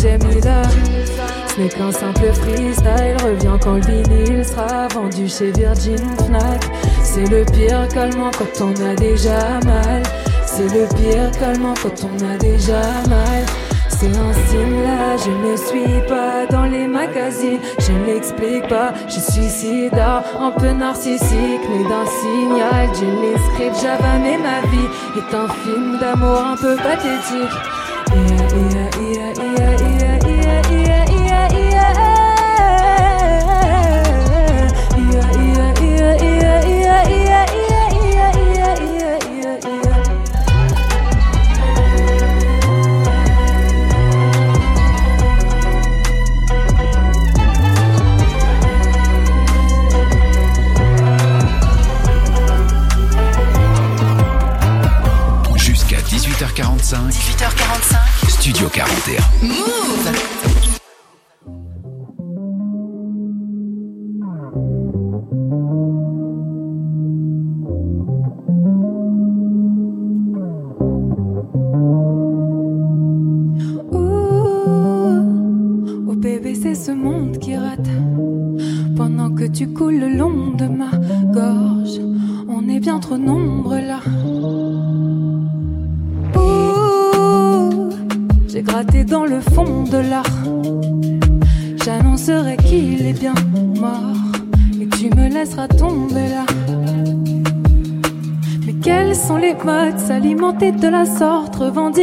[0.00, 0.62] Jamila.
[0.62, 1.17] Ce
[1.58, 6.64] n'est qu'un simple freestyle, revient quand le vinyle sera vendu chez Virgin Fnac.
[7.02, 10.02] C'est le pire calmant quand on a déjà mal.
[10.46, 13.44] C'est le pire calmant quand on a déjà mal.
[13.88, 18.92] C'est un signe là, je ne suis pas dans les magazines, je ne l'explique pas,
[19.08, 24.88] je suis sida, un peu narcissique, né d'un signal, d'une script Java, mais ma vie
[25.16, 27.78] est un film d'amour un peu pathétique.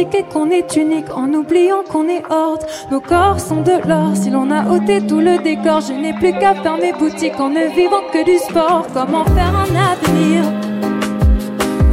[0.06, 2.64] Revendiquer qu'on est unique en oubliant qu'on est horde.
[2.90, 6.32] Nos corps sont de l'or, si l'on a ôté tout le décor, je n'ai plus
[6.32, 8.86] qu'à faire mes boutiques en ne vivant que du sport.
[8.92, 10.44] Comment faire un avenir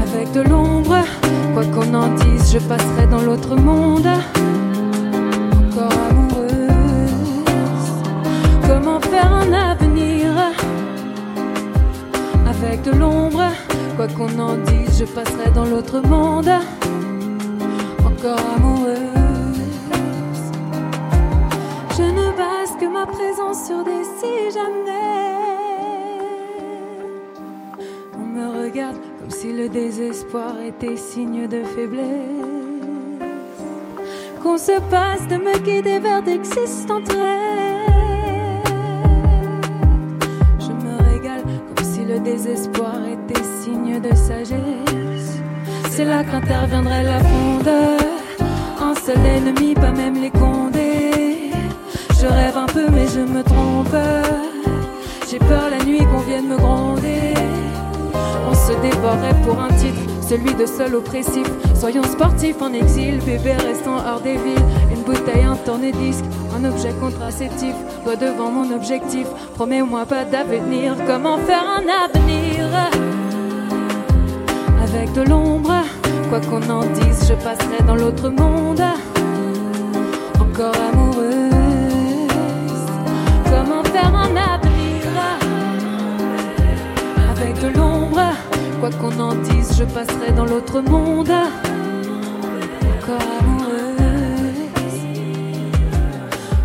[0.01, 0.97] avec de l'ombre?
[1.53, 4.07] Quoi qu'on en dise, je passerai dans l'autre monde.
[5.71, 6.51] Encore amoureuse.
[8.67, 10.31] Comment faire un avenir
[12.47, 13.43] avec de l'ombre?
[13.95, 16.49] Quoi qu'on en dise, je passerai dans l'autre monde.
[18.23, 18.29] Je
[22.03, 24.91] ne base que ma présence sur des si jamais.
[28.15, 32.07] On me regarde comme si le désespoir était signe de faiblesse.
[34.41, 37.19] Qu'on se passe de me guider vers d'existantes rêves.
[40.59, 41.43] Je me régale
[41.75, 45.41] comme si le désespoir était signe de sagesse.
[45.89, 48.12] C'est là qu'interviendrait la fondeur.
[49.05, 51.51] Seul ennemi, pas même les condés.
[52.21, 53.97] Je rêve un peu, mais je me trompe.
[55.29, 57.33] J'ai peur la nuit qu'on vienne me gronder.
[58.49, 61.45] On se dévorait pour un titre, celui de seul oppressif.
[61.75, 64.65] Soyons sportifs en exil, bébé restant hors des villes.
[64.95, 66.23] Une bouteille, un tourne-disque,
[66.55, 67.75] un objet contraceptif.
[68.05, 70.95] Toi devant mon objectif, promets-moi pas d'avenir.
[71.05, 72.69] Comment faire un avenir
[74.81, 75.83] avec de l'ombre?
[76.33, 78.81] Quoi qu'on en dise, je passerai dans l'autre monde.
[80.39, 81.51] Encore amoureuse.
[83.45, 85.03] Comment faire un avenir
[87.29, 88.33] avec de l'ombre?
[88.79, 91.29] Quoi qu'on en dise, je passerai dans l'autre monde.
[92.97, 93.93] Encore amoureuse.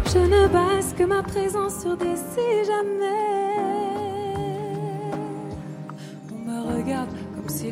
[0.06, 3.27] Je ne base que ma présence sur des si jamais.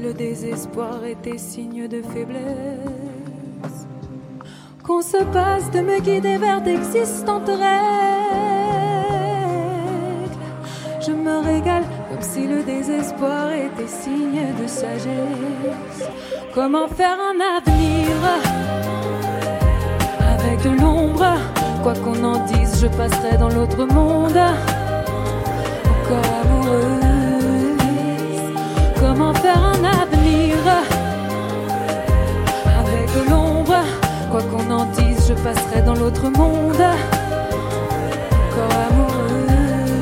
[0.07, 3.87] Le désespoir était signe de faiblesse.
[4.85, 7.65] Qu'on se passe de me guider vers d'existantes règles.
[11.05, 16.09] Je me régale comme si le désespoir était signe de sagesse.
[16.55, 18.17] Comment faire un avenir
[20.21, 21.35] avec de l'ombre?
[21.83, 24.41] Quoi qu'on en dise, je passerai dans l'autre monde.
[25.97, 27.16] Encore amoureuse.
[29.19, 30.59] Comment faire un avenir
[32.79, 33.79] avec de l'ombre?
[34.31, 36.85] Quoi qu'on en dise, je passerai dans l'autre monde.
[38.45, 39.97] Encore amoureuse.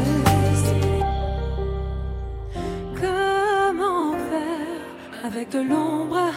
[3.01, 6.33] Comment faire avec de l'ombre?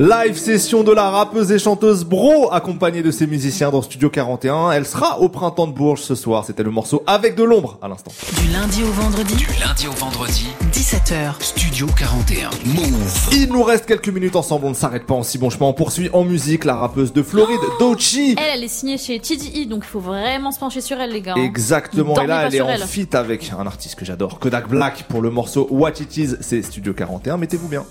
[0.00, 4.70] Live session de la rappeuse et chanteuse Bro, accompagnée de ses musiciens dans Studio 41.
[4.70, 6.46] Elle sera au printemps de Bourges ce soir.
[6.46, 8.10] C'était le morceau Avec de l'ombre à l'instant.
[8.40, 11.34] Du lundi au vendredi, Du lundi au vendredi, 17h.
[11.40, 12.48] Studio 41.
[12.64, 13.28] Move.
[13.32, 15.66] Il nous reste quelques minutes ensemble, on ne s'arrête pas en si bon chemin.
[15.66, 18.36] On poursuit en musique la rappeuse de Floride, Dochi.
[18.38, 21.20] Elle, elle est signée chez TDI, donc il faut vraiment se pencher sur elle, les
[21.20, 21.34] gars.
[21.36, 21.44] hein.
[21.44, 25.20] Exactement, et là elle est en feat avec un artiste que j'adore, Kodak Black, pour
[25.20, 27.84] le morceau What It Is, c'est Studio 41, mettez-vous bien.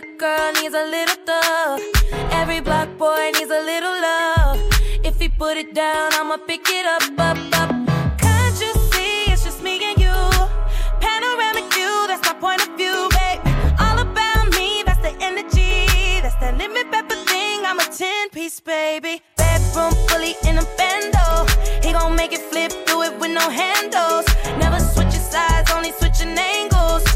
[0.00, 1.80] Good girl needs a little thug.
[2.32, 4.58] Every black boy needs a little love.
[5.04, 7.70] If he put it down, I'ma pick it up, up, up.
[8.18, 10.18] Can't you see it's just me and you?
[11.00, 13.40] Panoramic view, that's my point of view, babe.
[13.78, 16.20] All about me, that's the energy.
[16.22, 19.22] That's that limit pepper thing, I'm a 10 piece, baby.
[19.36, 21.46] Bedroom fully in a bando.
[21.82, 24.26] He gon' make it flip, do it with no handles.
[24.58, 27.09] Never switching sides, only switching angles.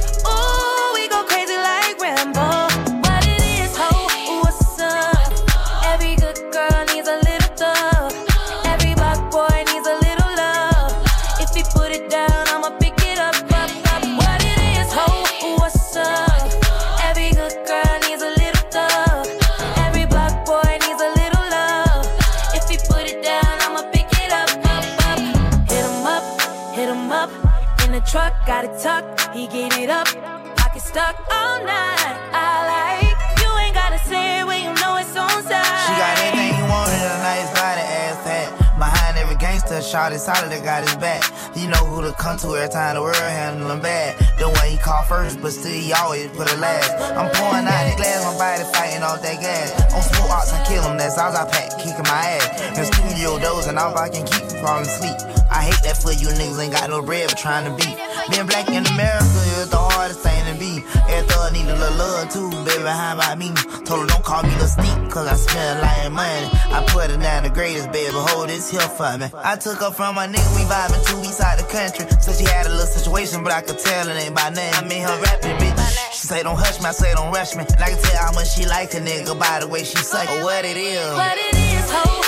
[28.55, 29.35] Got it tucked.
[29.35, 30.06] He get it up.
[30.55, 32.14] Pocket stuck all night.
[32.31, 35.66] I like you ain't gotta say it when you know it's on side.
[35.82, 38.55] She got everything you want in a nice body, ass hat.
[38.78, 41.26] Behind every gangster, shot is solid, that got his back.
[41.51, 44.14] He know who to come to every time the world handle him bad.
[44.39, 46.94] The one he call first, but still he always put it last.
[47.18, 49.74] I'm pouring out the glass, my body fighting off that gas.
[49.90, 52.78] On smoke ox, I kill him, that's all I pack, kicking my ass.
[52.78, 55.43] In studio doors, and all I can keep from falling asleep.
[55.55, 57.86] I hate that for you niggas ain't got no bread but trying to be.
[58.28, 60.82] Being black in America is the hardest thing to be.
[61.06, 62.82] Every thug need a little love too, baby.
[62.90, 63.55] How about me?
[63.86, 66.51] Told her don't call me the steep, cause I smell like money.
[66.74, 68.10] I put her down the greatest, baby.
[68.12, 69.31] Hold this here for me.
[69.32, 72.10] I took her from my nigga, we vibing two weeks out the country.
[72.18, 74.74] So she had a little situation, but I could tell it ain't about name.
[74.74, 75.78] I mean her rapping, bitch.
[76.10, 77.62] She say don't hush me, I say don't rush me.
[77.62, 80.26] And I can tell how much she like a nigga by the way she suck.
[80.31, 81.14] Or what it is.
[81.14, 82.23] What it is, ho,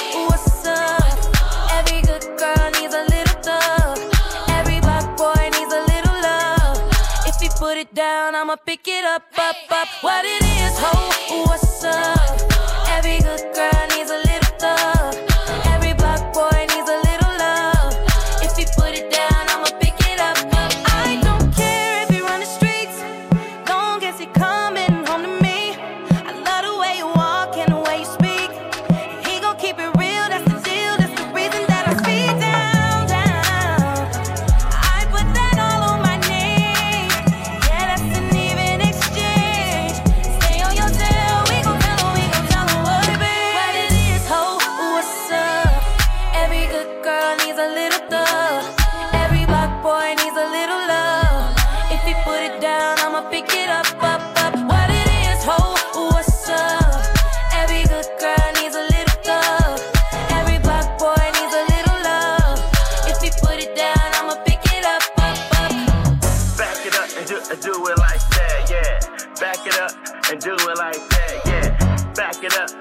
[7.91, 9.89] it down, I'ma pick it up, up, up.
[10.01, 12.19] What it is, ho, what's up?
[12.89, 13.96] Every good girl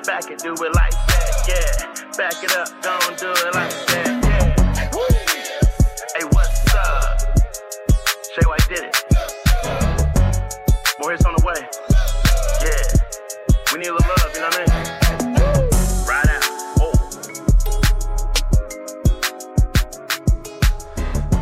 [0.05, 1.93] Back it, do it like that, yeah.
[2.15, 4.89] Back it up, don't do it like that, yeah.
[4.93, 5.01] Woo.
[6.15, 7.41] Hey, what's up?
[8.35, 8.95] Shay White did it.
[11.01, 11.67] More hits on the way.
[12.61, 12.83] Yeah.
[13.73, 14.85] We need a little love, you know what I mean?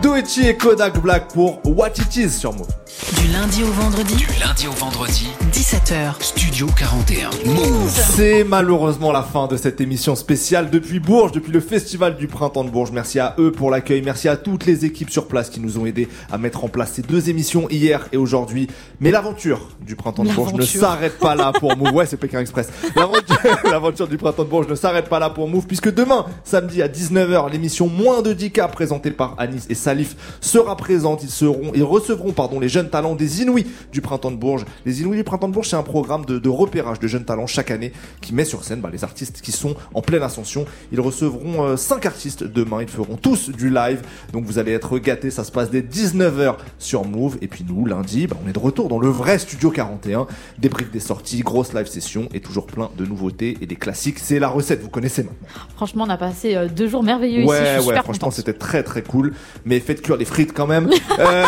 [0.01, 2.82] Doechi et Kodak Black pour What It Is sur Move.
[3.11, 6.21] Du lundi au vendredi, Du lundi au vendredi, 17h.
[6.21, 7.31] Studio 41.
[7.45, 7.89] Move.
[8.15, 12.63] C'est malheureusement la fin de cette émission spéciale depuis Bourges, depuis le festival du printemps
[12.63, 12.91] de Bourges.
[12.93, 15.85] Merci à eux pour l'accueil, merci à toutes les équipes sur place qui nous ont
[15.85, 18.67] aidés à mettre en place ces deux émissions hier et aujourd'hui.
[19.01, 21.93] Mais l'aventure du printemps de Bourges ne s'arrête pas là pour Move.
[21.93, 22.69] Ouais, c'est Pékin Express.
[23.69, 26.87] L'aventure du printemps de Bourges ne s'arrête pas là pour Move puisque demain, samedi à
[26.87, 31.23] 19h, l'émission Moins de 10K présentée par Anis et Khalif sera présente.
[31.23, 34.65] Ils seront, ils recevront, pardon, les jeunes talents des Inouïs du Printemps de Bourges.
[34.85, 37.47] Les Inouïs du Printemps de Bourges, c'est un programme de, de repérage de jeunes talents
[37.47, 37.91] chaque année
[38.21, 40.65] qui met sur scène bah, les artistes qui sont en pleine ascension.
[40.91, 42.83] Ils recevront euh, cinq artistes demain.
[42.83, 44.01] Ils feront tous du live.
[44.31, 45.31] Donc vous allez être gâtés.
[45.31, 47.37] Ça se passe dès 19h sur Move.
[47.41, 50.27] Et puis nous, lundi, bah, on est de retour dans le vrai Studio 41.
[50.59, 54.19] Débrief des sorties, grosse live session et toujours plein de nouveautés et des classiques.
[54.19, 55.47] C'est la recette, vous connaissez maintenant.
[55.75, 57.47] Franchement, on a passé euh, deux jours merveilleux ici.
[57.47, 59.33] Je Ouais, suis ouais, super franchement, c'était très très cool.
[59.65, 60.89] Mais faites cuire les frites quand même.
[61.19, 61.43] Euh,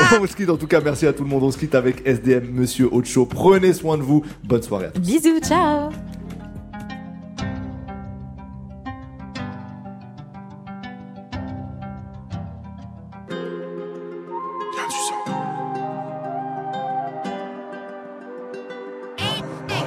[0.20, 1.42] on se quitte en tout cas, merci à tout le monde.
[1.42, 3.26] On se quitte avec SDM, Monsieur Ocho.
[3.26, 4.22] Prenez soin de vous.
[4.44, 5.00] Bonne soirée à tous.
[5.00, 5.90] Bisous, ciao.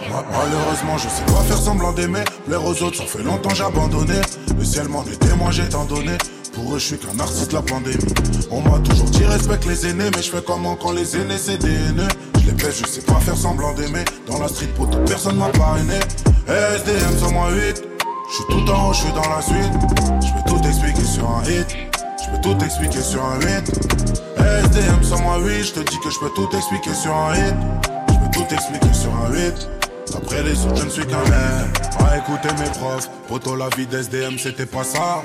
[0.10, 2.24] Ma- Malheureusement, je sais pas faire semblant d'aimer.
[2.46, 4.16] Plaire aux autres, ça fait longtemps j'ai abandonné.
[4.58, 6.18] Le ciel m'en est témoin, j'ai tant donné.
[6.54, 7.98] Pour eux, je suis qu'un artiste, la pandémie.
[8.50, 11.58] On m'a toujours dit respecte les aînés, mais je fais comment quand les aînés c'est
[11.58, 12.08] des haineux.
[12.40, 14.04] Je les baisse, je sais pas faire semblant d'aimer.
[14.28, 16.00] Dans la street, pour personne m'a parrainé.
[16.48, 17.84] SDM sur moi 8.
[18.30, 19.74] Je suis tout en haut, je suis dans la suite.
[20.22, 21.68] Je peux tout expliquer sur un hit.
[22.24, 23.48] Je peux tout expliquer sur un 8.
[24.38, 25.64] SDM sur moi 8.
[25.64, 27.56] Je te dis que je peux tout expliquer sur un hit.
[28.10, 29.70] Je peux tout expliquer sur un 8.
[30.16, 31.82] Après les autres, je ne suis qu'un mec.
[32.00, 35.22] À écouter mes profs, poto la vie d'SDM, c'était pas ça.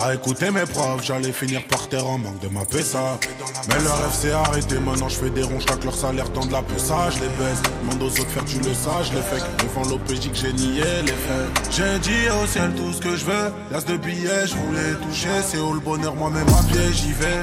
[0.00, 3.18] À écouter mes profs, j'allais finir par terre en manque de ma PSA.
[3.68, 6.52] Mais leur rêve s'est arrêté, maintenant je fais des ronds, chaque leur salaire tend de
[6.52, 7.60] la ça, je les baisse.
[7.82, 9.42] Demande aux autres faire tu le sais, je les fais.
[9.64, 11.72] Devant l'OPJ que j'ai nié les faits.
[11.72, 13.52] J'ai dit au ciel tout ce que je veux.
[13.72, 15.42] L'as de billets, je voulais toucher.
[15.44, 17.42] C'est où le bonheur, moi-même à pied, j'y vais.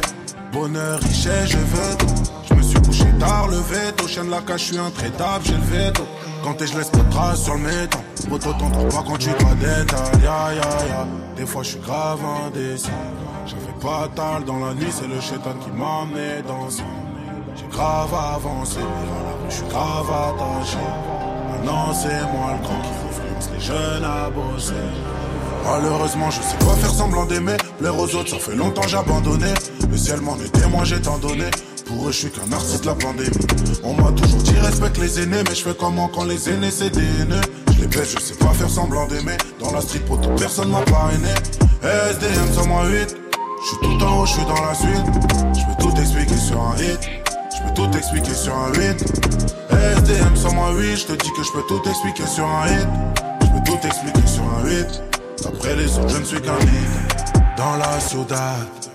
[0.53, 2.23] Bonheur, richesse, je veux tout.
[2.49, 4.07] Je me suis couché tard, le veto.
[4.07, 6.07] Chien de la cage, je suis intraitable, j'ai le veto.
[6.45, 8.01] Quand je laisse pas de traces sur le métal.
[8.29, 10.21] Poto, t'en pas quand tu détail.
[10.21, 11.07] Ya, ya, ya.
[11.35, 12.87] Des fois, je suis grave indécis.
[13.47, 16.83] J'avais pas tal dans la nuit, c'est le chétan qui m'a amené dans ça.
[17.55, 20.77] J'ai grave avancé, mais je suis grave attaché.
[21.49, 24.73] Maintenant, c'est moi le grand qui influence les jeunes à bosser.
[25.65, 27.57] Malheureusement, je sais pas faire semblant d'aimer.
[27.79, 29.51] Plaire aux autres, ça fait longtemps j'ai abandonné.
[29.89, 31.45] Le ciel m'en est témoin, j'ai tant donné.
[31.85, 33.29] Pour eux, je suis qu'un artiste de la pandémie.
[33.83, 36.89] On m'a toujours dit respecte les aînés, mais je fais comment quand les aînés c'est
[36.89, 37.41] des haineux.
[37.73, 39.37] Je les baisse, je sais pas faire semblant d'aimer.
[39.59, 41.29] Dans la street, pour toute personne m'a parrainé.
[41.83, 43.15] SDM sur moi 8.
[43.61, 45.05] Je suis tout en haut, je suis dans la suite.
[45.53, 46.99] Je peux tout expliquer sur un hit.
[47.55, 49.05] Je peux tout expliquer sur un 8.
[49.97, 50.95] SDM sur moi 8.
[50.95, 52.87] Je te dis que je peux tout expliquer sur un hit.
[53.41, 55.01] Je peux tout expliquer sur un 8.
[55.45, 57.35] Après les autres, je ne suis qu'un hit.
[57.57, 58.94] Dans la ciudad.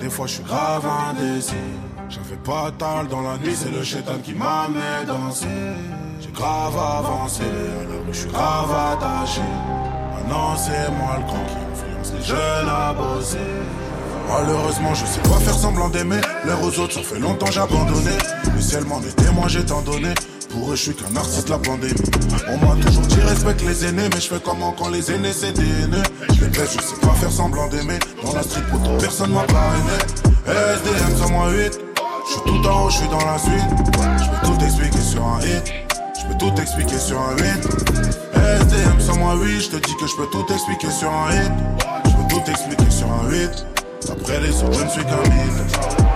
[0.00, 1.54] Des fois, je suis grave indécis.
[2.08, 5.46] J'avais pas tal dans la nuit, c'est le chétan qui m'a mis danser.
[6.20, 9.42] J'ai grave avancé, rue, je suis grave attaché.
[10.14, 13.38] Maintenant, c'est moi le grand qui influence les jeunes à bosser.
[14.28, 16.20] Malheureusement, je sais pas faire semblant d'aimer.
[16.46, 18.16] L'air aux autres, ça fait longtemps j'ai abandonné.
[18.54, 20.14] Le ciel m'en est témoin, j'ai donné.
[20.50, 21.94] Pour eux, je suis qu'un artiste de la pandémie.
[22.48, 25.52] On m'a toujours dit respecte les aînés, mais je fais comment quand les aînés c'est
[25.52, 25.62] des.
[25.62, 27.98] Je les baisse, je sais pas faire semblant d'aimer.
[28.24, 29.96] Dans la street, pour personne m'a parrainé.
[30.46, 31.78] SDM sur moi 8.
[32.26, 33.70] Je suis tout en haut, je suis dans la suite.
[34.18, 35.72] Je peux tout expliquer sur un hit.
[36.20, 37.42] Je peux tout expliquer sur un 8.
[38.62, 39.60] SDM sur moi 8.
[39.60, 41.52] Je te dis que je peux tout expliquer sur un hit.
[42.06, 43.66] Je peux tout expliquer sur un 8.
[44.10, 46.09] Après les autres, je ne suis qu'un.